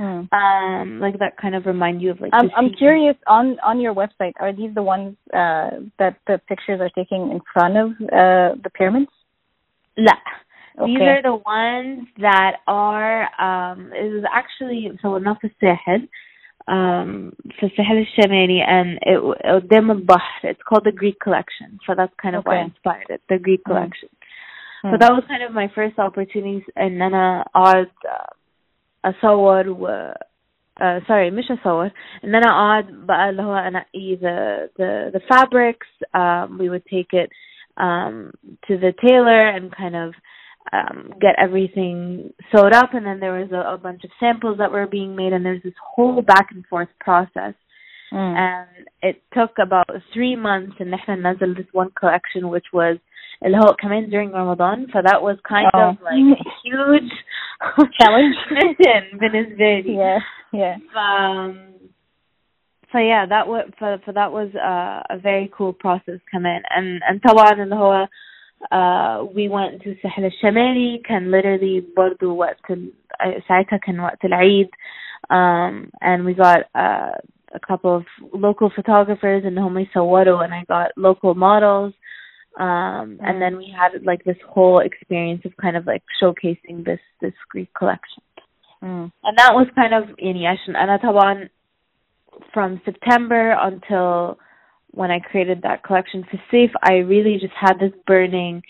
Mm. 0.00 0.32
um 0.32 1.00
like 1.00 1.18
that 1.18 1.36
kind 1.36 1.54
of 1.54 1.66
remind 1.66 2.00
you 2.00 2.10
of 2.12 2.20
like 2.22 2.32
I'm 2.32 2.46
the 2.46 2.54
I'm 2.56 2.68
sea. 2.70 2.76
curious 2.76 3.16
on 3.26 3.58
on 3.60 3.80
your 3.80 3.94
website. 3.94 4.32
Are 4.40 4.52
these 4.60 4.74
the 4.74 4.82
ones 4.82 5.14
uh, 5.34 5.70
that 5.98 6.14
the 6.26 6.40
pictures 6.48 6.80
are 6.80 6.88
taking 7.00 7.22
in 7.34 7.40
front 7.52 7.76
of 7.76 7.88
uh, 8.20 8.50
the 8.64 8.70
pyramids? 8.78 9.10
لا 9.98 10.16
these 10.86 10.96
Okay. 10.96 11.08
are 11.14 11.22
the 11.22 11.38
ones 11.58 12.08
that 12.28 12.54
are 12.66 13.18
um 13.48 13.92
it 13.92 14.08
was 14.16 14.24
actually 14.32 14.80
صورناه 15.02 15.34
في 15.34 15.44
الساحل 15.46 16.08
um 16.70 17.34
في 17.58 17.66
الساحل 17.66 17.98
الشمالي 17.98 18.64
and 18.66 18.98
it 19.08 19.46
قدام 19.46 19.90
البحر 19.90 20.52
it's 20.52 20.62
called 20.70 20.84
the 20.84 20.96
Greek 21.02 21.18
collection 21.24 21.78
so 21.86 21.94
that's 21.94 22.14
kind 22.22 22.36
of 22.36 22.44
why 22.46 22.54
I 22.54 22.58
Okay. 22.58 22.70
inspired 22.70 23.10
it 23.10 23.20
the 23.28 23.38
Greek 23.38 23.60
Mm. 23.60 23.70
collection 23.70 24.08
so 24.82 24.88
Hmm. 24.88 24.98
that 25.02 25.12
was 25.16 25.24
kind 25.32 25.42
of 25.46 25.52
my 25.52 25.68
first 25.76 25.96
opportunity 25.98 26.64
ان 26.78 27.02
انا 27.02 27.44
اقعد 27.56 27.88
uh, 28.06 28.32
اصور 29.04 29.68
و 29.68 30.12
uh, 30.80 31.00
sorry 31.06 31.32
مش 31.32 31.50
اصور 31.50 31.90
ان 32.24 32.34
انا 32.34 32.46
اقعد 32.46 32.86
بقى 33.06 33.30
اللي 33.30 33.42
هو 33.42 33.54
انقي 33.56 34.16
the 34.16 34.68
the 34.78 35.18
the 35.18 35.20
fabrics 35.34 35.88
um, 36.14 36.58
we 36.58 36.68
would 36.68 36.84
take 36.96 37.12
it 37.12 37.30
um, 37.80 38.32
to 38.66 38.76
the 38.84 38.92
tailor 39.06 39.42
and 39.56 39.70
kind 39.82 39.96
of 40.04 40.14
um, 40.72 40.98
get 41.24 41.34
everything 41.46 41.96
sewed 42.50 42.74
up 42.74 42.90
and 42.96 43.04
then 43.06 43.18
there 43.20 43.36
was 43.42 43.50
a, 43.52 43.62
a 43.74 43.78
bunch 43.86 44.02
of 44.04 44.10
samples 44.20 44.56
that 44.58 44.70
were 44.76 44.86
being 44.86 45.16
made 45.16 45.32
and 45.32 45.44
there's 45.44 45.62
this 45.62 45.80
whole 45.92 46.20
back 46.22 46.46
and 46.54 46.64
forth 46.66 46.88
process 47.00 47.54
Mm. 48.12 48.36
and 48.48 48.68
it 49.08 49.16
took 49.36 49.52
about 49.66 49.86
three 50.12 50.34
months 50.34 50.74
and 50.80 50.94
احنا 50.94 51.14
نزل 51.16 51.54
this 51.54 51.68
one 51.72 51.90
collection 52.00 52.48
which 52.48 52.66
was 52.72 52.96
اللي 53.46 53.56
هو 53.58 53.74
كمان 53.78 54.10
during 54.10 54.30
Ramadan 54.32 54.86
so 54.92 55.02
that 55.02 55.20
was 55.22 55.36
kind 55.48 55.68
Oh. 55.74 55.88
of 55.88 55.96
like 56.02 56.38
a 56.38 56.50
huge 56.64 57.12
Challenge. 58.00 58.36
mission 58.50 59.18
بالنسبة 59.18 59.80
لي 59.80 59.96
yeah, 59.96 60.20
yeah. 60.52 60.76
um, 60.96 61.54
so 62.92 62.98
yeah 62.98 63.24
that 63.26 63.46
was 63.46 63.64
for, 63.78 63.98
for 64.04 64.12
that 64.12 64.30
was 64.32 64.48
uh, 64.54 65.02
a 65.14 65.18
very 65.18 65.50
cool 65.56 65.72
process 65.72 66.20
كمان 66.32 66.62
and 66.76 67.00
and 67.10 67.20
طبعا 67.30 67.62
اللي 67.62 67.74
هو 67.74 68.08
uh, 68.72 69.24
we 69.36 69.48
went 69.48 69.82
to 69.82 69.86
الساحل 69.88 70.24
الشمالي 70.24 70.98
كان 70.98 71.30
literally 71.40 71.82
برضو 71.96 72.36
وقت 72.36 72.70
ال- 72.70 72.92
ساعتها 73.48 73.76
كان 73.76 74.00
وقت 74.00 74.24
العيد 74.24 74.68
um, 75.32 75.90
and 76.02 76.24
we 76.24 76.34
got 76.34 76.60
uh, 76.74 77.12
a 77.54 77.60
couple 77.68 77.94
of 77.96 78.04
local 78.32 78.70
photographers 78.70 79.44
and 79.44 79.58
هم 79.58 79.78
يصوروا 79.78 80.44
and 80.46 80.52
I 80.54 80.64
got 80.68 80.90
local 80.96 81.34
models 81.34 81.92
um 82.59 82.65
and 82.65 83.19
mm-hmm. 83.19 83.39
then 83.39 83.57
we 83.57 83.73
had 83.75 84.03
like 84.05 84.23
this 84.23 84.37
whole 84.47 84.79
experience 84.79 85.41
of 85.45 85.55
kind 85.57 85.75
of 85.75 85.85
like 85.85 86.03
showcasing 86.21 86.85
this 86.85 86.99
this 87.21 87.33
greek 87.49 87.73
collection 87.73 88.23
mm. 88.81 89.11
and 89.23 89.37
that 89.37 89.53
was 89.53 89.67
kind 89.75 89.93
of 89.93 90.15
Yeniash 90.17 90.57
and 90.67 90.75
Anataban 90.75 91.49
from 92.53 92.81
September 92.85 93.55
until 93.61 94.37
when 94.91 95.11
I 95.11 95.19
created 95.19 95.61
that 95.63 95.83
collection 95.83 96.25
for 96.29 96.39
Safe, 96.49 96.71
I 96.81 96.93
really 96.93 97.37
just 97.39 97.53
had 97.59 97.73
this 97.79 97.91
burning 98.07 98.63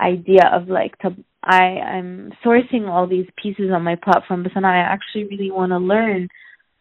idea 0.00 0.48
of 0.52 0.68
like 0.68 0.96
to, 1.00 1.10
I 1.42 1.62
I'm 1.62 2.32
sourcing 2.44 2.88
all 2.88 3.06
these 3.06 3.26
pieces 3.40 3.70
on 3.72 3.82
my 3.82 3.96
platform, 3.96 4.44
but 4.44 4.52
then 4.54 4.64
I 4.64 4.78
actually 4.78 5.24
really 5.24 5.50
want 5.50 5.70
to 5.70 5.78
learn 5.78 6.28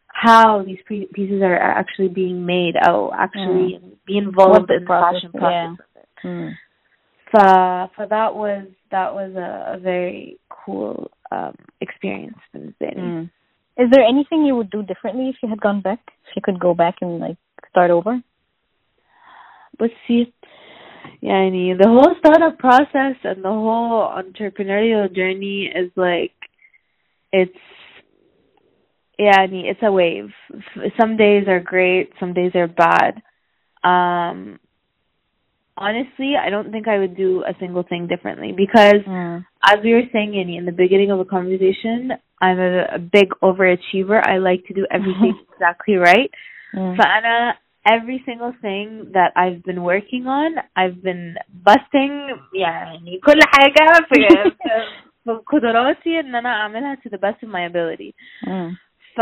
how 0.07 0.63
these 0.63 0.77
pieces 0.87 1.41
are 1.41 1.57
actually 1.57 2.07
being 2.07 2.45
made. 2.45 2.75
Oh, 2.87 3.11
actually 3.17 3.79
mm. 3.83 3.97
be 4.05 4.17
involved 4.17 4.69
in 4.69 4.83
the 4.83 4.87
fashion 4.87 5.31
process. 5.31 5.77
Yeah 5.79 5.92
Mm. 6.24 6.52
So, 7.32 7.90
so 7.96 8.06
that 8.08 8.34
was 8.34 8.66
that 8.90 9.14
was 9.14 9.34
a, 9.36 9.76
a 9.76 9.78
very 9.78 10.38
cool 10.48 11.10
um 11.30 11.54
experience 11.80 12.38
in 12.54 12.74
Zany. 12.78 12.96
Mm. 12.96 13.30
Is 13.76 13.90
there 13.92 14.04
anything 14.04 14.44
you 14.44 14.56
would 14.56 14.70
do 14.70 14.82
differently 14.82 15.28
if 15.28 15.36
you 15.42 15.48
had 15.48 15.60
gone 15.60 15.80
back? 15.80 16.00
If 16.26 16.36
you 16.36 16.42
could 16.42 16.58
go 16.58 16.74
back 16.74 16.96
and 17.00 17.20
like 17.20 17.36
start 17.70 17.90
over? 17.90 18.22
بصي 19.80 20.32
يعني 21.22 21.78
the 21.78 21.88
whole 21.88 22.14
startup 22.18 22.58
process 22.58 23.16
and 23.24 23.44
the 23.44 23.48
whole 23.48 24.08
entrepreneurial 24.20 25.12
journey 25.14 25.70
is 25.74 25.90
like 25.96 26.34
it's 27.32 27.58
يعني 29.20 29.70
it's 29.70 29.82
a 29.82 29.92
wave 29.92 30.32
F- 30.52 30.92
some 31.00 31.16
days 31.16 31.46
are 31.46 31.60
great 31.60 32.12
some 32.18 32.32
days 32.32 32.52
are 32.54 32.68
bad 32.68 33.22
um 33.84 34.58
honestly 35.76 36.34
I 36.36 36.50
don't 36.50 36.70
think 36.72 36.88
I 36.88 36.98
would 36.98 37.16
do 37.16 37.44
a 37.44 37.54
single 37.60 37.84
thing 37.84 38.06
differently 38.06 38.52
because 38.52 39.02
Mm. 39.06 39.44
as 39.72 39.78
we 39.84 39.92
were 39.94 40.08
saying 40.12 40.34
Yanni, 40.34 40.56
in 40.56 40.64
the 40.66 40.72
beginning 40.72 41.10
of 41.10 41.18
the 41.18 41.24
conversation 41.24 42.12
I'm 42.40 42.58
a, 42.58 42.84
a 42.98 42.98
big 42.98 43.28
overachiever 43.42 44.18
I 44.24 44.38
like 44.38 44.62
to 44.68 44.74
do 44.74 44.86
everything 44.90 45.34
exactly 45.52 45.96
right 45.96 46.30
Mm. 46.74 46.96
فأنا 46.98 47.54
every 47.88 48.22
single 48.26 48.52
thing 48.60 48.86
that 49.12 49.32
I've 49.36 49.62
been 49.64 49.82
working 49.82 50.26
on 50.26 50.50
I've 50.76 51.00
been 51.02 51.36
busting 51.64 52.12
يعني 52.54 53.18
كل 53.24 53.38
حاجة 53.46 54.06
في 54.12 54.50
في 55.24 55.30
قدراتي 55.46 56.20
إن 56.20 56.34
أنا 56.34 56.48
أعملها 56.48 56.94
to 56.96 57.08
the 57.10 57.18
best 57.18 57.42
of 57.42 57.48
my 57.48 57.62
ability 57.72 58.14
Mm. 58.46 58.76
ف, 59.16 59.20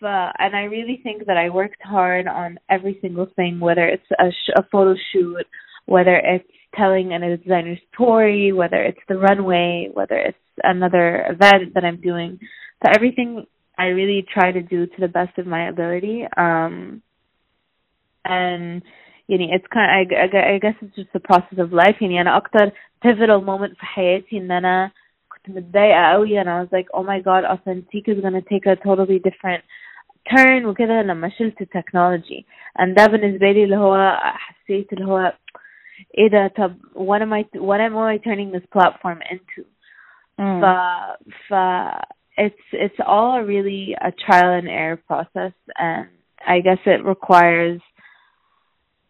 ف 0.00 0.04
and 0.38 0.54
I 0.54 0.64
really 0.64 1.00
think 1.02 1.26
that 1.26 1.36
I 1.36 1.48
worked 1.50 1.82
hard 1.82 2.26
on 2.28 2.58
every 2.68 2.98
single 3.00 3.26
thing 3.36 3.58
whether 3.60 3.86
it's 3.86 4.10
a, 4.18 4.30
sh- 4.30 4.56
a 4.56 4.62
photo 4.70 4.94
shoot 5.12 5.46
whether 5.86 6.16
it's 6.16 6.48
telling 6.74 7.12
a 7.12 7.36
designer's 7.36 7.80
story 7.92 8.52
whether 8.52 8.80
it's 8.82 9.04
the 9.08 9.16
runway 9.16 9.88
whether 9.92 10.16
it's 10.16 10.38
another 10.62 11.26
event 11.34 11.74
that 11.74 11.84
I'm 11.84 12.00
doing 12.00 12.38
so 12.80 12.92
everything 12.94 13.46
I 13.78 13.86
really 13.86 14.24
try 14.32 14.52
to 14.52 14.62
do 14.62 14.86
to 14.86 14.98
the 15.00 15.08
best 15.08 15.36
of 15.38 15.46
my 15.46 15.68
ability 15.68 16.24
um 16.36 17.02
and 18.24 18.82
يعني 19.28 19.54
it's 19.54 19.66
kind 19.72 19.90
I, 19.90 20.02
I, 20.24 20.54
I 20.54 20.58
guess 20.58 20.74
it's 20.80 20.94
just 20.94 21.12
the 21.12 21.20
process 21.20 21.58
of 21.58 21.72
life 21.72 21.96
يعني 22.00 22.20
أنا 22.20 22.36
أكتر 22.36 22.70
pivotal 23.04 23.42
moment 23.42 23.76
في 23.78 23.86
حياتي 23.86 24.38
إن 24.38 24.50
أنا 24.50 24.86
كنت 24.86 24.96
متضايقة 25.49 26.11
قوي 26.11 26.43
and 26.43 26.47
I 26.49 26.61
was 26.61 26.71
like 26.71 26.87
oh 26.93 27.03
my 27.03 27.19
god 27.19 27.43
Authentique 27.45 28.07
is 28.07 28.21
gonna 28.21 28.41
take 28.41 28.65
a 28.65 28.75
totally 28.75 29.19
different 29.19 29.63
turn. 30.35 30.65
وكده 30.65 31.01
لما 31.01 31.29
شلت 31.29 31.63
technology. 31.63 32.45
And 32.79 32.95
ده 32.95 33.05
بالنسبة 33.05 33.51
لي 33.51 33.63
اللي 33.63 33.77
هو 33.77 34.17
حسيت 34.21 34.93
اللي 34.93 35.05
هو 35.05 35.33
ايه 36.17 36.29
ده 36.29 36.47
طب 36.47 36.75
what 36.95 37.21
am 37.21 37.33
I 37.33 37.59
what 37.59 37.79
am 37.79 37.95
I 37.97 38.17
turning 38.17 38.51
this 38.51 38.65
platform 38.75 39.19
into? 39.31 39.63
Mm. 40.39 40.61
ف 40.61 40.65
ف 41.49 41.53
it's 42.37 42.65
it's 42.73 42.99
all 43.05 43.41
really 43.41 43.95
a 43.99 44.11
trial 44.11 44.53
and 44.59 44.69
error 44.69 44.97
process 45.07 45.53
and 45.77 46.07
I 46.45 46.59
guess 46.59 46.77
it 46.85 47.03
requires 47.03 47.81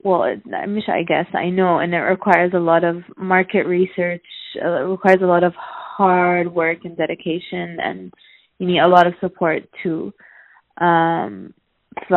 well 0.03 0.23
it, 0.23 0.41
I 0.88 1.03
guess 1.03 1.27
I 1.33 1.49
know 1.49 1.79
and 1.79 1.93
it 1.93 2.05
requires 2.15 2.53
a 2.53 2.59
lot 2.71 2.83
of 2.85 2.95
market 3.17 3.65
research 3.65 4.27
uh, 4.63 4.83
it 4.83 4.88
requires 4.95 5.21
a 5.21 5.25
lot 5.25 5.43
of 5.43 5.53
hard 5.96 6.52
work 6.52 6.78
and 6.84 6.96
dedication 6.96 7.78
and 7.80 8.12
you 8.58 8.66
need 8.66 8.78
a 8.80 8.88
lot 8.88 9.06
of 9.06 9.14
support 9.20 9.62
too 9.82 10.12
um 10.80 11.52
ف 12.08 12.10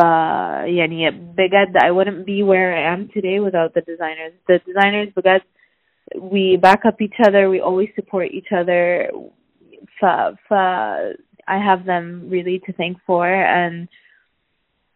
يعني 0.64 1.10
بجد 1.10 1.76
I 1.78 1.90
wouldn't 1.90 2.24
be 2.24 2.42
where 2.42 2.74
I 2.74 2.94
am 2.94 3.08
today 3.08 3.40
without 3.40 3.74
the 3.74 3.82
designers 3.82 4.32
the 4.48 4.58
designers 4.66 5.08
بجد 5.16 5.42
we 6.20 6.56
back 6.56 6.80
up 6.86 7.00
each 7.00 7.18
other 7.26 7.50
we 7.50 7.60
always 7.60 7.90
support 7.94 8.28
each 8.30 8.52
other 8.52 9.10
ف 10.00 10.04
ف 10.48 10.52
I 11.48 11.58
have 11.58 11.84
them 11.84 12.28
really 12.28 12.58
to 12.66 12.72
thank 12.72 12.96
for 13.06 13.26
and 13.26 13.88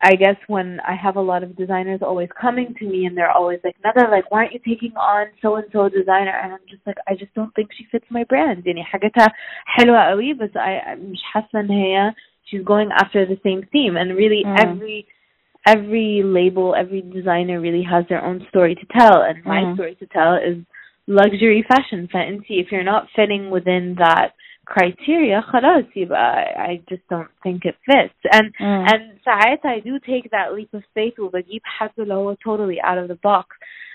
I 0.03 0.15
guess 0.15 0.37
when 0.47 0.81
I 0.81 0.95
have 0.95 1.17
a 1.17 1.21
lot 1.21 1.43
of 1.43 1.57
designers 1.57 2.01
always 2.03 2.31
coming 2.41 2.75
to 2.79 2.87
me 2.87 3.05
and 3.05 3.15
they're 3.17 3.31
always 3.31 3.61
like, 3.63 3.77
Nada, 3.85 4.09
like, 4.11 4.31
why 4.31 4.39
aren't 4.39 4.55
you 4.55 4.61
taking 4.67 4.97
on 4.97 5.27
so 5.43 5.57
and 5.57 5.67
so 5.73 5.91
designer? 5.91 6.33
And 6.43 6.55
I'm 6.55 6.67
just 6.71 6.81
like, 6.87 6.97
I 7.07 7.15
just 7.15 7.35
don't 7.35 7.55
think 7.55 7.69
she 7.77 7.85
fits 7.93 8.07
my 8.11 8.25
brand. 8.25 8.65
يعني 8.67 8.85
حاجتها 8.85 9.29
حلوة 9.65 10.01
قوي 10.01 10.33
بس 10.33 10.51
I 10.57 10.95
مش 10.95 11.23
حاسة 11.23 11.61
إن 11.61 11.71
هي 11.71 12.15
she's 12.47 12.65
going 12.65 12.91
after 12.93 13.27
the 13.27 13.39
same 13.45 13.63
theme 13.73 13.97
and 13.97 14.17
really 14.17 14.43
Mm. 14.45 14.59
every 14.59 15.07
every 15.67 16.23
label, 16.23 16.75
every 16.75 17.03
designer 17.03 17.61
really 17.61 17.83
has 17.83 18.05
their 18.09 18.25
own 18.25 18.47
story 18.49 18.75
to 18.75 18.87
tell 18.99 19.23
and 19.23 19.45
my 19.45 19.61
Mm. 19.65 19.75
story 19.75 19.95
to 19.97 20.07
tell 20.07 20.35
is 20.35 20.57
luxury 21.09 21.63
fashion 21.63 22.07
فانتي 22.07 22.65
if 22.65 22.73
you're 22.73 22.91
not 22.95 23.05
fitting 23.17 23.51
within 23.51 23.95
that 23.97 24.33
criteria 24.67 25.41
خلاص 25.41 25.85
يبقى 25.97 26.55
I 26.69 26.95
just 26.95 27.03
don't 27.13 27.31
think 27.45 27.65
it 27.65 27.75
fits 27.91 28.37
and 28.37 28.47
Mm. 28.61 28.93
and 28.93 29.03
ساعات 29.25 29.67
I 29.67 29.81
do 29.81 29.99
take 29.99 30.31
that 30.31 30.53
leap 30.55 30.75
of 30.75 30.83
faith 30.95 31.19
وبجيب 31.19 31.61
حد 31.65 31.91
اللي 31.99 32.15
هو 32.15 32.35
totally 32.35 32.79
out 32.85 32.99
of 32.99 33.09
the 33.09 33.19
box 33.29 33.47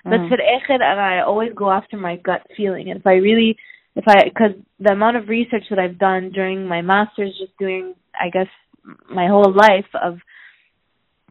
but 0.06 0.20
Mm. 0.20 0.30
في 0.30 0.36
الآخر 0.36 0.78
and 0.78 0.99
I 0.99 1.26
always 1.30 1.53
go 1.53 1.72
after 1.72 1.97
my 1.97 2.16
gut 2.30 2.43
feeling 2.58 2.89
and 2.91 2.99
if 2.99 3.08
I 3.08 3.16
really 3.30 3.56
if 3.95 4.06
I 4.08 4.24
because 4.30 4.53
the 4.86 4.91
amount 4.91 5.16
of 5.18 5.30
research 5.30 5.66
that 5.70 5.80
I've 5.80 5.97
done 6.10 6.24
during 6.38 6.60
my 6.74 6.82
masters 6.82 7.32
just 7.43 7.56
doing 7.66 7.86
I 8.26 8.28
guess 8.36 8.51
my 9.20 9.28
whole 9.34 9.51
life 9.68 9.91
of 10.08 10.14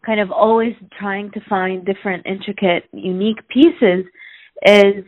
kind 0.08 0.20
of 0.24 0.30
always 0.44 0.74
trying 1.00 1.28
to 1.36 1.40
find 1.54 1.76
different 1.92 2.22
intricate 2.34 2.84
unique 3.12 3.42
pieces 3.56 4.02
is 4.82 5.04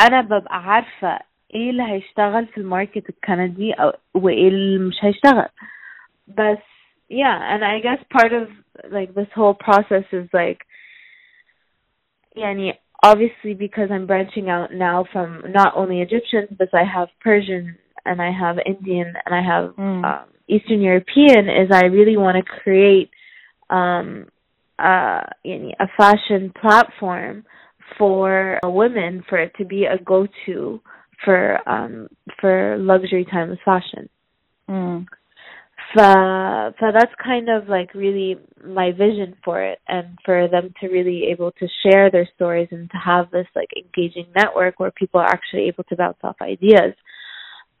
انا 0.00 0.20
ببقى 0.20 0.62
عارفه 0.64 1.18
ايه 1.54 1.70
اللي 1.70 1.82
هيشتغل 1.82 2.46
في 2.46 2.58
الماركت 2.58 3.08
الكندي 3.10 3.72
او 3.72 3.92
وايه 4.14 4.48
اللي 4.48 4.78
مش 4.88 4.96
هيشتغل 5.04 5.48
بس 6.28 6.58
yeah 7.12 7.38
and 7.52 7.62
I 7.64 7.80
guess 7.86 8.00
part 8.18 8.32
of 8.32 8.46
like 8.96 9.10
this 9.14 9.30
whole 9.34 9.54
process 9.54 10.04
is 10.12 10.28
like 10.32 10.60
يعني 12.36 12.74
obviously 13.04 13.54
because 13.54 13.90
I'm 13.90 14.06
branching 14.06 14.48
out 14.48 14.72
now 14.72 15.04
from 15.12 15.28
not 15.60 15.72
only 15.76 16.00
Egyptians 16.02 16.48
but 16.58 16.68
I 16.74 16.84
have 16.96 17.08
Persian 17.20 17.76
and 18.06 18.20
I 18.22 18.30
have 18.42 18.56
Indian 18.66 19.08
and 19.24 19.32
I 19.34 19.42
have 19.52 19.66
Mm. 19.76 20.04
um, 20.04 20.24
Eastern 20.54 20.80
European 20.90 21.42
is 21.60 21.68
I 21.70 21.84
really 21.98 22.16
want 22.24 22.36
to 22.40 22.44
create 22.62 23.10
um 23.78 24.08
uh 24.78 25.22
يعني 25.44 25.74
a 25.80 25.88
fashion 26.00 26.42
platform 26.62 27.44
for 27.98 28.58
women 28.64 29.12
for 29.28 29.38
it 29.44 29.52
to 29.58 29.64
be 29.64 29.80
a 29.84 29.98
go-to 30.12 30.80
for 31.24 31.68
um 31.68 32.08
for 32.40 32.76
luxury 32.78 33.26
timeless 33.30 33.58
fashion. 33.64 34.08
Mm. 34.68 35.06
uh, 35.98 36.70
so 36.78 36.86
that's 36.94 37.12
kind 37.22 37.48
of 37.48 37.68
like 37.68 37.92
really 37.94 38.38
my 38.64 38.92
vision 38.92 39.34
for 39.44 39.60
it 39.62 39.80
and 39.88 40.18
for 40.24 40.46
them 40.48 40.72
to 40.80 40.88
really 40.88 41.24
able 41.32 41.50
to 41.52 41.66
share 41.82 42.10
their 42.10 42.28
stories 42.36 42.68
and 42.70 42.88
to 42.90 42.96
have 42.96 43.30
this 43.30 43.46
like 43.56 43.68
engaging 43.76 44.26
network 44.36 44.78
where 44.78 44.92
people 44.92 45.18
are 45.20 45.26
actually 45.26 45.62
able 45.62 45.82
to 45.84 45.96
bounce 45.96 46.18
off 46.22 46.36
ideas 46.40 46.94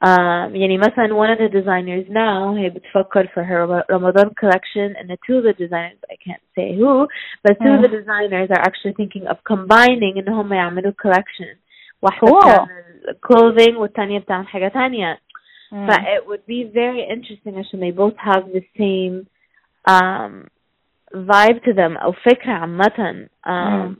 um 0.02 0.54
يعني 0.54 0.78
مثلا 0.78 1.14
one 1.14 1.30
of 1.30 1.38
the 1.38 1.48
designers 1.48 2.06
now 2.08 2.56
هي 2.56 2.70
بتفكر 2.70 3.28
for 3.28 3.44
her 3.44 3.84
Ramadan 3.88 4.34
collection 4.34 4.96
and 4.98 5.08
the 5.08 5.18
two 5.26 5.36
of 5.38 5.44
the 5.44 5.52
designers 5.52 5.98
I 6.10 6.16
can't 6.24 6.42
say 6.56 6.74
who 6.74 7.06
but 7.44 7.58
two 7.62 7.72
of 7.76 7.82
the 7.82 7.88
designers 7.88 8.48
are 8.50 8.62
actually 8.68 8.94
thinking 8.94 9.26
of 9.28 9.36
combining 9.44 10.18
ان 10.18 10.28
هم 10.28 10.52
يعملوا 10.52 10.92
collection 10.92 11.56
واحدة 12.04 12.30
Cool. 12.30 12.38
بتعمل 12.38 13.16
clothing 13.26 13.76
والتانية 13.76 14.18
بتعمل 14.18 14.46
حاجة 14.48 14.68
تانية 14.68 15.18
Mm. 15.72 15.86
but 15.86 16.00
it 16.16 16.26
would 16.26 16.44
be 16.46 16.64
very 16.64 17.02
interesting 17.14 17.54
عشان 17.58 17.80
they 17.80 17.92
both 17.92 18.16
have 18.16 18.44
the 18.52 18.62
same 18.78 19.26
um 19.88 20.48
vibe 21.14 21.62
to 21.64 21.72
them 21.72 21.96
أو 21.96 22.12
فكرة 22.12 22.52
عامة 22.52 23.28
um 23.46 23.96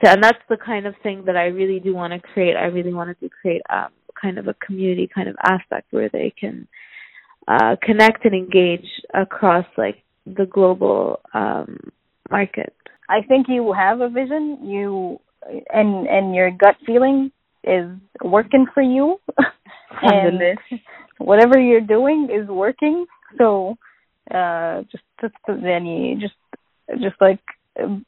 to, 0.00 0.10
and 0.10 0.22
that's 0.22 0.44
the 0.50 0.56
kind 0.58 0.86
of 0.86 0.94
thing 1.02 1.24
that 1.24 1.36
I 1.36 1.46
really 1.46 1.80
do 1.80 1.94
want 1.94 2.12
to 2.12 2.20
create 2.32 2.54
I 2.56 2.66
really 2.66 2.92
wanted 2.92 3.18
to 3.20 3.28
create 3.40 3.62
um 3.70 3.88
kind 4.22 4.38
of 4.38 4.46
a 4.48 4.54
community 4.66 5.06
kind 5.16 5.28
of 5.28 5.36
aspect 5.42 5.86
where 5.90 6.10
they 6.10 6.30
can 6.40 6.68
uh 7.48 7.76
connect 7.82 8.24
and 8.26 8.34
engage 8.34 8.88
across 9.14 9.66
like 9.78 9.98
the 10.38 10.46
global 10.56 11.20
um 11.32 11.78
market 12.30 12.74
I 13.08 13.22
think 13.22 13.42
you 13.48 13.72
have 13.72 14.00
a 14.00 14.08
vision. 14.20 14.44
You 14.74 15.20
and 15.78 15.90
and 16.16 16.34
your 16.34 16.50
gut 16.50 16.76
feeling 16.86 17.30
is 17.64 17.88
working 18.22 18.66
for 18.74 18.82
you, 18.82 19.18
and 20.02 20.40
whatever 21.18 21.58
you're 21.58 21.80
doing 21.80 22.28
is 22.30 22.48
working. 22.48 23.06
So, 23.38 23.76
uh, 24.30 24.82
just 24.92 25.04
just 25.20 25.34
then 25.46 25.86
you 25.86 26.20
just 26.20 26.34
just 27.02 27.16
like 27.20 27.40
um, 27.82 28.04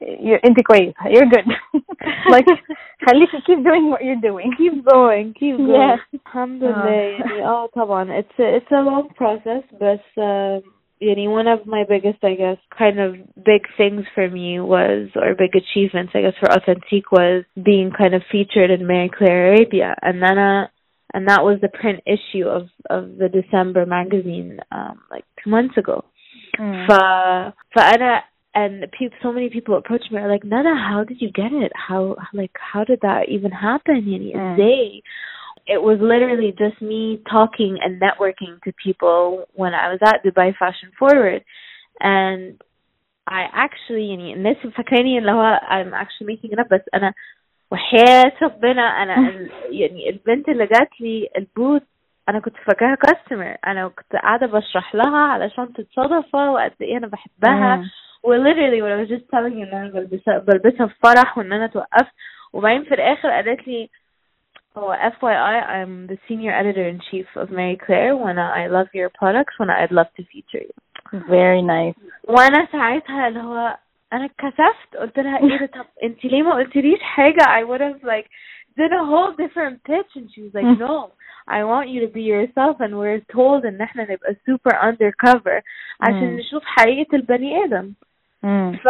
you're 0.00 0.40
انت 0.44 0.60
كويس. 0.60 0.94
You're 1.06 1.26
good. 1.26 1.46
like 2.30 2.46
خليك 3.08 3.30
keep 3.46 3.64
doing 3.64 3.90
what 3.90 4.04
you're 4.04 4.20
doing. 4.30 4.52
keep 4.58 4.84
going 4.84 5.34
keep 5.34 5.56
going 5.56 5.98
Yeah. 5.98 5.98
الحمد 6.26 6.64
لله 6.64 6.90
يعني 6.90 7.44
اه 7.44 7.66
طبعا 7.66 8.20
it's 8.20 8.38
a, 8.38 8.56
it's 8.58 8.72
a 8.72 8.82
long 8.82 9.08
process 9.14 9.62
but 9.80 10.22
um 10.22 10.62
any 11.01 11.27
one 11.27 11.47
of 11.47 11.65
my 11.65 11.83
biggest, 11.87 12.23
I 12.23 12.35
guess, 12.35 12.57
kind 12.77 12.99
of 12.99 13.15
big 13.35 13.63
things 13.77 14.03
for 14.13 14.29
me 14.29 14.59
was, 14.59 15.09
or 15.15 15.35
big 15.35 15.55
achievements, 15.55 16.11
I 16.13 16.21
guess, 16.21 16.33
for 16.39 16.51
Authentique 16.51 17.11
was 17.11 17.45
being 17.55 17.91
kind 17.97 18.13
of 18.13 18.21
featured 18.31 18.69
in 18.69 18.85
Marie 18.85 19.11
Claire 19.15 19.53
Arabia, 19.53 19.95
and 20.01 20.21
then 20.21 20.37
uh, 20.37 20.67
and 21.13 21.27
that 21.27 21.43
was 21.43 21.59
the 21.61 21.69
print 21.69 22.01
issue 22.05 22.45
of 22.47 22.67
of 22.89 23.17
the 23.17 23.29
December 23.29 23.85
magazine, 23.85 24.59
um, 24.71 25.01
like 25.09 25.23
two 25.43 25.49
months 25.49 25.77
ago. 25.77 26.05
Mm. 26.59 26.85
For 26.85 27.53
for 27.73 27.81
Anna, 27.81 28.19
and 28.53 28.83
uh, 28.83 28.87
pe- 28.87 29.15
so 29.23 29.31
many 29.31 29.49
people 29.49 29.77
approached 29.77 30.11
me 30.11 30.19
are 30.19 30.31
like, 30.31 30.43
Nana, 30.43 30.75
how 30.75 31.03
did 31.07 31.21
you 31.21 31.31
get 31.31 31.51
it? 31.51 31.71
How 31.75 32.15
like 32.33 32.51
how 32.59 32.83
did 32.83 32.99
that 33.01 33.29
even 33.29 33.51
happen? 33.51 33.95
And 33.95 34.33
mm. 34.33 34.57
they 34.57 35.01
it 35.74 35.80
was 35.88 35.98
literally 36.12 36.50
just 36.62 36.78
me 36.92 37.02
talking 37.36 37.72
and 37.84 37.92
networking 38.06 38.52
to 38.64 38.70
people 38.86 39.22
when 39.60 39.72
I 39.82 39.86
was 39.92 40.00
at 40.10 40.16
Dubai 40.26 40.48
Fashion 40.62 40.90
Forward 41.00 41.42
and 42.00 42.40
I 43.26 43.42
actually 43.64 44.08
يعني 44.10 44.34
الناس 44.34 44.56
فاكراني 44.56 45.18
اللي 45.18 45.32
هو 45.32 45.60
I'm 45.70 45.94
actually 45.94 46.26
making 46.26 46.50
it 46.52 46.58
up 46.60 46.68
بس 46.70 46.80
أنا 46.94 47.12
وحياة 47.70 48.32
ربنا 48.42 48.82
أنا 48.82 49.28
ال- 49.28 49.50
يعني 49.70 50.10
البنت 50.10 50.48
اللي 50.48 50.66
جات 50.66 51.00
لي 51.00 51.28
البوت 51.38 51.82
أنا 52.28 52.40
كنت 52.40 52.56
فاكراها 52.56 52.94
كاستمر 52.94 53.56
أنا 53.66 53.88
كنت 53.88 54.12
قاعدة 54.22 54.46
بشرح 54.46 54.94
لها 54.94 55.18
علشان 55.18 55.72
تتصادفها 55.72 56.50
وقد 56.50 56.72
إيه 56.80 56.96
أنا 56.96 57.06
بحبها 57.06 57.76
Mm. 57.84 58.26
وليترلي 58.26 58.82
وانا 58.82 59.04
was 59.04 59.08
just 59.08 59.22
telling 59.22 59.54
you 59.54 59.62
ان 59.72 59.74
انا 59.74 59.90
بلبسها 59.90 60.38
بلبسها 60.38 60.86
في 60.86 60.94
فرح 61.02 61.38
وان 61.38 61.52
انا 61.52 61.66
توقفت 61.66 62.12
وبعدين 62.52 62.84
في 62.84 62.94
الاخر 62.94 63.30
قالت 63.30 63.68
لي 63.68 63.90
Oh, 64.75 64.93
FYI, 65.21 65.67
I'm 65.67 66.07
the 66.07 66.17
senior 66.27 66.51
editor 66.51 66.87
in 66.87 66.99
chief 67.09 67.25
of 67.35 67.49
Marie 67.49 67.79
Claire. 67.83 68.15
When 68.15 68.37
I 68.37 68.67
love 68.67 68.87
your 68.93 69.09
products, 69.09 69.53
when 69.57 69.69
I'd 69.69 69.91
love 69.91 70.07
to 70.17 70.23
feature 70.31 70.63
you. 70.67 71.21
Very 71.29 71.61
nice. 71.61 71.95
وانا 72.23 72.67
ساعتها 72.71 73.27
اللي 73.27 73.39
هو 73.39 73.77
انا 74.13 74.25
اتكسفت 74.25 74.95
قلت 74.99 75.19
لها 75.19 75.37
ايه 75.37 75.65
طب 75.65 75.85
انت 76.03 76.25
ليه 76.25 76.43
ما 76.43 76.53
قلتليش 76.53 76.99
حاجه 77.01 77.41
I 77.41 77.63
would 77.63 77.81
have 77.81 78.03
like 78.03 78.27
did 78.77 78.91
a 78.91 79.05
whole 79.05 79.31
different 79.31 79.83
pitch 79.83 80.11
and 80.15 80.29
she 80.33 80.41
was 80.41 80.53
like 80.53 80.65
hmm. 80.65 80.79
no 80.79 81.11
I 81.47 81.63
want 81.63 81.89
you 81.89 81.99
to 82.05 82.11
be 82.13 82.21
yourself 82.21 82.75
and 82.79 82.93
we're 82.99 83.21
told 83.35 83.65
ان 83.65 83.81
احنا 83.81 84.03
نبقى 84.03 84.35
super 84.49 84.73
undercover 84.75 85.57
hmm. 85.61 86.07
عشان 86.07 86.35
نشوف 86.35 86.63
حقيقه 86.65 87.15
البني 87.15 87.63
ادم. 87.63 87.93
Mm. 88.44 88.76
ف 88.76 88.86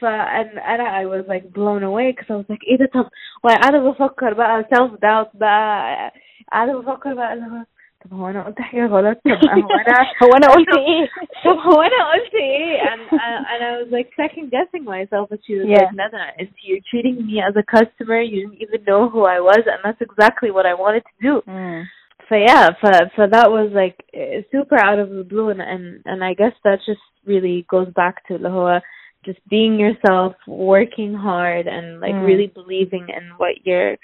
ف 0.00 0.04
and 0.04 0.58
انا 0.58 1.02
I 1.02 1.06
was 1.06 1.24
like 1.28 1.44
blown 1.58 1.82
away 1.82 2.12
because 2.12 2.30
I 2.30 2.36
was 2.42 2.48
like 2.50 2.64
ايه 2.68 2.76
ده 2.78 2.86
طب 2.94 3.08
وانا 3.44 3.56
قاعده 3.60 3.78
بفكر 3.78 4.34
بقى 4.34 4.64
self 4.74 4.90
doubt 4.90 5.28
بقى 5.38 6.12
قاعده 6.52 6.78
بفكر 6.80 7.14
بقى 7.14 7.32
اللي 7.32 7.44
هو 7.44 7.64
طب 8.04 8.12
هو 8.14 8.28
انا 8.28 8.42
قلت 8.42 8.60
حاجه 8.60 8.86
غلط 8.86 9.18
طب 9.24 9.30
هو 9.30 9.70
انا 9.74 9.96
هو 10.22 10.30
انا 10.36 10.46
قلت 10.46 10.76
ايه؟ 10.78 11.08
طب 11.44 11.58
هو 11.58 11.82
انا 11.82 12.12
قلت 12.12 12.34
ايه 12.34 12.80
and, 12.82 13.00
uh, 13.12 13.40
and 13.52 13.62
I 13.62 13.82
was 13.82 13.90
like 13.98 14.08
second 14.24 14.46
guessing 14.54 14.84
myself 14.84 15.28
but 15.30 15.40
she 15.46 15.54
was 15.58 15.66
Yeah. 15.68 15.82
like 15.82 15.94
Nana 16.00 16.24
and 16.38 16.48
you're 16.66 16.84
treating 16.90 17.16
me 17.28 17.36
as 17.48 17.54
a 17.62 17.64
customer 17.76 18.20
you 18.32 18.38
didn't 18.42 18.60
even 18.66 18.80
know 18.90 19.02
who 19.12 19.22
I 19.36 19.38
was 19.50 19.62
and 19.72 19.80
that's 19.84 20.02
exactly 20.08 20.50
what 20.56 20.64
I 20.72 20.74
wanted 20.84 21.04
to 21.10 21.14
do 21.28 21.34
Mm. 21.56 21.80
so 22.28 22.34
yeah 22.36 22.68
so 22.80 22.88
so 23.16 23.22
that 23.30 23.50
was 23.50 23.70
like 23.74 23.96
eh, 24.14 24.42
super 24.52 24.78
out 24.88 24.98
of 24.98 25.10
the 25.10 25.24
blue 25.24 25.48
and 25.50 25.60
and, 25.60 26.02
and 26.04 26.22
I 26.24 26.34
guess 26.34 26.52
that 26.64 26.78
just 26.86 27.00
really 27.26 27.66
goes 27.70 27.88
back 27.94 28.26
to 28.28 28.38
the 28.38 28.50
whole 28.50 28.80
just 29.24 29.38
being 29.50 29.78
yourself 29.78 30.34
working 30.46 31.12
hard 31.14 31.66
and 31.66 32.00
like 32.00 32.14
Mm. 32.14 32.26
really 32.26 32.46
believing 32.46 33.06
in 33.18 33.24
what 33.36 33.54
you're 33.66 33.96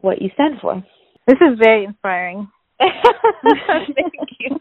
what 0.00 0.22
you 0.22 0.30
stand 0.34 0.60
for 0.60 0.74
This 1.26 1.40
is 1.48 1.58
very 1.66 1.84
inspiring. 1.84 2.48
Thank 2.80 4.30
you. 4.40 4.60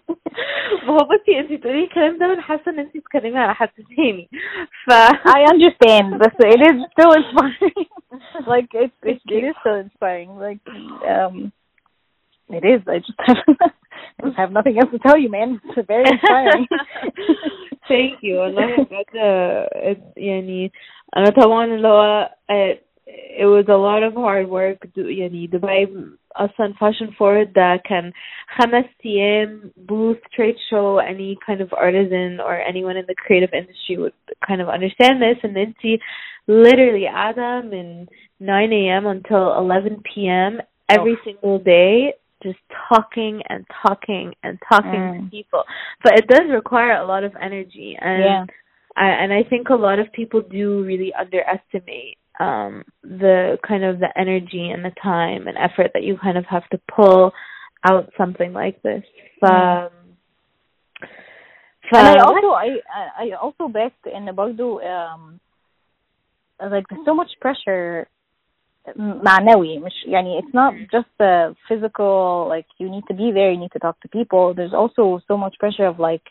ما 0.84 0.94
هو 0.94 0.98
بصي 0.98 1.40
انت 1.40 1.54
تقولي 1.64 1.84
الكلام 1.84 2.18
ده 2.18 2.28
وانا 2.30 2.42
حاسه 2.42 2.72
ان 2.72 2.80
انت 2.80 2.98
بتتكلمي 2.98 3.40
على 3.40 3.54
حد 3.56 3.70
تاني 3.98 4.30
ف 4.86 4.92
I 5.38 5.40
understand, 5.54 6.20
but 6.22 6.34
it 6.56 6.62
is 6.70 6.78
still 6.94 7.12
inspiring. 7.22 7.86
like 8.48 8.70
it's 8.74 8.94
it, 9.04 9.22
it 9.38 9.44
is 9.50 9.56
still 9.62 9.76
inspiring. 9.86 10.30
Like 10.46 10.60
um, 11.14 11.52
it 12.52 12.64
is. 12.66 12.82
I 12.88 13.00
just 13.00 13.20
have 13.28 13.38
I 14.20 14.26
just 14.28 14.38
have 14.38 14.52
nothing 14.52 14.78
else 14.80 14.90
to 14.92 15.00
tell 15.00 15.18
you, 15.18 15.30
man. 15.30 15.60
It's 15.66 15.88
very 15.88 16.06
inspiring. 16.12 16.68
Thank 17.88 18.20
you 18.22 18.36
والله 18.40 18.76
بجد 18.76 19.16
it- 19.76 20.18
يعني 20.18 20.72
انا 21.18 21.30
طبعا 21.30 21.66
اللي 21.66 21.88
هو 21.88 22.30
it, 22.52 22.78
it 23.40 23.46
was 23.46 23.66
a 23.70 23.78
lot 23.78 24.04
of 24.04 24.14
hard 24.16 24.48
work 24.50 24.88
do- 24.96 25.10
يعني 25.10 25.48
دبي 25.48 25.88
اصلا 26.36 26.74
fashion 26.74 27.08
forward 27.12 27.54
ده 27.56 27.76
كان 27.86 28.12
خمس 28.56 28.86
ايام 29.06 29.72
booth 29.92 30.22
trade 30.36 30.58
show 30.70 31.00
any 31.00 31.38
kind 31.48 31.62
of 31.62 31.70
artisan 31.74 32.40
or 32.40 32.56
anyone 32.72 32.98
in 32.98 33.06
the 33.08 33.16
creative 33.26 33.54
industry 33.54 33.98
would 33.98 34.14
kind 34.48 34.62
of 34.62 34.68
understand 34.70 35.22
this 35.22 35.38
and 35.44 35.56
then 35.56 35.74
see 35.82 35.98
literally 36.48 37.06
قاعدة 37.08 37.62
من 37.62 38.06
9 38.42 38.74
a.m. 38.74 39.06
until 39.08 39.54
11 39.58 40.02
p.m. 40.04 40.62
every 40.90 41.18
single 41.26 41.60
day 41.60 42.14
just 42.43 42.59
talking 42.89 43.43
and 43.49 43.65
talking 43.87 44.35
and 44.43 44.59
talking 44.69 44.91
mm. 44.91 45.25
to 45.25 45.31
people. 45.31 45.65
But 46.03 46.19
it 46.19 46.27
does 46.27 46.51
require 46.51 46.97
a 46.97 47.07
lot 47.07 47.25
of 47.25 47.33
energy 47.41 47.97
and 48.01 48.23
yeah. 48.23 48.45
I, 48.97 49.07
and 49.07 49.33
I 49.33 49.43
think 49.49 49.69
a 49.71 49.75
lot 49.75 49.99
of 49.99 50.13
people 50.13 50.43
do 50.43 50.85
really 50.85 51.13
underestimate 51.19 52.19
um 52.41 52.85
the 53.03 53.59
kind 53.67 53.85
of 53.85 53.99
the 53.99 54.09
energy 54.17 54.71
and 54.71 54.85
the 54.85 54.93
time 55.03 55.47
and 55.47 55.57
effort 55.59 55.91
that 55.95 56.03
you 56.03 56.17
kind 56.23 56.39
of 56.39 56.45
have 56.47 56.67
to 56.71 56.81
pull 56.95 57.33
out 57.89 58.11
something 58.17 58.53
like 58.53 58.83
this. 58.83 59.03
Mm. 59.43 59.87
Um 59.87 59.91
and 61.95 62.07
I 62.07 62.23
also 62.23 62.49
I 62.49 62.69
I 63.19 63.31
also 63.41 63.69
back 63.69 63.93
in 64.13 64.25
the 64.25 64.33
Baghdad 64.33 64.61
um 64.61 65.41
like 66.61 66.85
there's 66.89 67.05
so 67.05 67.15
much 67.15 67.31
pressure 67.41 68.09
معنوي 68.96 69.80
مش 69.80 70.06
يعني 70.06 70.42
it's 70.42 70.54
not 70.54 70.74
just 70.96 71.22
a 71.22 71.56
physical 71.68 72.48
like 72.50 72.68
you 72.80 72.90
need 72.90 73.04
to 73.08 73.14
be 73.14 73.32
there 73.32 73.52
you 73.52 73.58
need 73.58 73.72
to 73.72 73.80
talk 73.80 74.00
to 74.02 74.08
people 74.08 74.54
there's 74.54 74.74
also 74.74 75.20
so 75.28 75.38
much 75.38 75.56
pressure 75.60 75.86
of 75.86 76.00
like 76.00 76.26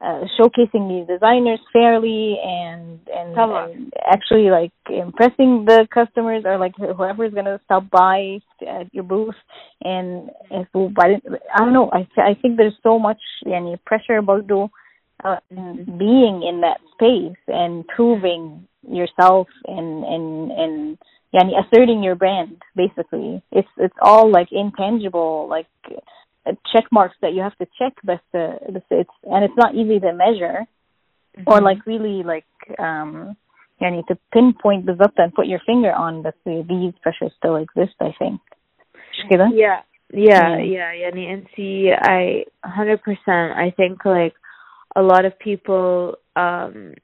uh, 0.00 0.20
showcasing 0.38 0.84
these 0.92 1.06
designers 1.14 1.60
fairly 1.72 2.38
and 2.44 3.00
and, 3.18 3.34
طبعا. 3.34 3.72
and 3.72 3.92
actually 4.04 4.50
like 4.50 4.72
impressing 4.90 5.64
the 5.64 5.88
customers 5.92 6.42
or 6.44 6.58
like 6.58 6.74
whoever 6.76 7.24
is 7.24 7.34
gonna 7.34 7.58
stop 7.64 7.88
by 7.90 8.38
at 8.68 8.92
your 8.94 9.04
booth 9.04 9.34
and 9.82 10.30
and 10.50 10.66
so 10.72 10.90
but 10.94 11.06
I 11.06 11.58
don't 11.58 11.72
know 11.72 11.90
I 11.92 12.06
I 12.30 12.34
think 12.40 12.56
there's 12.56 12.78
so 12.82 12.98
much 12.98 13.22
يعني 13.46 13.78
pressure 13.84 14.20
برضو 14.20 14.70
uh, 15.24 15.38
being 15.50 16.42
in 16.42 16.60
that 16.60 16.78
space 16.92 17.42
and 17.48 17.86
proving 17.88 18.68
yourself 18.88 19.48
and 19.66 20.04
and 20.04 20.52
and 20.52 20.98
yani 21.34 21.52
asserting 21.60 22.02
your 22.02 22.14
brand 22.14 22.62
basically 22.74 23.42
it's 23.52 23.68
it's 23.76 23.96
all 24.00 24.30
like 24.30 24.48
intangible 24.52 25.48
like 25.48 25.66
uh, 26.46 26.52
check 26.72 26.84
marks 26.92 27.16
that 27.22 27.32
you 27.34 27.42
have 27.42 27.56
to 27.58 27.66
check 27.78 27.94
but 28.04 28.22
uh, 28.34 28.56
it's 28.90 29.10
and 29.24 29.44
it's 29.44 29.56
not 29.56 29.74
easy 29.74 29.98
to 30.00 30.12
measure 30.12 30.66
mm-hmm. 31.36 31.50
or 31.50 31.60
like 31.60 31.84
really 31.86 32.22
like 32.22 32.46
um 32.78 33.36
need 33.80 34.06
to 34.08 34.18
pinpoint 34.32 34.86
بالضبط 34.86 35.18
and 35.18 35.34
put 35.34 35.46
your 35.46 35.60
finger 35.66 35.92
on 35.92 36.22
that 36.22 36.34
these 36.44 36.94
pressures 37.02 37.32
still 37.36 37.56
exist 37.56 37.94
I 38.00 38.12
think 38.18 38.40
yeah 39.52 39.82
yeah 40.12 40.58
yeah 40.58 40.92
يعني 40.92 41.34
انت 41.34 41.60
I 42.02 42.44
100% 42.64 43.56
I 43.56 43.70
think 43.70 44.04
like 44.04 44.34
a 44.94 45.02
lot 45.02 45.24
of 45.24 45.38
people 45.38 46.16
um 46.36 46.94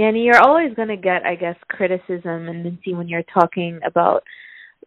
yani 0.00 0.24
you're 0.24 0.40
always 0.46 0.74
going 0.74 0.88
to 0.88 0.96
get 0.96 1.24
I 1.24 1.34
guess 1.36 1.56
criticism 1.68 2.48
and 2.48 2.64
then 2.64 2.78
see 2.84 2.94
when 2.94 3.08
you're 3.08 3.22
talking 3.22 3.80
about 3.84 4.22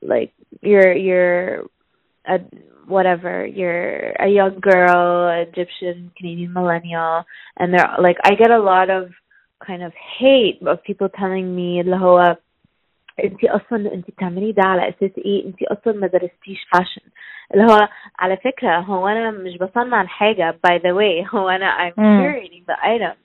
like 0.01 0.34
you're 0.61 0.93
you're 0.93 1.63
a 2.25 2.39
whatever 2.88 3.45
you're 3.45 4.11
a 4.19 4.27
young 4.27 4.59
girl 4.59 5.30
Egyptian 5.47 6.11
Canadian 6.17 6.53
millennial 6.53 7.23
and 7.57 7.73
they're 7.73 7.95
like 8.01 8.17
I 8.23 8.36
get 8.36 8.51
a 8.51 8.59
lot 8.59 8.89
of 8.89 9.09
kind 9.65 9.84
of 9.84 9.93
hate 10.19 10.59
of 10.65 10.84
people 10.84 11.09
telling 11.09 11.55
me 11.55 11.80
اللي 11.82 11.95
هو 11.95 12.38
انت 13.23 13.43
اصلا 13.43 13.93
انت 13.93 14.11
بتعملي 14.11 14.51
ده 14.51 14.63
على 14.63 14.89
اساس 14.89 15.11
ايه 15.17 15.45
انت 15.45 15.63
اصلا 15.63 15.93
ما 15.93 16.07
درستيش 16.07 16.67
فاشن 16.73 17.01
اللي 17.53 17.63
هو 17.63 17.89
على 18.19 18.38
فكره 18.38 18.77
هو 18.77 19.07
انا 19.07 19.32
مش 19.32 19.57
بصنع 19.57 20.01
الحاجه 20.01 20.57
by 20.67 20.80
the 20.80 20.93
way 20.93 21.36
هو 21.36 21.49
انا 21.49 21.89
I'm 21.89 21.93
mm. 21.93 22.21
curating 22.21 22.63
the 22.71 22.77
item 22.86 23.22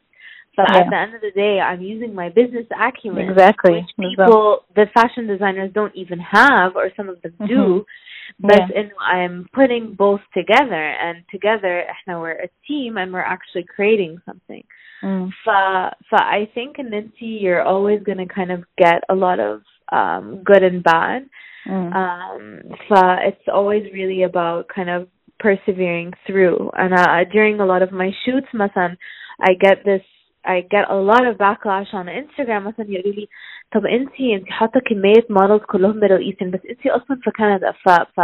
but 0.58 0.66
yeah. 0.70 0.80
at 0.80 0.90
the 0.90 0.96
end 0.96 1.14
of 1.14 1.20
the 1.20 1.32
day 1.34 1.60
I'm 1.60 1.82
using 1.82 2.14
my 2.14 2.28
business 2.28 2.66
acumen 2.78 3.28
exactly 3.30 3.72
which 3.72 3.92
people 3.98 4.64
the 4.74 4.86
fashion 4.94 5.26
designers 5.26 5.70
don't 5.72 5.94
even 5.96 6.18
have 6.18 6.76
or 6.76 6.90
some 6.96 7.08
of 7.08 7.20
them 7.22 7.34
do 7.46 7.84
mm-hmm. 7.84 8.46
but 8.46 8.62
yeah. 8.70 8.80
in, 8.80 8.90
I'm 9.00 9.46
putting 9.52 9.94
both 9.94 10.20
together 10.32 10.84
and 11.04 11.24
together 11.30 11.84
احنا 11.90 12.20
we're 12.20 12.32
a 12.32 12.50
team 12.66 12.96
and 12.96 13.12
we're 13.12 13.20
actually 13.20 13.64
creating 13.76 14.20
something 14.26 14.64
Mm. 15.04 15.28
So, 15.44 16.16
I 16.16 16.48
think 16.54 16.78
in 16.78 16.86
Ninti, 16.90 17.42
you're 17.42 17.62
always 17.62 18.02
going 18.02 18.18
to 18.18 18.26
kind 18.26 18.50
of 18.50 18.64
get 18.78 19.02
a 19.10 19.14
lot 19.14 19.38
of 19.38 19.60
um, 19.92 20.42
good 20.44 20.62
and 20.62 20.82
bad. 20.82 21.28
Mm. 21.68 21.94
Um, 21.94 22.60
so 22.88 22.96
it's 23.22 23.48
always 23.52 23.84
really 23.92 24.22
about 24.22 24.68
kind 24.74 24.88
of 24.90 25.08
persevering 25.38 26.12
through. 26.26 26.70
And 26.74 26.94
uh, 26.94 27.30
during 27.30 27.60
a 27.60 27.66
lot 27.66 27.82
of 27.82 27.92
my 27.92 28.10
shoots, 28.24 28.46
مثلا, 28.54 28.96
I 29.40 29.54
get 29.60 29.84
this 29.84 30.02
I 30.46 30.60
get 30.60 30.90
a 30.90 30.98
lot 31.10 31.24
of 31.26 31.38
backlash 31.38 31.90
on 31.94 32.06
Instagram 32.08 32.62
مثلا 32.66 32.86
يقولوا 32.88 33.12
لي 33.12 33.28
طب 33.72 33.86
انتي 33.86 34.34
انتي 34.34 34.52
حاطه 34.52 34.80
كميه 34.80 35.20
models 35.30 35.66
كلهم 35.66 36.00
Middle 36.00 36.22
Eastern 36.32 36.46
بس 36.50 36.60
انتي 36.70 36.90
اصلا 36.90 37.16
في 37.22 37.30
كندا 37.30 37.72
ف 37.72 37.88
ف 37.88 38.20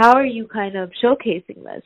how 0.00 0.12
are 0.20 0.26
you 0.26 0.46
kind 0.46 0.76
of 0.76 0.90
showcasing 1.02 1.60
this 1.70 1.84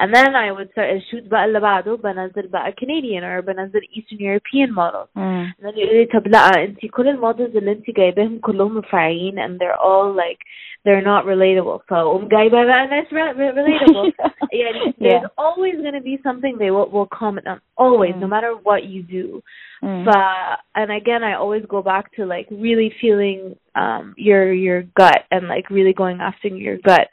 and 0.00 0.14
then 0.14 0.34
I 0.34 0.50
would 0.52 0.70
start 0.72 0.90
shoot 1.10 1.28
بقى 1.28 1.44
اللي 1.44 1.60
بعده 1.60 1.96
بنزل 1.96 2.48
بقى 2.48 2.72
Canadian 2.72 3.22
or 3.22 3.40
بنزل 3.46 3.80
Eastern 3.80 4.18
European 4.18 4.70
models 4.74 5.10
mm. 5.16 5.46
and 5.58 5.64
then 5.66 5.78
يقولي 5.78 6.06
طب 6.06 6.26
لا 6.28 6.64
انتي 6.64 6.88
كل 6.88 7.08
المودلز 7.08 7.56
اللي 7.56 7.72
انتي 7.72 7.92
جايباهم 7.92 8.38
كلهم 8.38 8.78
رفيعين 8.78 9.34
and 9.46 9.58
they're 9.60 9.80
all 9.80 10.16
like 10.24 10.40
they're 10.85 11.01
not 11.01 11.25
relatable. 11.25 11.79
So 11.89 11.95
umgai 11.95 12.51
baba, 12.51 12.85
that's 12.89 13.11
re- 13.11 13.33
re- 13.33 13.51
relatable. 13.51 14.11
yeah, 14.51 14.65
there's 14.99 15.21
yeah. 15.23 15.27
always 15.35 15.75
going 15.77 15.95
to 15.95 16.01
be 16.01 16.19
something 16.23 16.57
they 16.57 16.69
will, 16.69 16.89
will 16.89 17.09
comment 17.11 17.47
on. 17.47 17.59
Always, 17.75 18.13
mm. 18.13 18.21
no 18.21 18.27
matter 18.27 18.53
what 18.61 18.85
you 18.85 19.01
do. 19.01 19.41
Mm. 19.83 20.05
But 20.05 20.79
and 20.79 20.91
again, 20.91 21.23
I 21.23 21.33
always 21.33 21.63
go 21.67 21.81
back 21.81 22.13
to 22.15 22.25
like 22.25 22.47
really 22.51 22.93
feeling 23.01 23.55
um 23.73 24.13
your 24.15 24.53
your 24.53 24.83
gut 24.83 25.23
and 25.31 25.47
like 25.47 25.69
really 25.71 25.93
going 25.93 26.19
after 26.21 26.49
your 26.49 26.77
gut. 26.77 27.07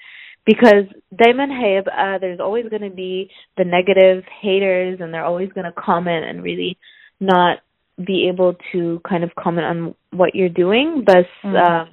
Because 0.45 0.85
Diamond 1.17 1.53
Hayab, 1.53 1.87
uh, 1.87 2.19
there's 2.19 2.41
always 2.41 2.69
going 2.69 2.83
to 2.83 2.91
be 2.91 3.31
the 3.57 3.65
negative 3.65 4.25
haters, 4.43 4.99
and 5.01 5.15
they're 5.15 5.25
always 5.25 5.51
going 5.53 5.67
to 5.67 5.73
comment 5.73 6.25
and 6.27 6.43
really 6.43 6.77
not 7.21 7.59
be 8.05 8.29
able 8.33 8.57
to 8.73 9.01
kind 9.09 9.23
of 9.23 9.31
comment 9.37 9.67
on 9.67 9.95
what 10.11 10.35
you're 10.35 10.49
doing. 10.49 11.05
But 11.07 11.27
mm. 11.45 11.57
um, 11.57 11.89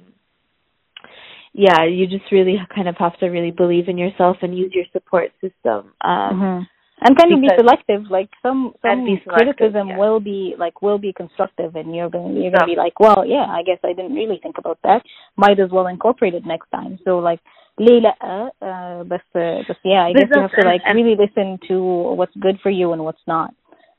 yeah 1.53 1.83
you 1.85 2.07
just 2.07 2.31
really 2.31 2.57
kind 2.73 2.87
of 2.87 2.95
have 2.97 3.17
to 3.19 3.27
really 3.27 3.51
believe 3.51 3.87
in 3.87 3.97
yourself 3.97 4.37
and 4.41 4.57
use 4.57 4.71
your 4.73 4.85
support 4.91 5.31
system 5.41 5.93
um 6.01 6.31
mm-hmm. 6.33 6.63
and 7.01 7.17
kind 7.17 7.33
of 7.33 7.41
be 7.41 7.49
selective 7.57 8.03
like 8.09 8.29
some 8.41 8.73
some 8.81 9.05
criticism 9.27 9.89
yeah. 9.89 9.97
will 9.97 10.19
be 10.19 10.55
like 10.57 10.81
will 10.81 10.97
be 10.97 11.13
constructive 11.13 11.75
and 11.75 11.95
you're 11.95 12.09
going 12.09 12.35
to 12.35 12.41
you're 12.41 12.51
going 12.51 12.67
to 12.67 12.75
be 12.75 12.77
like 12.77 12.99
well 12.99 13.23
yeah 13.25 13.45
i 13.49 13.63
guess 13.63 13.79
i 13.83 13.93
didn't 13.93 14.13
really 14.13 14.39
think 14.43 14.57
about 14.57 14.79
that 14.83 15.01
might 15.37 15.59
as 15.59 15.69
well 15.71 15.87
incorporate 15.87 16.33
it 16.33 16.45
next 16.45 16.69
time 16.71 16.99
so 17.05 17.19
like 17.19 17.39
ليه 17.79 17.99
لا 17.99 18.15
uh, 18.61 19.03
بس 19.03 19.37
بس 19.69 19.75
yeah 19.83 20.03
I 20.05 20.13
guess 20.13 20.29
you 20.35 20.41
have 20.41 20.51
to 20.51 20.67
like 20.67 20.81
and, 20.85 20.95
really 20.95 21.15
listen 21.25 21.59
to 21.67 21.75
what's 22.17 22.35
good 22.39 22.57
for 22.63 22.69
you 22.69 22.93
and 22.93 23.03
what's 23.03 23.25
not 23.27 23.53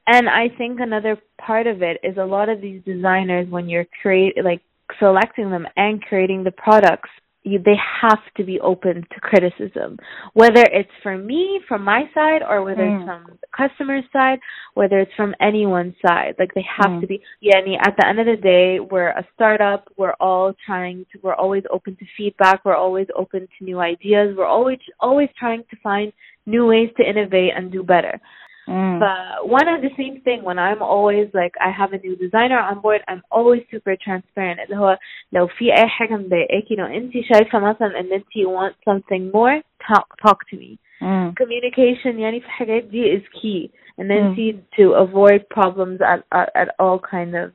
and 0.07 0.29
I 0.29 0.49
think 0.59 0.81
another 0.81 1.19
part 1.47 1.67
of 1.67 1.83
it 1.83 1.97
is 2.03 2.17
a 2.17 2.25
lot 2.25 2.49
of 2.49 2.61
these 2.61 2.81
designers 2.85 3.49
when 3.49 3.69
you're 3.69 3.87
create 4.03 4.35
like 4.51 4.63
selecting 4.99 5.51
them 5.51 5.67
and 5.77 6.03
creating 6.03 6.45
the 6.45 6.53
products 6.53 7.11
you, 7.44 7.60
they 7.64 7.76
have 8.02 8.20
to 8.38 8.44
be 8.44 8.60
open 8.60 9.04
to 9.14 9.20
criticism, 9.20 9.98
whether 10.34 10.62
it's 10.62 10.92
from 11.02 11.26
me, 11.26 11.60
from 11.68 11.84
my 11.84 12.04
side, 12.14 12.42
or 12.48 12.64
whether 12.64 12.84
mm. 12.84 13.00
it's 13.00 13.06
from 13.06 13.40
the 13.42 13.68
customer's 13.68 14.04
side, 14.14 14.40
whether 14.76 15.00
it's 15.00 15.12
from 15.16 15.34
anyone's 15.42 15.96
side. 16.06 16.36
Like 16.38 16.54
they 16.54 16.66
have 16.78 16.92
mm. 16.92 17.02
to 17.02 17.08
be. 17.08 17.22
Yeah, 17.40 17.62
mean, 17.66 17.80
at 17.82 17.96
the 17.98 18.08
end 18.08 18.20
of 18.20 18.26
the 18.28 18.42
day, 18.42 18.80
we're 18.80 19.10
a 19.10 19.26
startup. 19.34 19.88
We're 19.98 20.16
all 20.20 20.54
trying 20.66 21.06
to. 21.12 21.20
We're 21.24 21.36
always 21.36 21.64
open 21.72 21.96
to 21.98 22.06
feedback. 22.16 22.64
We're 22.64 22.76
always 22.76 23.08
open 23.18 23.48
to 23.58 23.66
new 23.66 23.80
ideas. 23.80 24.36
We're 24.38 24.46
always 24.46 24.80
always 25.00 25.30
trying 25.40 25.64
to 25.70 25.78
find 25.82 26.14
new 26.46 26.66
ways 26.66 26.90
to 26.98 27.08
innovate 27.08 27.52
and 27.56 27.72
do 27.72 27.84
better. 27.84 28.20
Mm. 28.69 28.99
But 28.99 29.49
one 29.49 29.69
of 29.69 29.81
the 29.81 29.91
same 29.97 30.23
thing 30.23 30.43
when 30.43 30.59
I'm 30.59 30.83
always 30.83 31.29
like 31.33 31.55
I 31.61 31.71
have 31.71 31.93
a 31.93 31.99
new 31.99 32.17
designer 32.17 32.59
on 32.59 32.81
board 32.81 33.01
I'm 33.07 33.23
always 33.31 33.63
super 33.71 33.97
transparent 33.97 34.61
اللي 34.61 34.77
هو 34.77 34.99
لو 35.33 35.47
في 35.47 35.73
أي 35.73 35.89
حاجة 35.89 36.15
مضايقاكي 36.15 36.75
لو 36.75 36.87
أنت 36.87 37.13
شايفة 37.13 37.59
مثلا 37.59 38.01
إن 38.01 38.13
أنت 38.13 38.27
want 38.37 38.75
something 38.89 39.31
more 39.33 39.63
talk 39.87 40.07
talk 40.27 40.39
to 40.51 40.57
me. 40.57 40.79
Mm. 41.01 41.35
Communication 41.37 42.19
يعني 42.19 42.41
في 42.41 42.51
حاجات 42.51 42.85
دي 42.85 43.17
is 43.17 43.23
key 43.41 43.71
and 43.99 44.11
then 44.11 44.35
mm. 44.35 44.59
to 44.77 44.95
avoid 44.95 45.49
problems 45.49 46.01
at, 46.01 46.25
at 46.33 46.49
at 46.55 46.69
all 46.81 46.99
kind 46.99 47.37
of 47.37 47.53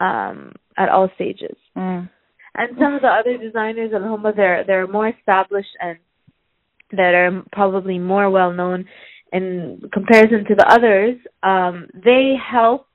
um 0.00 0.52
at 0.76 0.90
all 0.90 1.08
stages. 1.14 1.56
Mm. 1.76 2.10
And 2.58 2.68
some 2.78 2.94
of 2.94 3.00
the 3.00 3.08
other 3.08 3.38
designers 3.38 3.92
at 3.94 4.02
home 4.02 4.24
they're 4.36 4.62
they're 4.66 4.86
more 4.86 5.08
established 5.08 5.74
and 5.80 5.96
that 6.92 7.14
are 7.14 7.42
probably 7.50 7.98
more 7.98 8.28
well 8.28 8.52
known 8.52 8.84
in 9.31 9.81
comparison 9.93 10.45
to 10.45 10.55
the 10.55 10.65
others, 10.67 11.17
um, 11.43 11.87
they 11.93 12.33
help 12.39 12.87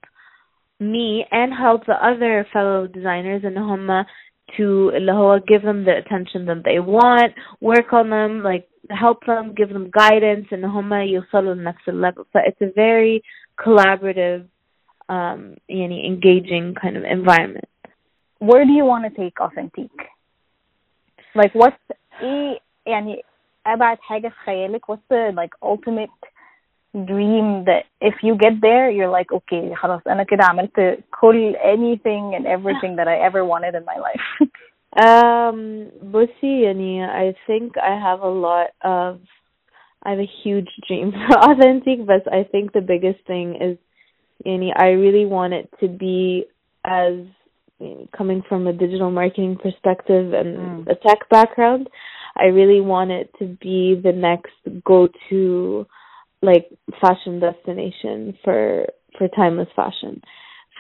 me 0.80 1.24
and 1.30 1.52
help 1.52 1.86
the 1.86 1.94
other 1.94 2.46
fellow 2.52 2.86
designers 2.86 3.42
in 3.44 3.54
Humma 3.54 4.04
to 4.56 4.92
give 5.48 5.62
them 5.62 5.84
the 5.84 5.96
attention 5.96 6.46
that 6.46 6.62
they 6.64 6.78
want, 6.78 7.32
work 7.60 7.92
on 7.92 8.10
them, 8.10 8.42
like 8.42 8.68
help 8.90 9.24
them, 9.26 9.54
give 9.56 9.70
them 9.70 9.90
guidance, 9.90 10.46
and 10.50 10.62
Humma 10.62 11.10
the 11.56 11.62
next 11.62 11.86
level. 11.88 12.26
So 12.32 12.40
it's 12.44 12.60
a 12.60 12.72
very 12.74 13.22
collaborative, 13.58 14.46
um, 15.08 15.56
engaging 15.68 16.74
kind 16.80 16.96
of 16.96 17.04
environment. 17.04 17.68
Where 18.38 18.64
do 18.64 18.72
you 18.72 18.84
want 18.84 19.04
to 19.04 19.20
take 19.20 19.40
Authentique? 19.40 19.90
Like 21.34 21.54
what's 21.54 21.76
e 22.22 22.58
يعني 22.86 23.22
about 23.66 23.98
حاجة 24.00 24.32
what's 24.86 25.02
the 25.08 25.32
like 25.34 25.52
ultimate 25.62 26.10
dream 26.92 27.64
that 27.64 27.84
if 28.00 28.14
you 28.22 28.36
get 28.36 28.60
there 28.60 28.90
you're 28.90 29.08
like 29.08 29.32
okay 29.32 29.74
خلاص 29.74 30.00
أنا 30.06 30.22
كده 30.22 30.44
عملت 30.44 30.98
كل 31.20 31.54
anything 31.56 32.34
and 32.34 32.46
everything 32.46 32.96
that 32.96 33.08
I 33.08 33.16
ever 33.18 33.44
wanted 33.44 33.74
in 33.74 33.84
my 33.84 33.98
life 33.98 34.26
um 35.06 35.90
بصي 36.02 36.62
يعني 36.62 37.06
I 37.06 37.34
think 37.46 37.72
I 37.78 37.98
have 37.98 38.20
a 38.22 38.28
lot 38.28 38.70
of 38.82 39.18
I 40.06 40.10
have 40.10 40.20
a 40.20 40.30
huge 40.44 40.70
dream 40.88 41.12
for 41.26 41.38
Authentique 41.38 42.06
but 42.06 42.32
I 42.32 42.44
think 42.44 42.72
the 42.72 42.80
biggest 42.80 43.26
thing 43.26 43.56
is 43.60 43.78
Annie. 44.46 44.72
I 44.76 44.88
really 44.88 45.26
want 45.26 45.54
it 45.54 45.68
to 45.80 45.88
be 45.88 46.46
as 46.84 47.14
coming 48.16 48.42
from 48.48 48.66
a 48.66 48.72
digital 48.72 49.10
marketing 49.10 49.58
perspective 49.62 50.32
and 50.32 50.86
mm. 50.86 50.90
a 50.90 50.94
tech 50.94 51.28
background 51.28 51.88
I 52.36 52.46
really 52.46 52.80
want 52.80 53.10
it 53.10 53.30
to 53.38 53.46
be 53.46 54.00
the 54.02 54.12
next 54.12 54.52
go-to 54.84 55.86
like 56.42 56.68
fashion 57.00 57.40
destination 57.40 58.36
for 58.44 58.86
for 59.16 59.28
timeless 59.28 59.68
fashion. 59.74 60.20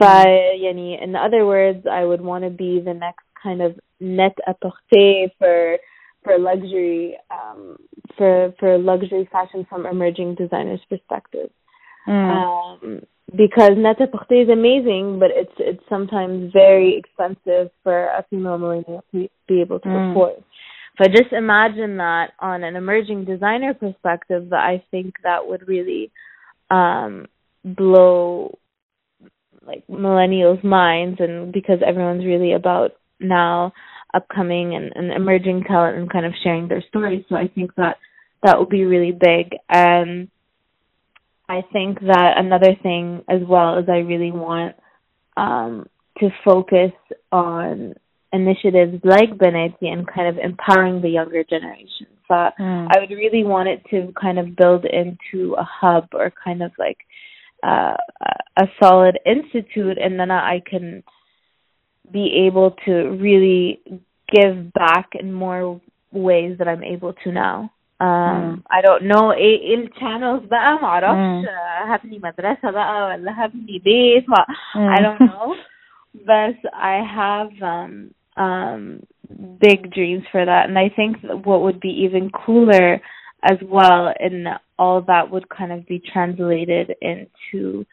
So, 0.00 0.06
yani, 0.06 1.00
in 1.02 1.14
other 1.14 1.46
words, 1.46 1.86
I 1.90 2.04
would 2.04 2.20
want 2.20 2.42
to 2.44 2.50
be 2.50 2.80
the 2.84 2.94
next 2.94 3.24
kind 3.40 3.62
of 3.62 3.78
net 4.00 4.36
porter 4.60 5.30
for 5.38 5.78
for 6.24 6.38
luxury 6.38 7.16
um, 7.30 7.76
for 8.16 8.52
for 8.58 8.78
luxury 8.78 9.28
fashion 9.30 9.66
from 9.68 9.86
emerging 9.86 10.34
designers' 10.34 10.80
perspective. 10.88 11.50
Mm. 12.08 12.30
Um, 12.30 13.02
because 13.36 13.72
net 13.76 13.98
porter 13.98 14.42
is 14.42 14.48
amazing, 14.48 15.18
but 15.20 15.30
it's 15.32 15.54
it's 15.58 15.82
sometimes 15.88 16.52
very 16.52 16.96
expensive 16.98 17.70
for 17.84 18.06
a 18.06 18.24
female 18.28 18.58
millennial 18.58 19.04
to 19.12 19.28
be 19.46 19.60
able 19.60 19.78
to 19.80 19.88
mm. 19.88 20.10
afford. 20.10 20.42
I 21.00 21.08
just 21.08 21.32
imagine 21.32 21.96
that 21.96 22.32
on 22.38 22.62
an 22.62 22.76
emerging 22.76 23.24
designer 23.24 23.74
perspective, 23.74 24.50
that 24.50 24.60
I 24.60 24.84
think 24.90 25.14
that 25.24 25.48
would 25.48 25.66
really 25.66 26.12
um, 26.70 27.26
blow 27.64 28.58
like 29.66 29.86
millennials' 29.88 30.62
minds, 30.62 31.18
and 31.20 31.52
because 31.52 31.78
everyone's 31.84 32.24
really 32.24 32.52
about 32.52 32.92
now 33.18 33.72
upcoming 34.12 34.74
and, 34.74 34.92
and 34.94 35.12
emerging 35.12 35.64
talent 35.64 35.96
and 35.98 36.12
kind 36.12 36.26
of 36.26 36.32
sharing 36.42 36.68
their 36.68 36.84
stories. 36.88 37.24
So 37.28 37.34
I 37.34 37.48
think 37.48 37.74
that 37.76 37.96
that 38.42 38.58
will 38.58 38.66
be 38.66 38.84
really 38.84 39.10
big. 39.10 39.56
And 39.68 40.28
I 41.48 41.62
think 41.72 42.00
that 42.00 42.34
another 42.36 42.76
thing 42.82 43.24
as 43.28 43.40
well 43.46 43.78
is 43.78 43.86
I 43.88 43.98
really 43.98 44.30
want 44.30 44.76
um, 45.36 45.88
to 46.18 46.28
focus 46.44 46.92
on 47.32 47.94
initiatives 48.33 48.99
like 49.03 49.31
Benetti 49.37 49.87
and 49.87 50.07
kind 50.07 50.27
of 50.27 50.37
empowering 50.43 51.01
the 51.01 51.09
younger 51.09 51.43
generation. 51.43 52.07
So 52.27 52.35
mm. 52.35 52.87
I 52.89 52.99
would 52.99 53.09
really 53.09 53.43
want 53.43 53.69
it 53.69 53.81
to 53.89 54.13
kind 54.19 54.37
of 54.37 54.55
build 54.55 54.85
into 54.85 55.55
a 55.55 55.63
hub 55.63 56.09
or 56.13 56.31
kind 56.43 56.61
of 56.61 56.71
like 56.77 56.97
uh, 57.63 57.95
a 58.57 58.65
solid 58.81 59.19
institute, 59.25 59.97
and 59.97 60.19
then 60.19 60.31
I 60.31 60.61
can 60.65 61.03
be 62.11 62.45
able 62.47 62.75
to 62.85 62.91
really 62.91 63.81
give 64.31 64.71
back 64.73 65.09
in 65.19 65.33
more 65.33 65.81
ways 66.11 66.57
that 66.59 66.67
I'm 66.67 66.83
able 66.83 67.13
to 67.23 67.31
now. 67.31 67.71
Um, 68.01 68.07
mm. 68.07 68.63
I 68.69 68.81
don't 68.81 69.03
know 69.03 69.31
ايه 69.33 69.75
الشانلز 69.75 70.43
بقى 70.45 70.79
معرفش 70.81 71.49
هبني 71.85 72.19
مدرسة 72.23 72.71
بقى 72.71 73.05
ولا 73.05 73.45
هبني 73.45 73.79
بيت 73.79 74.25
I 74.75 75.01
don't 75.01 75.19
know 75.19 75.55
but 76.25 76.57
I 76.73 77.03
have 77.19 77.51
um 77.61 78.11
um 78.36 79.00
big 79.60 79.92
dreams 79.92 80.24
for 80.30 80.44
that 80.44 80.68
and 80.68 80.78
I 80.78 80.90
think 80.94 81.18
what 81.44 81.62
would 81.62 81.80
be 81.80 82.04
even 82.04 82.30
cooler 82.30 83.00
as 83.42 83.58
well 83.62 84.12
and 84.18 84.46
all 84.78 85.02
that 85.02 85.30
would 85.30 85.48
kind 85.48 85.72
of 85.72 85.86
be 85.86 86.02
translated 86.12 86.94
into 87.00 87.84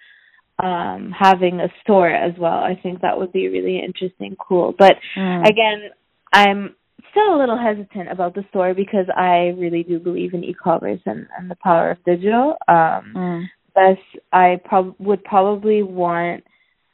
um 0.61 1.13
having 1.17 1.59
a 1.59 1.67
store 1.81 2.09
as 2.09 2.33
well. 2.37 2.59
I 2.59 2.79
think 2.81 3.01
that 3.01 3.17
would 3.17 3.31
be 3.31 3.47
really 3.47 3.79
interesting, 3.83 4.35
cool. 4.39 4.73
But 4.77 4.95
mm. 5.17 5.41
again, 5.43 5.89
I'm 6.33 6.75
still 7.11 7.35
a 7.35 7.39
little 7.39 7.57
hesitant 7.57 8.11
about 8.11 8.35
the 8.35 8.45
store 8.49 8.73
because 8.73 9.05
I 9.15 9.53
really 9.57 9.83
do 9.83 9.99
believe 9.99 10.33
in 10.33 10.43
e-commerce 10.43 11.01
and, 11.05 11.27
and 11.37 11.49
the 11.49 11.57
power 11.63 11.91
of 11.91 12.03
digital. 12.05 12.55
Um 12.67 13.13
mm. 13.15 13.43
thus 13.75 13.97
I 14.31 14.59
prob- 14.63 14.95
would 14.99 15.23
probably 15.23 15.83
want 15.83 16.43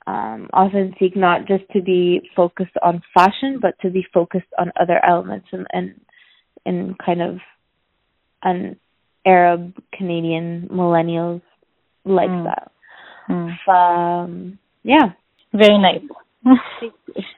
um 0.07 0.49
authentic 0.53 1.17
not 1.17 1.47
just 1.47 1.65
to 1.73 1.81
be 1.81 2.29
focused 2.35 2.77
on 2.83 3.03
fashion 3.15 3.59
but 3.61 3.75
to 3.81 3.89
be 3.91 4.05
focused 4.13 4.53
on 4.59 4.73
other 4.81 4.99
elements 5.05 5.47
and 5.53 5.67
and, 5.73 6.01
and 6.67 6.99
kind 6.99 7.23
of 7.23 7.39
an 8.43 8.77
Arab 9.25 9.75
Canadian 9.93 10.69
millennials 10.73 11.43
like 12.05 12.29
mm. 12.29 12.45
that. 12.45 12.73
Mm. 13.29 13.69
Um, 13.69 14.59
yeah. 14.83 15.13
Very 15.53 15.79
nice. 15.79 16.03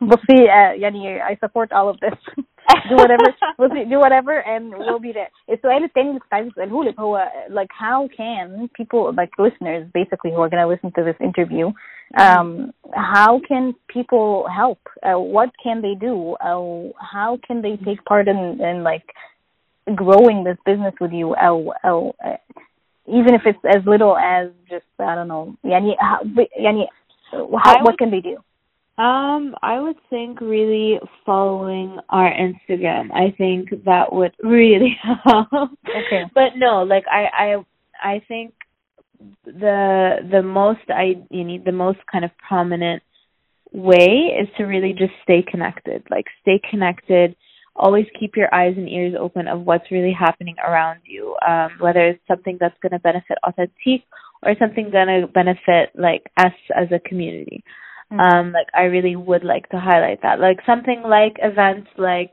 بصي 0.00 0.48
uh, 0.48 0.72
يعني 0.80 1.22
I 1.22 1.36
support 1.40 1.72
all 1.72 1.88
of 1.90 2.00
this 2.00 2.14
do 2.88 2.96
whatever 2.96 3.34
بصي 3.58 3.84
do 3.84 3.98
whatever 3.98 4.38
and 4.40 4.74
we'll 4.74 4.98
be 4.98 5.12
there 5.12 5.30
السؤال 5.50 5.84
الثاني 5.84 6.08
اللي 6.08 6.20
كنت 6.20 6.34
عايزه 6.34 6.50
اساله 6.50 6.84
لك 6.84 7.00
هو 7.00 7.28
like 7.48 7.72
how 7.72 8.08
can 8.08 8.68
people 8.78 9.12
like 9.12 9.30
listeners 9.38 9.84
basically 9.94 10.30
who 10.32 10.40
are 10.42 10.48
going 10.48 10.62
to 10.62 10.68
listen 10.68 10.90
to 10.92 11.02
this 11.04 11.16
interview 11.20 11.72
um 12.18 12.72
how 12.92 13.40
can 13.48 13.74
people 13.88 14.46
help 14.60 14.80
uh, 15.02 15.18
what 15.36 15.50
can 15.64 15.82
they 15.82 15.94
do 16.08 16.36
uh, 16.48 16.92
how 17.14 17.38
can 17.46 17.62
they 17.62 17.76
take 17.88 18.00
part 18.04 18.26
in 18.28 18.38
in 18.70 18.76
like 18.90 19.08
growing 20.02 20.44
this 20.44 20.58
business 20.64 20.94
with 21.00 21.12
you 21.12 21.34
أو 21.34 21.72
أو 21.84 22.14
uh, 22.24 22.38
even 23.06 23.34
if 23.34 23.42
it's 23.44 23.64
as 23.76 23.82
little 23.86 24.16
as 24.16 24.48
just 24.70 24.86
I 24.98 25.14
don't 25.14 25.28
know 25.28 25.54
يعني 25.64 25.96
يعني 26.56 26.88
how, 27.32 27.82
what 27.84 27.98
can 27.98 28.10
they 28.10 28.20
do 28.20 28.36
Um, 28.99 29.55
I 29.61 29.79
would 29.79 29.95
think 30.09 30.41
really 30.41 30.99
following 31.25 31.99
our 32.09 32.31
Instagram. 32.31 33.11
I 33.13 33.33
think 33.37 33.69
that 33.85 34.11
would 34.11 34.33
really 34.43 34.97
help. 35.01 35.47
Okay. 35.53 36.23
But 36.33 36.57
no, 36.57 36.83
like 36.83 37.05
I 37.09 37.25
I 37.33 37.55
I 38.15 38.21
think 38.27 38.53
the 39.45 40.17
the 40.29 40.43
most 40.43 40.81
I 40.89 41.23
you 41.29 41.43
need 41.45 41.65
the 41.65 41.71
most 41.71 41.99
kind 42.11 42.25
of 42.25 42.31
prominent 42.45 43.01
way 43.71 44.35
is 44.41 44.49
to 44.57 44.63
really 44.63 44.93
just 44.93 45.13
stay 45.23 45.43
connected. 45.49 46.03
Like 46.09 46.25
stay 46.41 46.59
connected 46.69 47.35
always 47.79 48.05
keep 48.19 48.35
your 48.35 48.53
eyes 48.53 48.73
and 48.77 48.89
ears 48.89 49.15
open 49.17 49.47
of 49.47 49.61
what's 49.61 49.89
really 49.89 50.13
happening 50.13 50.55
around 50.67 50.99
you, 51.05 51.35
um, 51.47 51.69
whether 51.79 52.09
it's 52.09 52.27
something 52.27 52.57
that's 52.59 52.77
going 52.81 52.91
to 52.91 52.99
benefit 52.99 53.37
Authentique 53.47 54.03
or 54.43 54.53
something 54.59 54.91
going 54.91 55.07
to 55.07 55.27
benefit 55.27 55.89
like 55.95 56.29
us 56.37 56.53
as 56.75 56.89
a 56.91 56.99
community. 57.07 57.63
Mm-hmm. 58.11 58.19
Um, 58.19 58.51
like 58.53 58.67
I 58.73 58.83
really 58.83 59.15
would 59.15 59.43
like 59.43 59.69
to 59.69 59.79
highlight 59.79 60.21
that, 60.23 60.39
like 60.39 60.57
something 60.65 61.03
like 61.05 61.35
events 61.41 61.89
like 61.97 62.31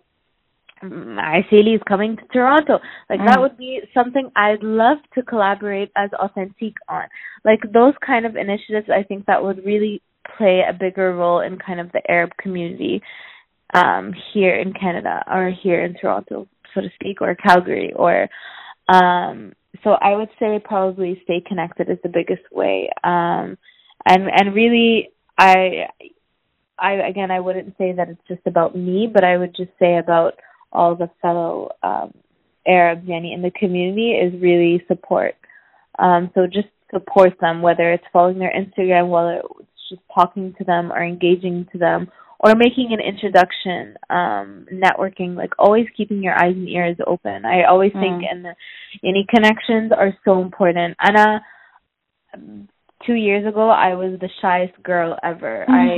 Iseli 0.82 1.74
is 1.74 1.82
coming 1.88 2.16
to 2.16 2.22
Toronto. 2.32 2.78
Like 3.08 3.20
mm. 3.20 3.26
that 3.26 3.40
would 3.40 3.56
be 3.56 3.80
something 3.94 4.30
I'd 4.36 4.62
love 4.62 4.98
to 5.14 5.22
collaborate 5.22 5.90
as 5.96 6.10
Authentique 6.12 6.76
on. 6.88 7.04
Like 7.44 7.60
those 7.72 7.94
kind 8.04 8.26
of 8.26 8.36
initiatives, 8.36 8.88
I 8.90 9.02
think 9.02 9.26
that 9.26 9.42
would 9.42 9.64
really 9.64 10.02
play 10.36 10.62
a 10.68 10.72
bigger 10.72 11.14
role 11.14 11.40
in 11.40 11.58
kind 11.58 11.80
of 11.80 11.92
the 11.92 12.02
Arab 12.10 12.30
community 12.38 13.02
um, 13.74 14.12
here 14.32 14.54
in 14.54 14.72
Canada 14.72 15.22
or 15.26 15.50
here 15.62 15.84
in 15.84 15.94
Toronto, 15.94 16.48
so 16.74 16.80
to 16.80 16.88
speak, 16.94 17.20
or 17.20 17.34
Calgary, 17.34 17.92
or 17.94 18.28
um, 18.88 19.52
so 19.82 19.90
I 19.90 20.14
would 20.14 20.28
say 20.38 20.60
probably 20.62 21.20
stay 21.24 21.42
connected 21.46 21.90
is 21.90 21.98
the 22.02 22.08
biggest 22.08 22.42
way. 22.52 22.90
Um, 23.02 23.58
and 24.04 24.28
and 24.32 24.54
really, 24.54 25.10
I 25.39 25.89
I 26.78 26.93
again 26.95 27.30
I 27.30 27.41
wouldn't 27.41 27.76
say 27.78 27.93
that 27.93 28.09
it's 28.09 28.28
just 28.28 28.47
about 28.47 28.76
me, 28.76 29.09
but 29.12 29.24
I 29.24 29.37
would 29.37 29.55
just 29.57 29.70
say 29.78 29.99
about 29.99 30.34
all 30.72 30.95
the 30.95 31.11
fellow 31.22 31.70
um, 31.82 32.12
Arabs 32.66 33.07
yani, 33.07 33.32
in 33.34 33.43
the 33.43 33.51
community 33.51 34.12
is 34.12 34.41
really 34.41 34.84
support. 34.89 35.34
Um, 35.99 36.30
so 36.34 36.47
just 36.47 36.68
support 36.93 37.34
them, 37.41 37.62
whether 37.62 37.93
it's 37.93 38.05
following 38.12 38.39
their 38.39 38.53
Instagram, 38.53 39.09
whether 39.09 39.43
it's 39.61 39.89
just 39.89 40.03
talking 40.14 40.55
to 40.59 40.64
them 40.64 40.93
or 40.93 41.03
engaging 41.03 41.66
to 41.72 41.78
them 41.78 42.11
or 42.41 42.55
making 42.55 42.91
an 42.93 43.01
introduction, 43.01 43.97
um, 44.11 44.66
networking, 44.72 45.37
like 45.37 45.53
always 45.59 45.87
keeping 45.97 46.22
your 46.22 46.34
eyes 46.34 46.55
and 46.55 46.68
ears 46.68 46.97
open. 47.07 47.45
I 47.45 47.64
always 47.64 47.93
mm. 47.93 48.01
think 48.01 48.24
and 48.30 48.47
any 49.03 49.26
connections 49.28 49.93
are 49.97 50.14
so 50.24 50.43
important. 50.43 50.97
Anna 51.01 51.41
two 53.05 53.13
years 53.13 53.45
ago 53.47 53.69
I 53.69 53.95
was 53.95 54.19
the 54.19 54.29
shyest 54.41 54.82
girl 54.84 55.17
ever. 55.23 55.65
I 55.69 55.97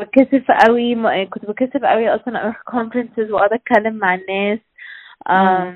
بكسف 0.00 0.50
قوي 0.66 0.94
كنت 1.26 1.46
بكسف 1.46 1.84
قوي 1.84 2.08
اصلا 2.08 2.42
اروح 2.42 2.56
conferences 2.70 3.30
واقعد 3.30 3.52
اتكلم 3.52 3.94
مع 3.94 4.14
الناس. 4.14 4.58
Um, 5.28 5.74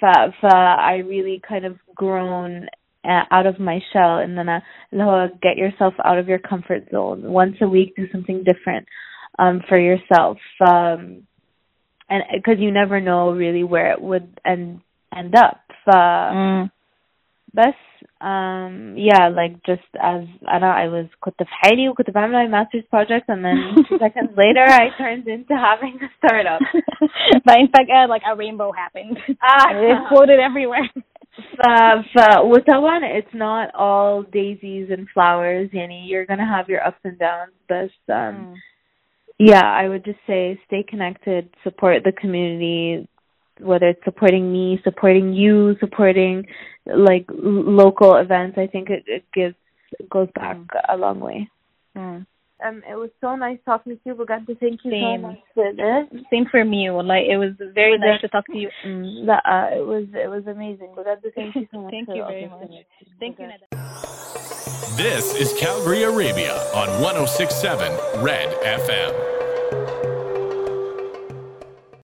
ف, 0.00 0.04
ف 0.40 0.46
I 0.92 0.96
really 0.98 1.40
kind 1.48 1.64
of 1.64 1.76
grown 1.94 2.68
uh, 3.04 3.24
out 3.30 3.46
of 3.46 3.58
my 3.58 3.78
shell 3.92 4.18
and 4.18 4.38
then 4.38 4.48
uh, 4.48 5.28
get 5.42 5.56
yourself 5.56 5.94
out 6.04 6.18
of 6.18 6.28
your 6.28 6.38
comfort 6.38 6.82
zone 6.90 7.22
once 7.22 7.56
a 7.60 7.68
week 7.68 7.96
do 7.96 8.06
something 8.12 8.44
different 8.44 8.86
um, 9.38 9.60
for 9.68 9.78
yourself, 9.78 10.38
um, 10.60 11.26
and 12.10 12.22
because 12.34 12.58
you 12.58 12.70
never 12.70 13.00
know 13.00 13.32
really 13.32 13.64
where 13.64 13.92
it 13.92 14.00
would 14.00 14.28
end 14.44 14.80
end 15.14 15.34
up. 15.34 15.60
Uh, 15.86 16.30
mm. 16.34 16.70
بس 17.54 17.74
um 18.20 18.94
yeah 18.96 19.28
like 19.28 19.62
just 19.64 19.88
as 20.00 20.24
I 20.46 20.58
know 20.58 20.70
I 20.70 20.88
was 20.88 21.06
كنت 21.20 21.42
في 21.42 21.54
حالي 21.54 21.88
وكنت 21.88 22.10
بعمل 22.10 22.48
my 22.48 22.50
master's 22.50 22.84
project 22.90 23.28
and 23.28 23.44
then 23.44 23.84
two 23.88 23.98
seconds 23.98 24.30
later 24.36 24.64
I 24.64 24.90
turned 24.98 25.28
into 25.28 25.54
having 25.56 25.98
a 26.02 26.08
startup. 26.18 26.60
but 27.46 27.58
in 27.58 27.68
fact 27.68 27.90
uh, 27.90 28.08
like 28.08 28.22
a 28.30 28.36
rainbow 28.36 28.72
happened. 28.72 29.18
Ah. 29.42 29.70
it 29.70 29.98
exploded 30.00 30.40
everywhere. 30.40 30.88
ف 31.32 31.62
ف 32.14 32.38
وطبعا 32.40 33.00
it's 33.18 33.34
not 33.34 33.74
all 33.74 34.22
daisies 34.22 34.90
and 34.90 35.08
flowers 35.14 35.68
يعني 35.72 36.08
you're 36.08 36.26
gonna 36.26 36.46
have 36.56 36.68
your 36.68 36.86
ups 36.86 37.02
and 37.04 37.18
downs 37.18 37.54
but 37.68 38.14
um 38.14 38.34
mm 38.34 38.54
yeah, 39.38 39.64
I 39.64 39.88
would 39.88 40.04
just 40.04 40.20
say 40.26 40.60
stay 40.66 40.84
connected, 40.88 41.50
support 41.64 42.04
the 42.04 42.12
community, 42.12 43.08
whether 43.58 43.88
it's 43.88 44.04
supporting 44.04 44.52
me, 44.52 44.80
supporting 44.84 45.32
you, 45.32 45.74
supporting 45.80 46.46
like 46.95 47.25
local 47.29 48.15
events. 48.15 48.57
I 48.57 48.67
think 48.67 48.89
it, 48.89 49.03
it 49.07 49.25
gives 49.33 49.55
it 49.99 50.09
goes 50.09 50.29
back 50.35 50.57
mm. 50.57 50.67
a 50.89 50.97
long 50.97 51.19
way. 51.19 51.49
Mm. 51.95 52.25
Um, 52.65 52.81
it 52.89 52.95
was 52.95 53.11
so 53.21 53.35
nice 53.35 53.59
talking 53.65 53.93
to 53.93 53.99
you. 54.03 54.15
Bugatti, 54.15 54.59
thank 54.59 54.79
you 54.83 54.89
Same. 54.91 55.21
so 55.21 55.27
much 55.27 55.39
for 55.53 55.71
this. 55.73 56.21
Same 56.31 56.45
for 56.49 56.65
me. 56.65 56.89
Like 56.89 57.25
it 57.29 57.37
was 57.37 57.53
very 57.75 57.99
nice 57.99 58.19
to 58.21 58.27
talk 58.29 58.47
to 58.47 58.57
you. 58.57 58.69
Mm, 58.85 59.29
uh, 59.29 59.77
it 59.77 59.85
was 59.85 60.05
it 60.13 60.27
was 60.27 60.47
amazing. 60.47 60.95
Bugatti, 60.97 61.33
thank 61.35 61.55
you 61.55 61.67
so 61.71 61.81
much. 61.81 61.91
thank 61.91 62.09
you 62.09 62.23
very 62.27 62.49
much. 62.49 62.71
Thank 63.19 63.37
you. 63.39 63.49
This 64.97 65.35
is 65.35 65.53
Calgary 65.59 66.01
Arabia 66.03 66.55
on 66.73 66.89
1067 67.03 68.23
Red 68.23 68.49
FM. 68.63 70.16